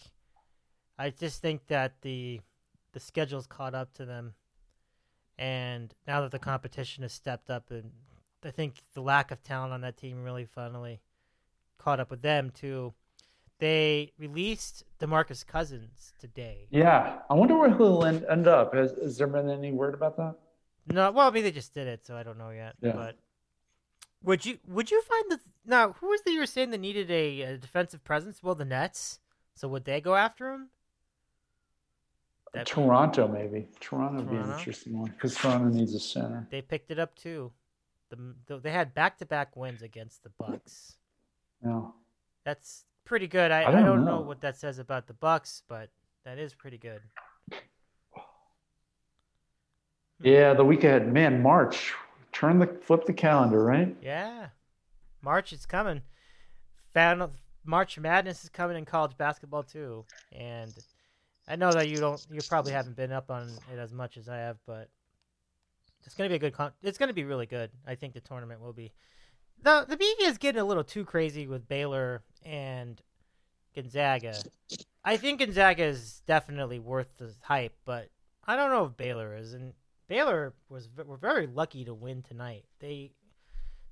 [0.98, 2.40] I just think that the
[2.92, 4.34] the schedule's caught up to them.
[5.36, 7.90] And now that the competition has stepped up and
[8.44, 11.00] I think the lack of talent on that team really finally
[11.78, 12.92] caught up with them too.
[13.58, 16.66] They released DeMarcus Cousins today.
[16.70, 18.74] Yeah, I wonder where he'll end, end up.
[18.74, 20.34] Has, has there been any word about that?
[20.92, 22.74] No, well, I mean they just did it, so I don't know yet.
[22.82, 22.92] Yeah.
[22.92, 23.16] But
[24.22, 27.10] would you would you find that now who was that you were saying that needed
[27.10, 28.42] a, a defensive presence?
[28.42, 29.20] Well, the Nets.
[29.54, 30.68] So would they go after him?
[32.52, 33.68] That- Toronto, maybe.
[33.80, 36.46] Toronto would be an interesting one because Toronto needs a center.
[36.50, 37.52] They picked it up too.
[38.14, 40.96] The, the they had back to back wins against the Bucks.
[41.64, 41.82] Yeah.
[42.44, 43.50] That's pretty good.
[43.50, 44.16] I, I I don't don't, know.
[44.16, 44.20] know.
[44.20, 45.90] what that says about the Bucks, but
[46.24, 47.00] that is pretty good.
[47.50, 47.56] Hmm.
[50.22, 51.12] Yeah, the week ahead.
[51.12, 51.92] Man, March.
[52.32, 53.94] Turn the flip the calendar, right?
[54.02, 54.48] Yeah,
[55.22, 56.02] March is coming.
[56.92, 57.28] Fan
[57.64, 60.74] March Madness is coming in college basketball too, and
[61.46, 64.28] I know that you don't, you probably haven't been up on it as much as
[64.28, 64.88] I have, but
[66.06, 66.52] it's gonna be a good.
[66.52, 67.70] Con- it's gonna be really good.
[67.86, 68.92] I think the tournament will be.
[69.62, 73.00] the the media is getting a little too crazy with Baylor and
[73.74, 74.34] Gonzaga.
[75.04, 78.08] I think Gonzaga is definitely worth the hype, but
[78.46, 79.52] I don't know if Baylor is.
[79.54, 79.72] And
[80.08, 82.64] Baylor was were very lucky to win tonight.
[82.80, 83.12] They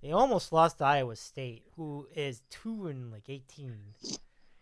[0.02, 3.78] they almost lost to Iowa State, who is two and like eighteen.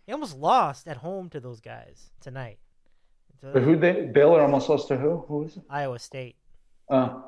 [0.06, 2.58] They almost lost at home to those guys tonight.
[3.40, 5.18] So- But who they Baylor almost lost to who?
[5.28, 5.62] Who was it?
[5.70, 6.36] Iowa State.
[6.88, 7.20] Uh,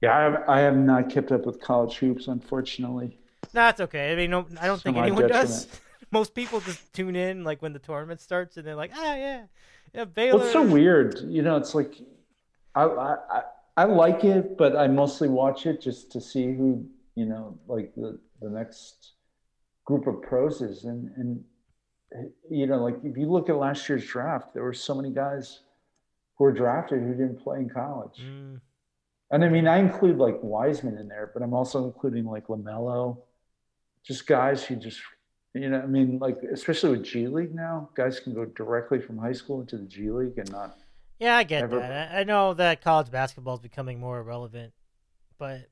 [0.00, 3.18] yeah, I have, I have not kept up with college hoops, unfortunately.
[3.52, 4.12] That's okay.
[4.12, 5.48] I mean, no, I don't To think anyone detriment.
[5.48, 5.68] does.
[6.10, 9.42] Most people just tune in like when the tournament starts, and they're like, ah, yeah,
[9.94, 10.38] yeah, Baylor.
[10.38, 11.18] Well, it's so weird.
[11.26, 11.94] You know, it's like
[12.74, 13.42] I, I I-
[13.76, 16.84] I like it, but I mostly watch it just to see who
[17.14, 19.12] you know, like the the next
[19.84, 21.44] group of pros is, and and
[22.50, 25.60] you know, like if you look at last year's draft, there were so many guys
[26.36, 28.20] who were drafted who didn't play in college.
[28.20, 28.60] Mm,
[29.30, 33.18] And I mean, I include like Wiseman in there, but I'm also including like Lamelo,
[34.02, 35.00] just guys who just,
[35.54, 39.18] you know, I mean, like especially with G League now, guys can go directly from
[39.18, 40.78] high school into the G League and not.
[41.18, 42.12] yeah, I get Never- that.
[42.12, 44.72] I, I know that college basketball is becoming more relevant,
[45.38, 45.68] but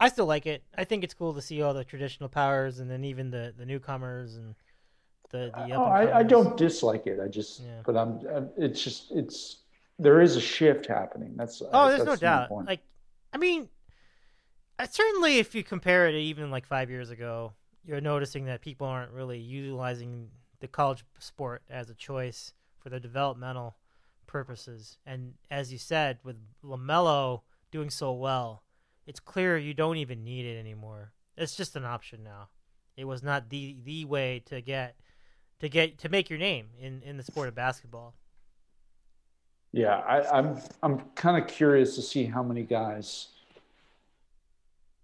[0.00, 0.62] I still like it.
[0.76, 3.64] I think it's cool to see all the traditional powers, and then even the the
[3.66, 4.56] newcomers and
[5.30, 5.72] the the.
[5.74, 7.20] Oh, I, I don't dislike it.
[7.20, 7.82] I just, Yeah.
[7.86, 9.58] but I'm, I'm- it's just, it's
[9.98, 11.34] there is a shift happening.
[11.36, 12.48] That's Oh, there's no that's my doubt.
[12.48, 12.66] point.
[12.68, 12.80] Like,
[13.32, 13.68] I mean,
[14.90, 17.52] certainly if you compare it to even like five years ago,
[17.84, 20.28] you're noticing that people aren't really utilizing
[20.60, 23.76] the college sport as a choice for their developmental
[24.26, 24.98] purposes.
[25.06, 28.62] And as you said, with Lamelo doing so well,
[29.06, 31.12] it's clear you don't even need it anymore.
[31.36, 32.48] It's just an option now.
[32.96, 34.96] It was not the the way to get
[35.60, 38.14] to get to make your name in in the sport of basketball.
[39.72, 43.28] Yeah, I, I'm I'm kind of curious to see how many guys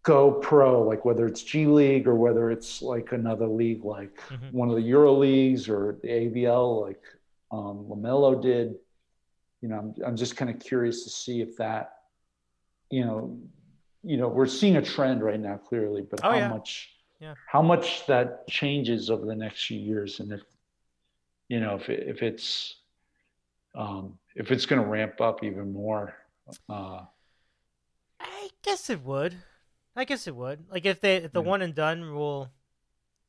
[0.02, 4.52] go pro, like whether it's G League or whether it's like another league, like Mhm.
[4.52, 7.02] one of the Euro leagues or the ABL, like
[7.50, 8.76] um, Lamelo did.
[9.60, 11.96] You know, I'm I'm just kind of curious to see if that,
[12.90, 13.38] you know,
[14.02, 16.48] you know, we're seeing a trend right now clearly, but Oh, how yeah.
[16.48, 17.34] much, Yeah.
[17.46, 20.42] how much that changes over the next few years, and if,
[21.48, 22.76] you know, if it, if it's
[23.74, 26.14] um, if it's going to ramp up even more.
[26.68, 27.00] Uh,
[28.20, 29.36] I guess it would.
[29.96, 30.64] I guess it would.
[30.70, 31.48] Like if they if the Yeah.
[31.48, 32.50] one and done rule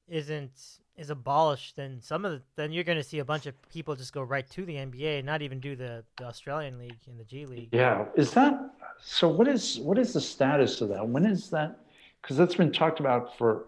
[0.08, 0.52] isn't
[0.98, 3.96] is abolished, then some of the then you're going to see a bunch of people
[3.96, 7.20] just go right to the NBA and not even do the, the Australian league and
[7.20, 7.70] the G League.
[7.72, 8.54] yeah, is that
[9.02, 9.28] so?
[9.28, 11.08] What is what is the status of that?
[11.08, 11.80] When is that?
[12.22, 13.68] Because that's been talked about for,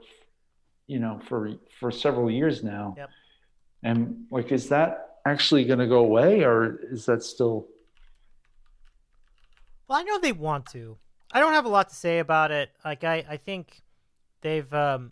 [0.88, 2.96] you know, for for several years now.
[2.98, 3.10] Yep.
[3.84, 7.68] And like, is that actually going to go away, or is that still?
[9.88, 10.98] Well, I know they want to.
[11.32, 12.70] I don't have a lot to say about it.
[12.84, 13.82] Like I, I think
[14.42, 15.12] they've um,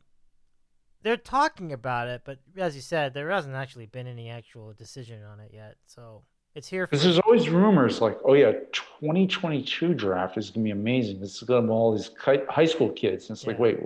[1.04, 5.24] they're talking about it, but as you said, there hasn't actually been any actual decision
[5.24, 5.76] on it yet.
[5.86, 6.24] So
[6.56, 10.72] it's here Because there's always rumors like, oh yeah, 2022 draft is going to be
[10.72, 11.20] amazing.
[11.20, 12.10] This is going to have all these
[12.50, 13.30] high school kids.
[13.30, 13.78] And it's like, wait,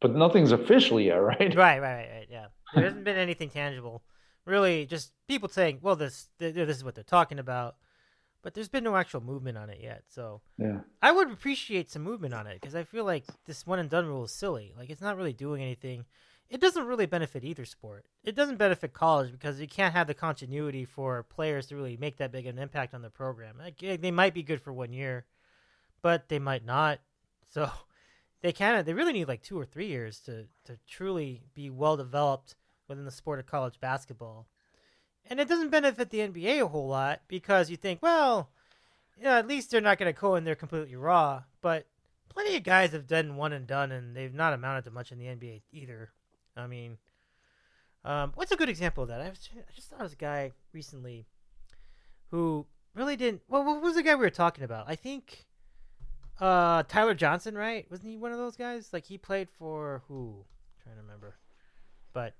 [0.00, 1.38] but nothing's official yet, right?
[1.38, 2.26] right, right, right, right.
[2.30, 4.02] Yeah, there hasn't been anything tangible.
[4.46, 7.76] Really, just people saying, "Well, this th- this is what they're talking about,"
[8.42, 10.04] but there's been no actual movement on it yet.
[10.08, 10.80] So Yeah.
[11.00, 14.06] I would appreciate some movement on it because I feel like this one and done
[14.06, 14.74] rule is silly.
[14.76, 16.04] Like it's not really doing anything.
[16.50, 18.04] It doesn't really benefit either sport.
[18.22, 22.18] It doesn't benefit college because you can't have the continuity for players to really make
[22.18, 23.56] that big of an impact on the program.
[23.58, 25.24] Like, they might be good for one year,
[26.02, 27.00] but they might not.
[27.50, 27.70] So
[28.42, 31.70] they kind of they really need like two or three years to to truly be
[31.70, 32.56] well developed
[32.88, 34.46] within the sport of college basketball.
[35.28, 38.50] And it doesn't benefit the NBA a whole lot because you think, well,
[39.20, 41.44] yeah, at least they're not going to go in there completely raw.
[41.62, 41.86] But
[42.28, 45.18] plenty of guys have done one and done, and they've not amounted to much in
[45.18, 46.10] the NBA either.
[46.56, 46.98] I mean,
[48.04, 49.20] um, what's a good example of that?
[49.20, 51.26] I, was, I just thought of a guy recently
[52.30, 53.42] who really didn't.
[53.48, 54.84] Well, what was the guy we were talking about?
[54.88, 55.46] I think
[56.40, 57.86] uh, Tyler Johnson, right?
[57.90, 58.90] Wasn't he one of those guys?
[58.92, 60.44] Like he played for who?
[60.44, 61.36] I'm trying to remember.
[62.12, 62.34] But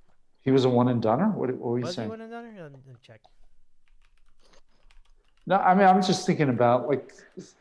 [0.45, 1.33] He was a one and doneer.
[1.35, 2.09] What, what were you was saying?
[2.09, 2.55] one and done?
[2.57, 3.21] Let me check.
[5.47, 7.12] No, I mean, I'm just thinking about like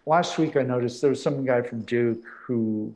[0.06, 0.56] last week.
[0.56, 2.94] I noticed there was some guy from Duke who,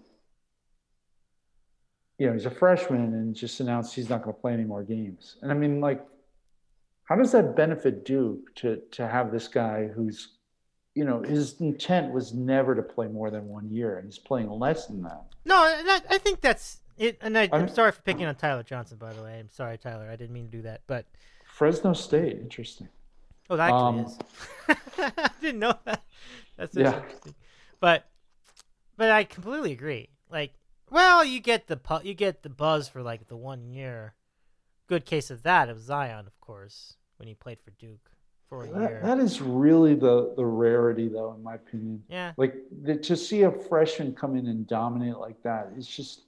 [2.17, 4.83] you know, he's a freshman and just announced he's not going to play any more
[4.83, 5.35] games.
[5.41, 6.05] And I mean, like,
[7.03, 10.29] how does that benefit Duke to to have this guy who's,
[10.95, 14.49] you know, his intent was never to play more than one year, and he's playing
[14.49, 15.23] less than that.
[15.45, 15.55] No,
[15.85, 17.17] that, I think that's it.
[17.21, 19.39] And I, I'm I'm- sorry for picking on Tyler Johnson, by the way.
[19.39, 20.09] I'm sorry, Tyler.
[20.09, 20.81] I didn't mean to do that.
[20.87, 21.05] But
[21.45, 22.87] Fresno State, interesting.
[23.49, 24.17] oh, that actually Um, is.
[25.17, 26.03] I didn't know that.
[26.57, 26.95] That's Yeah.
[26.97, 27.35] interesting.
[27.79, 28.09] But
[28.97, 30.09] but I completely agree.
[30.31, 30.53] Like
[30.89, 34.13] Well, you get the pu- you get the buzz for like the one year.
[34.87, 38.09] Good case of that of Zion, of course, when he played for Duke
[38.47, 39.01] for a That, year.
[39.03, 42.01] that is really the the rarity, though, in my opinion.
[42.07, 46.21] yeah, Like the, to see a freshman come in and dominate like that, it's just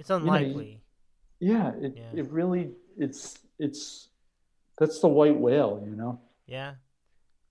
[0.00, 0.82] it's know, you- unlikely.
[1.38, 2.10] yeah, it Yeah.
[2.14, 4.08] it really it's it's
[4.78, 6.20] that's the white whale, you know.
[6.46, 6.74] Yeah,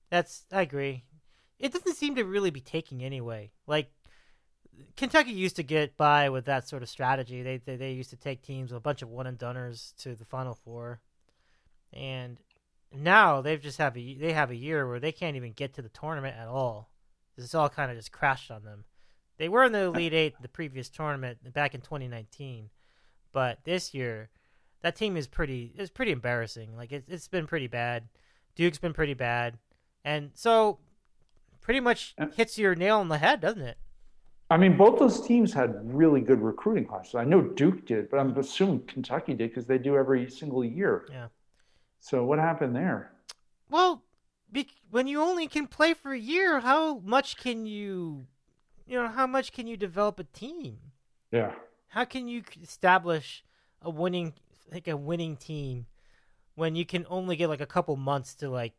[0.10, 1.06] that's I agree.
[1.60, 3.52] It doesn't seem to really be taking anyway.
[3.68, 3.92] Like
[4.96, 7.42] Kentucky used to get by with that sort of strategy.
[7.44, 10.16] They they, they used to take teams with a bunch of one and doneers to
[10.16, 11.02] the Final Four,
[11.94, 12.40] and
[12.94, 15.82] now they've just have a they have a year where they can't even get to
[15.82, 16.90] the tournament at all.
[17.36, 18.86] This all kind of just crashed on them.
[19.40, 22.70] They were in the Elite Eight the previous tournament back in 2019,
[23.32, 24.30] but this year
[24.82, 26.76] that team is pretty is pretty embarrassing.
[26.78, 28.10] Like it's it's been pretty bad.
[28.56, 29.58] Duke's been pretty bad,
[30.04, 30.78] and so
[31.62, 33.78] pretty much Uh, hits your nail on the head, doesn't it?
[34.52, 37.16] I mean, both those teams had really good recruiting classes.
[37.16, 41.06] I know Duke did, but I'm assuming Kentucky did because they do every single year.
[41.12, 41.28] Yeah.
[42.00, 43.12] So what happened there?
[43.70, 44.04] Well,
[44.90, 48.26] when you only can play for a year, how much can you,
[48.90, 50.78] you know, how much can you develop a team?
[51.32, 51.52] Yeah.
[51.90, 53.44] How can you establish
[53.82, 54.34] a winning,
[54.72, 55.86] like a winning team,
[56.56, 58.74] when you can only get like a couple months to like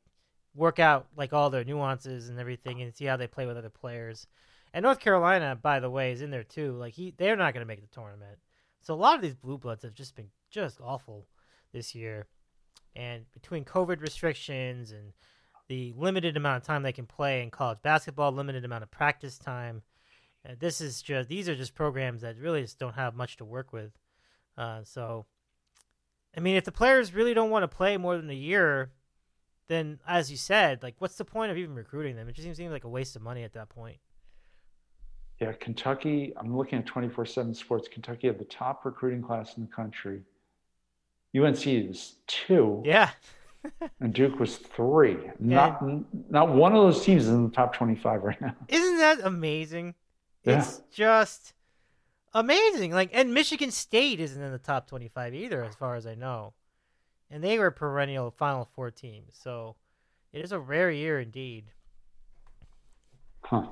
[0.55, 3.71] work out like all their nuances and everything and see how they play with other
[3.71, 4.27] players.
[4.75, 6.73] And North Carolina, by the way, is in there too.
[6.73, 8.39] Like he, they're not going to make the tournament.
[8.83, 11.27] So a lot of these blue bloods have just been just awful
[11.73, 12.27] this year.
[12.97, 15.13] And between COVID restrictions and
[15.69, 19.39] the limited amount of time they can play in college basketball, limited amount of practice
[19.39, 19.83] time,
[20.49, 23.45] uh, this is just these are just programs that really just don't have much to
[23.45, 23.93] work with.
[24.57, 25.27] Uh, so,
[26.37, 28.91] I mean, if the players really don't want to play more than a year,
[29.69, 32.29] then as you said, like, what's the point of even recruiting them?
[32.29, 33.99] It just seems, seems like a waste of money at that point.
[35.41, 37.89] Yeah, Kentucky, I'm looking at 24 7 sports.
[37.89, 40.21] Kentucky had the top recruiting class in the country.
[41.35, 43.11] UNC was two, Yeah,
[44.01, 45.17] and Duke was three.
[45.39, 45.81] Not,
[46.29, 48.55] not one of those teams is in the top 25 right now.
[48.69, 49.95] isn't that amazing?
[50.45, 50.59] Yeah.
[50.59, 51.53] It's just
[52.33, 52.93] amazing.
[52.93, 56.55] Like, and Michigan State isn't in the top twenty-five either, as far as I know,
[57.31, 59.25] and they were perennial Final Four team.
[59.33, 59.77] So,
[60.33, 61.67] it is a rare year indeed.
[63.43, 63.67] Huh.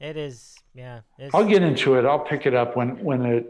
[0.00, 1.00] It is, yeah.
[1.18, 2.06] It's, I'll get into it.
[2.06, 3.46] I'll pick it up when, when it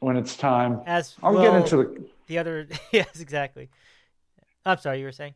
[0.00, 0.80] when it's time.
[0.86, 2.04] as I'll well, get into the.
[2.26, 2.66] the other.
[2.92, 3.68] yes, exactly.
[4.64, 5.34] I'm sorry, you were saying.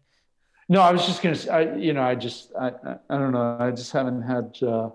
[0.68, 1.34] No, I was just gonna.
[1.34, 3.58] say, I you know I just I I, I don't know.
[3.60, 4.90] I just haven't had uh,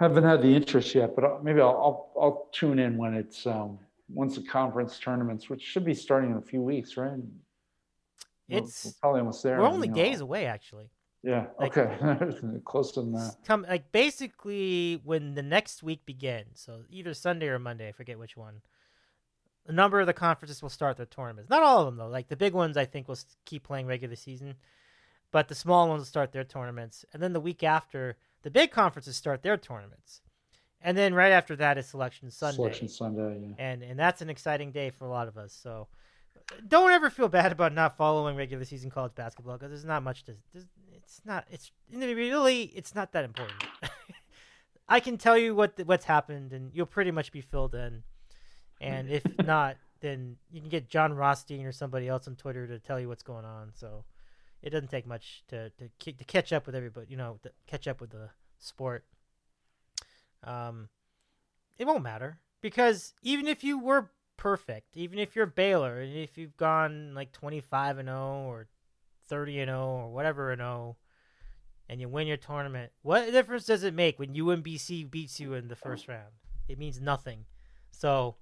[0.00, 1.14] haven't had the interest yet.
[1.14, 3.78] But maybe I'll, I'll I'll tune in when it's um
[4.08, 7.10] once the conference tournaments, which should be starting in a few weeks, right?
[7.12, 9.58] We're- It's- we're probably almost there.
[9.60, 10.02] We're only you know.
[10.02, 10.90] days away, actually.
[11.22, 11.46] Yeah.
[11.60, 12.58] like- okay.
[12.64, 13.36] Close to that.
[13.46, 16.60] Come like basically when the next week begins.
[16.60, 18.62] So either Sunday or Monday, I forget which one.
[19.66, 21.50] A number of the conferences will start their tournaments.
[21.50, 22.08] Not all of them though.
[22.08, 24.54] Like the big ones, I think will keep playing regular season,
[25.30, 27.04] but the small ones will start their tournaments.
[27.12, 30.22] And then the week after, the big conferences start their tournaments.
[30.82, 32.56] And then right after that is Selection Sunday.
[32.56, 33.38] Selection Sunday.
[33.42, 33.54] Yeah.
[33.58, 35.52] and and that's an exciting day for a lot of us.
[35.52, 35.88] So
[36.66, 40.24] don't ever feel bad about not following regular season college basketball because there's not much
[40.24, 40.34] to.
[40.94, 41.46] It's not.
[41.50, 42.62] It's really.
[42.62, 43.62] It's not that important.
[44.88, 48.02] I can tell you what what's happened, and you'll pretty much be filled in.
[48.80, 52.78] And if not, then you can get Jon Rothstein or somebody else on Twitter to
[52.78, 53.72] tell you what's going on.
[53.74, 54.04] So
[54.62, 57.06] it doesn't take much to to, to catch up with everybody.
[57.10, 59.04] You know, to catch up with the sport.
[60.44, 60.88] Um,
[61.78, 66.38] it won't matter because even if you were perfect, even if you're Baylor, and if
[66.38, 68.68] you've gone like 25 and 0 or
[69.28, 70.96] 30 and 0 or whatever and 0,
[71.88, 75.68] and you win your tournament, what difference does it make when UMBC beats you in
[75.68, 76.32] the first round?
[76.68, 77.44] It means nothing.
[77.90, 78.36] So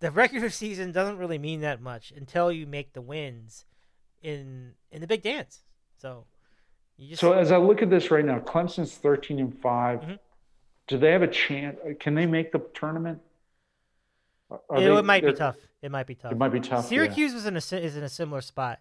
[0.00, 3.64] the regular season doesn't really mean that much until you make the wins
[4.22, 5.60] in in the big dance.
[5.98, 6.24] So
[6.96, 10.00] you just So as I look at this right now, Clemson's 13 and 5.
[10.00, 10.18] Mhm.
[10.86, 11.78] Do they have a chance?
[12.00, 13.20] Can they make the tournament?
[14.50, 15.56] It, they- it might be tough.
[15.82, 16.32] It might be tough.
[16.32, 16.84] It might be tough.
[16.84, 16.88] yeah.
[16.88, 18.80] Syracuse was in a is in a similar spot.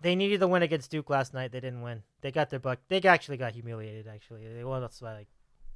[0.00, 1.50] They needed the win against Duke last night.
[1.50, 2.04] They didn't win.
[2.20, 2.78] They got their buck.
[2.88, 4.06] They actually got humiliated.
[4.06, 5.28] Actually, they won by like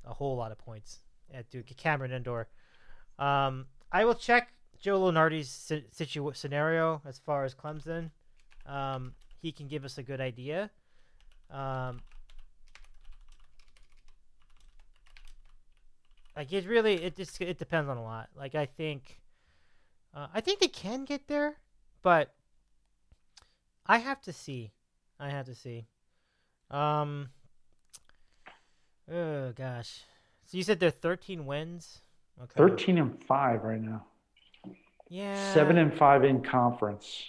[0.05, 1.01] a whole lot of points
[1.34, 1.66] at Duke.
[1.76, 2.48] Cameron Indoor.
[3.18, 8.10] Um, I will check Joe Lunardi's si- situ- scenario as far as Clemson.
[8.66, 10.70] Um, he can give us a good idea.
[11.51, 12.01] Um,
[16.36, 18.28] like it really, it just it depends on a lot.
[18.36, 19.20] Like I think,
[20.14, 21.56] uh, I think they can get there,
[22.02, 22.34] but
[23.86, 24.72] I have to see.
[25.18, 25.86] I have to see.
[26.70, 27.30] Um.
[29.12, 30.02] Oh gosh,
[30.47, 32.01] So you said they're 13 wins.
[32.40, 32.55] Okay.
[32.56, 34.06] 13 and five right now.
[35.09, 35.52] Yeah.
[35.52, 37.24] Seven and five in conference.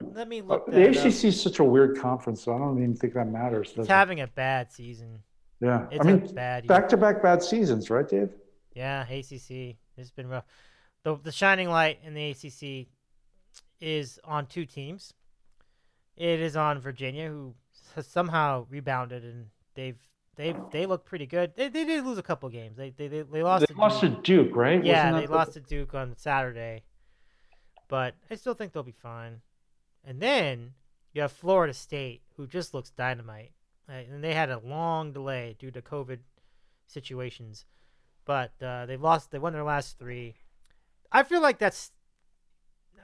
[0.00, 0.66] Let me Uh, look.
[0.66, 0.88] The.
[0.90, 3.70] ACC is such a weird conference, so I don't even think that matters.
[3.76, 3.88] It's it?
[3.88, 5.22] having a bad season.
[5.60, 8.30] yeah, It's I a mean, bad back to back bad seasons, right, Dave?
[8.74, 9.76] Yeah, ACC.
[9.96, 10.44] It's been rough.
[11.02, 12.88] The the shining light in the ACC
[13.80, 15.14] is on two teams.
[16.16, 17.54] It is on Virginia, who
[17.94, 19.98] has somehow rebounded, and they've
[20.34, 21.52] they they look pretty good.
[21.56, 22.76] They, they did lose a couple games.
[22.76, 23.66] They they they, they lost.
[23.66, 24.24] They to lost to Duke.
[24.24, 24.84] Duke, right?
[24.84, 26.82] Yeah, they that lost to Duke on Saturday,
[27.88, 29.40] but I still think they'll be fine.
[30.06, 30.74] And then
[31.12, 33.50] you have Florida State, who just looks dynamite,
[33.88, 36.20] and they had a long delay due to COVID
[36.86, 37.64] situations,
[38.24, 39.32] but uh, they lost.
[39.32, 40.34] They won their last three.
[41.10, 41.90] I feel like that's.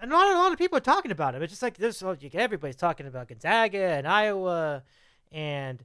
[0.00, 1.42] and Not a lot of people are talking about it.
[1.42, 2.02] It's just like this.
[2.34, 4.84] Everybody's talking about Gonzaga and Iowa,
[5.32, 5.82] and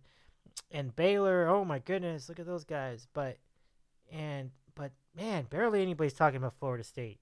[0.72, 1.48] and Baylor.
[1.48, 3.08] Oh my goodness, look at those guys.
[3.14, 3.38] But
[4.12, 7.20] and but man, barely anybody's talking about Florida State.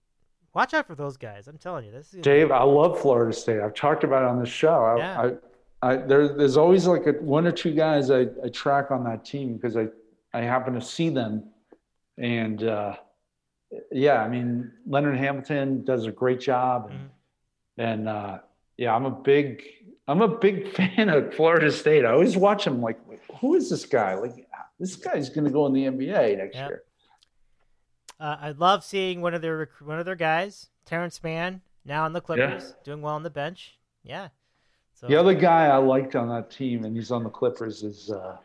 [0.55, 1.49] Watch out for those guys.
[1.49, 3.59] I'm telling you, this is Dave, I love Florida State.
[3.59, 4.83] I've talked about it on the show.
[4.85, 5.21] I, Yeah.
[5.83, 9.03] I, I there, there's always like a, one or two guys I, I track on
[9.03, 9.87] that team because I,
[10.33, 11.43] I happen to see them,
[12.17, 12.95] and uh,
[13.91, 17.09] yeah, I mean Leonard Hamilton does a great job, and,
[17.77, 18.37] and uh,
[18.77, 19.61] yeah, I'm a big
[20.07, 22.05] I'm a big fan of Florida State.
[22.05, 22.97] I always watch them like,
[23.41, 24.15] who is this guy?
[24.15, 24.47] Like
[24.79, 26.69] this guy's going to go in the NBA next Yep.
[26.69, 26.83] year.
[28.19, 32.13] Uh, I love seeing one of their one of their guys, Terance Mann, now on
[32.13, 33.77] the Clippers, doing well on the bench.
[34.03, 34.29] Yeah.
[34.93, 38.11] So The other guy I liked on that team, and he's on the Clippers, is
[38.11, 38.37] uh,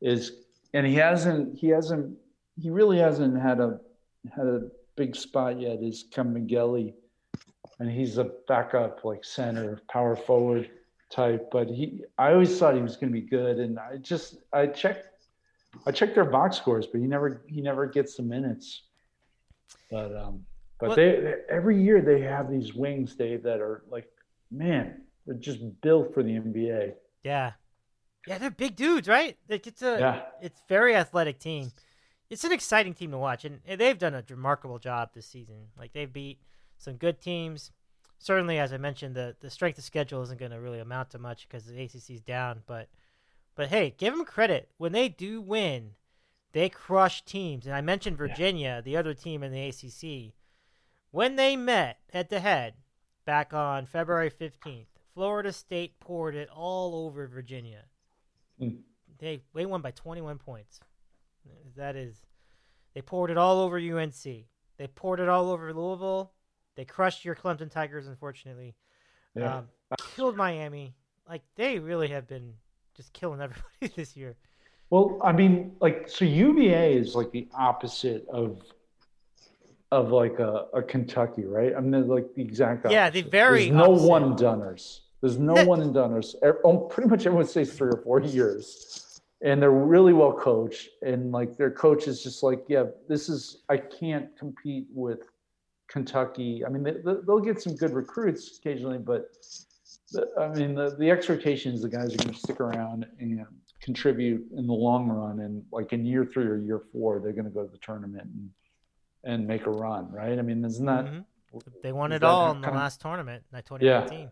[0.00, 0.32] is
[0.72, 2.16] and he hasn't he hasn't
[2.60, 3.78] he really hasn't had a
[4.34, 4.62] had a
[4.96, 5.82] big spot yet.
[5.82, 6.92] Is Kabengele,
[7.78, 10.70] and he's a backup like center, power forward
[11.10, 11.48] type.
[11.52, 14.66] But he, I always thought he was going to be good, and I just I
[14.66, 15.06] checked
[15.86, 18.82] I checked their box scores, but he never he never gets the minutes.
[19.90, 20.44] But um,
[20.80, 24.08] but Well- they, they every year they have these wings, Dave, that are like,
[24.50, 26.94] man, they're just built for the NBA.
[27.22, 27.52] yeah,
[28.26, 29.36] yeah, they're big dudes, right?
[29.48, 30.22] Like it's a Yeah.
[30.40, 31.70] it's very athletic team.
[32.30, 35.68] It's an exciting team to watch, and they've done a remarkable job this season.
[35.78, 36.40] Like they've beat
[36.78, 37.70] some good teams.
[38.18, 41.18] Certainly, as I mentioned, the the strength of schedule isn't going to really amount to
[41.18, 42.62] much because the ACC's down.
[42.66, 42.88] But
[43.54, 45.90] but hey, give them credit when they do win.
[46.54, 50.34] They crush teams, and I mentioned Virginia, the other team in the ACC.
[51.10, 52.74] When they met head to head
[53.26, 57.86] back on February fifteenth, Florida State poured it all over Virginia.
[58.60, 58.76] Hmm.
[59.18, 60.78] They they won by twenty one points.
[61.76, 62.22] That is,
[62.94, 64.22] they poured it all over UNC.
[64.22, 66.32] They poured it all over Louisville.
[66.76, 68.76] They crushed your Clemson Tigers, unfortunately.
[69.34, 69.56] Yeah.
[69.56, 69.68] Um,
[70.14, 70.94] killed Miami.
[71.28, 72.54] Like they really have been
[72.96, 74.36] just killing everybody this year.
[74.90, 78.62] Well, I mean, like, so UVA is like the opposite of
[79.90, 81.72] of like a, a Kentucky, right?
[81.76, 82.94] I mean, like the exact opposite.
[82.94, 84.08] Yeah, the very There's no opposite.
[84.08, 85.02] one dunners.
[85.20, 86.36] There's no one in dunners.
[86.64, 90.88] Oh, Pretty much everyone stays three or four years, and they're really well coached.
[91.02, 95.20] And like their coach is just like, yeah, this is I can't compete with
[95.88, 96.64] Kentucky.
[96.66, 99.32] I mean, they, they'll get some good recruits occasionally, but
[100.12, 103.46] the, I mean, the, the expectation is the guys are going to stick around and
[103.80, 105.40] contribute in the long run.
[105.40, 108.24] And like in year three or year four, they're going to go to the tournament
[108.24, 108.50] and,
[109.24, 110.38] and make a run, right?
[110.38, 111.24] I mean, isn't that Mhm.
[111.84, 114.30] They won it all in the kinda- last tournament, in 2019.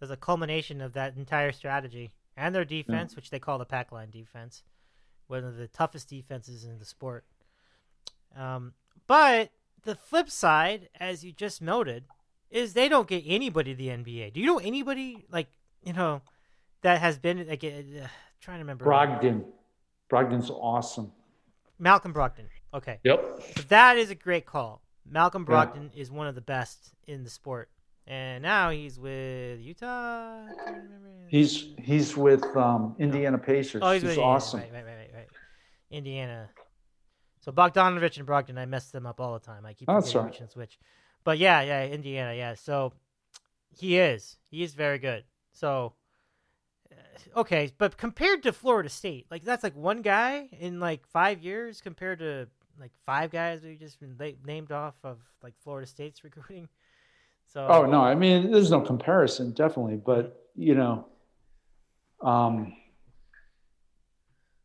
[0.00, 3.92] There's a culmination of that entire strategy and their defense, which they call the pack
[3.92, 4.64] line defense,
[5.28, 7.24] one of the toughest defenses in the sport.
[8.34, 8.74] Um,
[9.06, 9.52] but
[9.84, 12.04] the flip side, as you just noted,
[12.50, 14.30] is they don't get anybody to the NBA.
[14.32, 15.48] Do you know anybody like
[15.84, 16.22] you know
[16.82, 18.08] that has been like uh,
[18.40, 19.44] trying to remember Brogdon?
[20.10, 21.12] Brogdon's awesome.
[21.78, 22.46] Malcolm Brogdon?
[22.74, 23.42] Okay, Yep.
[23.56, 24.82] So that is a great call.
[25.08, 25.72] Malcolm Yeah.
[25.94, 27.70] Is one of the best in the sport,
[28.06, 30.44] and now he's with Utah.
[30.44, 31.08] I can't remember.
[31.28, 33.82] He's he's with um, Indiana Pacers.
[33.84, 34.28] oh, he's, he's Indiana.
[34.32, 34.60] awesome.
[34.60, 35.28] Right, right, right, right, right.
[35.90, 36.48] Indiana.
[37.40, 39.64] So Bogdanovich and Brogdon, I mess them up all the time.
[39.64, 40.32] I keep forgetting all right.
[40.32, 40.78] which and switch.
[41.22, 42.54] But yeah, yeah, Indiana, yeah.
[42.54, 42.92] So
[43.70, 45.24] he is, he is very good.
[45.52, 45.92] So
[47.36, 51.80] okay, but compared to Florida State, like that's like one guy in like five years
[51.80, 52.48] compared to
[52.80, 56.68] like five guys we just been named off of like Florida State's recruiting.
[57.46, 61.06] So Oh no, I mean there's no comparison, definitely, but you know,
[62.22, 62.74] um,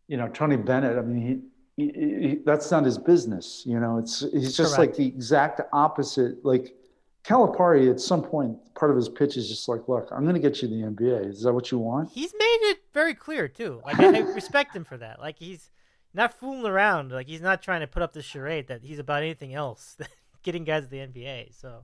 [0.08, 0.98] you know Tony Bennett.
[0.98, 1.44] I mean,
[1.78, 3.64] he, he, he that's not his business.
[3.66, 6.44] You know, it's he's just like the exact opposite.
[6.44, 6.74] Like
[7.24, 10.42] Calipari, at some point, part of his pitch is just like, "Look, I'm going to
[10.42, 11.30] get you the NBA.
[11.30, 13.82] Is that what you want?" he's made it very clear too.
[13.86, 15.20] Like I, I respect him for that.
[15.20, 15.70] Like he's
[16.14, 17.12] not fooling around.
[17.12, 20.08] Like he's not trying to put up the charade that he's about anything else than
[20.44, 21.60] getting guys to the NBA.
[21.60, 21.84] So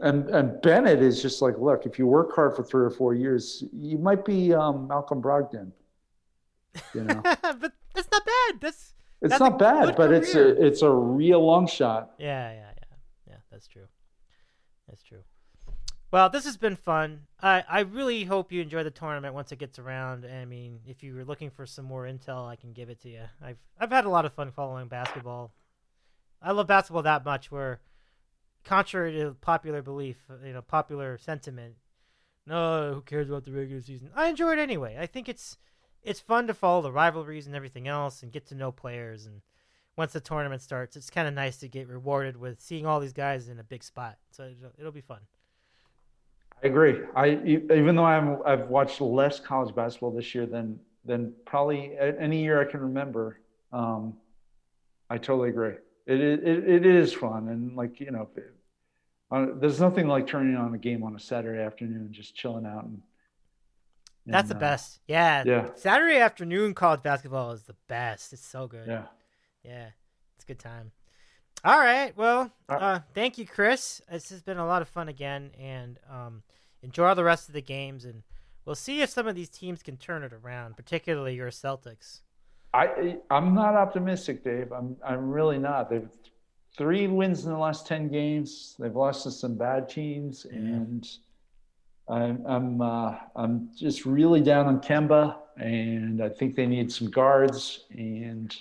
[0.00, 3.14] And and Bennett is just like, look, if you work hard for three or four
[3.14, 5.72] years, you might be um, Malcolm Brogdon.
[6.94, 8.60] You know, but that's not bad.
[8.60, 12.12] That's it's That's not bad, but it's a it's a real long shot.
[12.18, 12.96] Yeah, yeah, yeah,
[13.26, 13.36] yeah.
[13.50, 13.87] That's true.
[14.88, 15.22] That's true.
[16.10, 17.26] Well, this has been fun.
[17.42, 20.24] I I really hope you enjoy the tournament once it gets around.
[20.24, 23.10] I mean, if you were looking for some more intel, I can give it to
[23.10, 23.22] you.
[23.42, 25.52] I've I've had a lot of fun following basketball.
[26.40, 27.50] I love basketball that much.
[27.50, 27.80] Where,
[28.64, 31.74] contrary to popular belief, uh, you know, popular sentiment,
[32.46, 34.10] no, who cares about the regular season?
[34.16, 34.96] I enjoy it anyway.
[34.98, 35.58] I think it's
[36.02, 39.42] it's fun to follow the rivalries and everything else, and get to know players and
[39.98, 43.12] once the tournament starts, it's kind of nice to get rewarded with seeing all these
[43.12, 44.16] guys in a big spot.
[44.30, 45.18] So it'll, it'll be fun.
[46.62, 47.00] I agree.
[47.16, 52.42] I even though I'm I've watched less college basketball this year than than probably any
[52.42, 53.40] year I can remember.
[53.72, 54.14] Um,
[55.10, 55.74] I totally agree.
[56.06, 58.54] It is it, it is fun and like you know, it-
[59.30, 62.64] uh, there's nothing like turning on a game on a Saturday afternoon and just chilling
[62.64, 63.02] out and.
[64.26, 65.00] That's the uh, best.
[65.06, 65.42] Yeah.
[65.46, 65.68] yeah.
[65.74, 68.34] Saturday afternoon college basketball is the best.
[68.34, 68.86] It's so good.
[68.86, 69.04] Yeah.
[69.62, 69.88] Yeah.
[70.36, 70.92] It's a good time.
[71.64, 72.16] All right.
[72.16, 74.00] Well, Uh, uh, thank you, Chris.
[74.10, 76.42] This has been a lot of fun again, and um,
[76.82, 78.22] enjoy all the rest of the games, and
[78.64, 82.20] we'll see if some of these teams can turn it around, particularly your Celtics.
[82.74, 84.70] I I'm not optimistic, Dave.
[84.72, 85.88] I'm I'm really not.
[85.90, 86.08] They've
[86.76, 88.76] three wins in the last ten games.
[88.78, 91.08] They've lost to some bad teams, and
[92.08, 97.10] I'm I'm uh, I'm just really down on Kemba, and I think they need some
[97.10, 97.86] guards.
[97.90, 98.54] And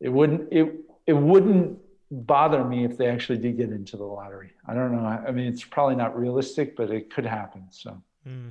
[0.00, 0.72] it wouldn't it
[1.06, 1.78] it wouldn't
[2.10, 4.52] bother me if they actually did get into the lottery.
[4.66, 5.04] I don't know.
[5.06, 7.66] I, mean, it's probably not realistic, but it could happen.
[7.70, 8.48] So Hmm.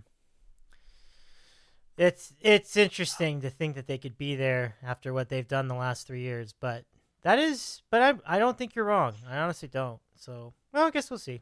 [1.98, 5.76] It's it's interesting to think that they could be there after what they've done the
[5.76, 6.84] last three years, but
[7.22, 9.14] that is, but I I don't think you're wrong.
[9.30, 10.00] I honestly don't.
[10.16, 11.42] So well, I guess we'll see.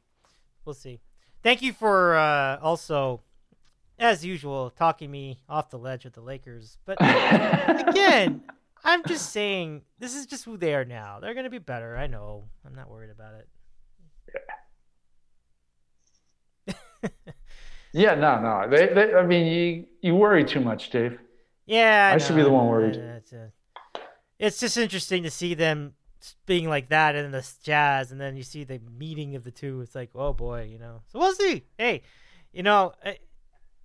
[0.66, 1.00] We'll see.
[1.42, 3.22] Thank you for uh, also,
[3.98, 6.78] as usual, talking me off the ledge with the Lakers.
[6.86, 6.98] But
[7.90, 8.44] again,
[8.84, 11.20] I'm just saying this is just who they are now.
[11.22, 11.96] They're gonna be better.
[11.96, 12.46] I know.
[12.66, 13.34] I'm not worried about
[16.68, 16.82] it.
[17.94, 18.68] yeah, no, no.
[18.70, 21.18] They, they I mean, you you worry too much, Dave.
[21.66, 22.96] Yeah, I should be the one worried.
[22.96, 23.48] It's, uh,
[24.38, 25.94] it's just interesting to see them
[26.46, 29.82] being like that in the Jazz, and then you see the meeting of the two.
[29.82, 31.04] It's like, oh boy, you know.
[31.08, 31.64] So we'll see.
[31.78, 32.02] Hey,
[32.52, 33.14] you know, uh,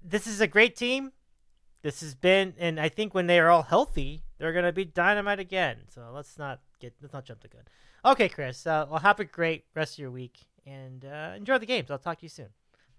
[0.02, 1.12] this is a great team.
[1.82, 5.40] This has been, and I think when they are all healthy, they're gonna be dynamite
[5.40, 5.78] again.
[5.88, 7.62] So let's not get let's not jump the gun.
[8.04, 8.66] Okay, Chris.
[8.66, 11.90] Uh, well, have a great rest of your week and uh, enjoy the games.
[11.90, 12.48] I'll talk to you soon.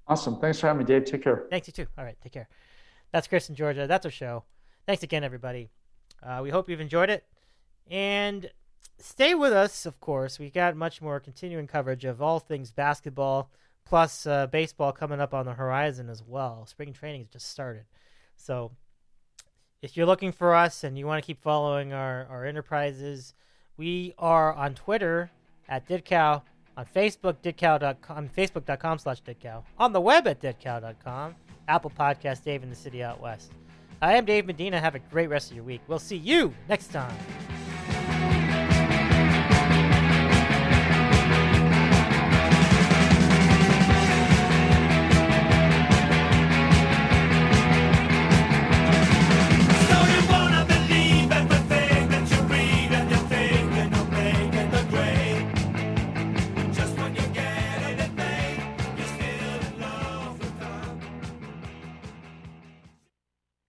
[0.07, 0.39] Awesome.
[0.39, 1.05] Thanks for having me, Dave.
[1.05, 1.45] Take care.
[1.49, 1.87] Thanks, you too.
[1.97, 2.49] All right, take care.
[3.11, 3.87] That's Chris in Georgia.
[3.87, 4.43] That's our show.
[4.85, 5.69] Thanks again, everybody.
[6.21, 7.25] Uh, we hope you've enjoyed it.
[7.89, 8.49] And
[8.97, 10.39] stay with us, of course.
[10.39, 13.51] We got much more continuing coverage of all things basketball,
[13.85, 16.65] plus uh, baseball coming up on the horizon as well.
[16.65, 17.85] Spring training has just started.
[18.35, 18.71] So
[19.81, 23.33] if you're looking for us and you want to keep following our, our enterprises,
[23.77, 25.31] we are on Twitter
[25.67, 26.41] at DidCow,
[26.75, 31.35] on Facebook, didcow.com, facebook.com slash didcow, on the web at didcow.com,
[31.67, 33.51] Apple Podcast, Dave in the City Out West.
[34.01, 34.79] I am Dave Medina.
[34.79, 35.81] Have a great rest of your week.
[35.87, 37.15] We'll see you next time.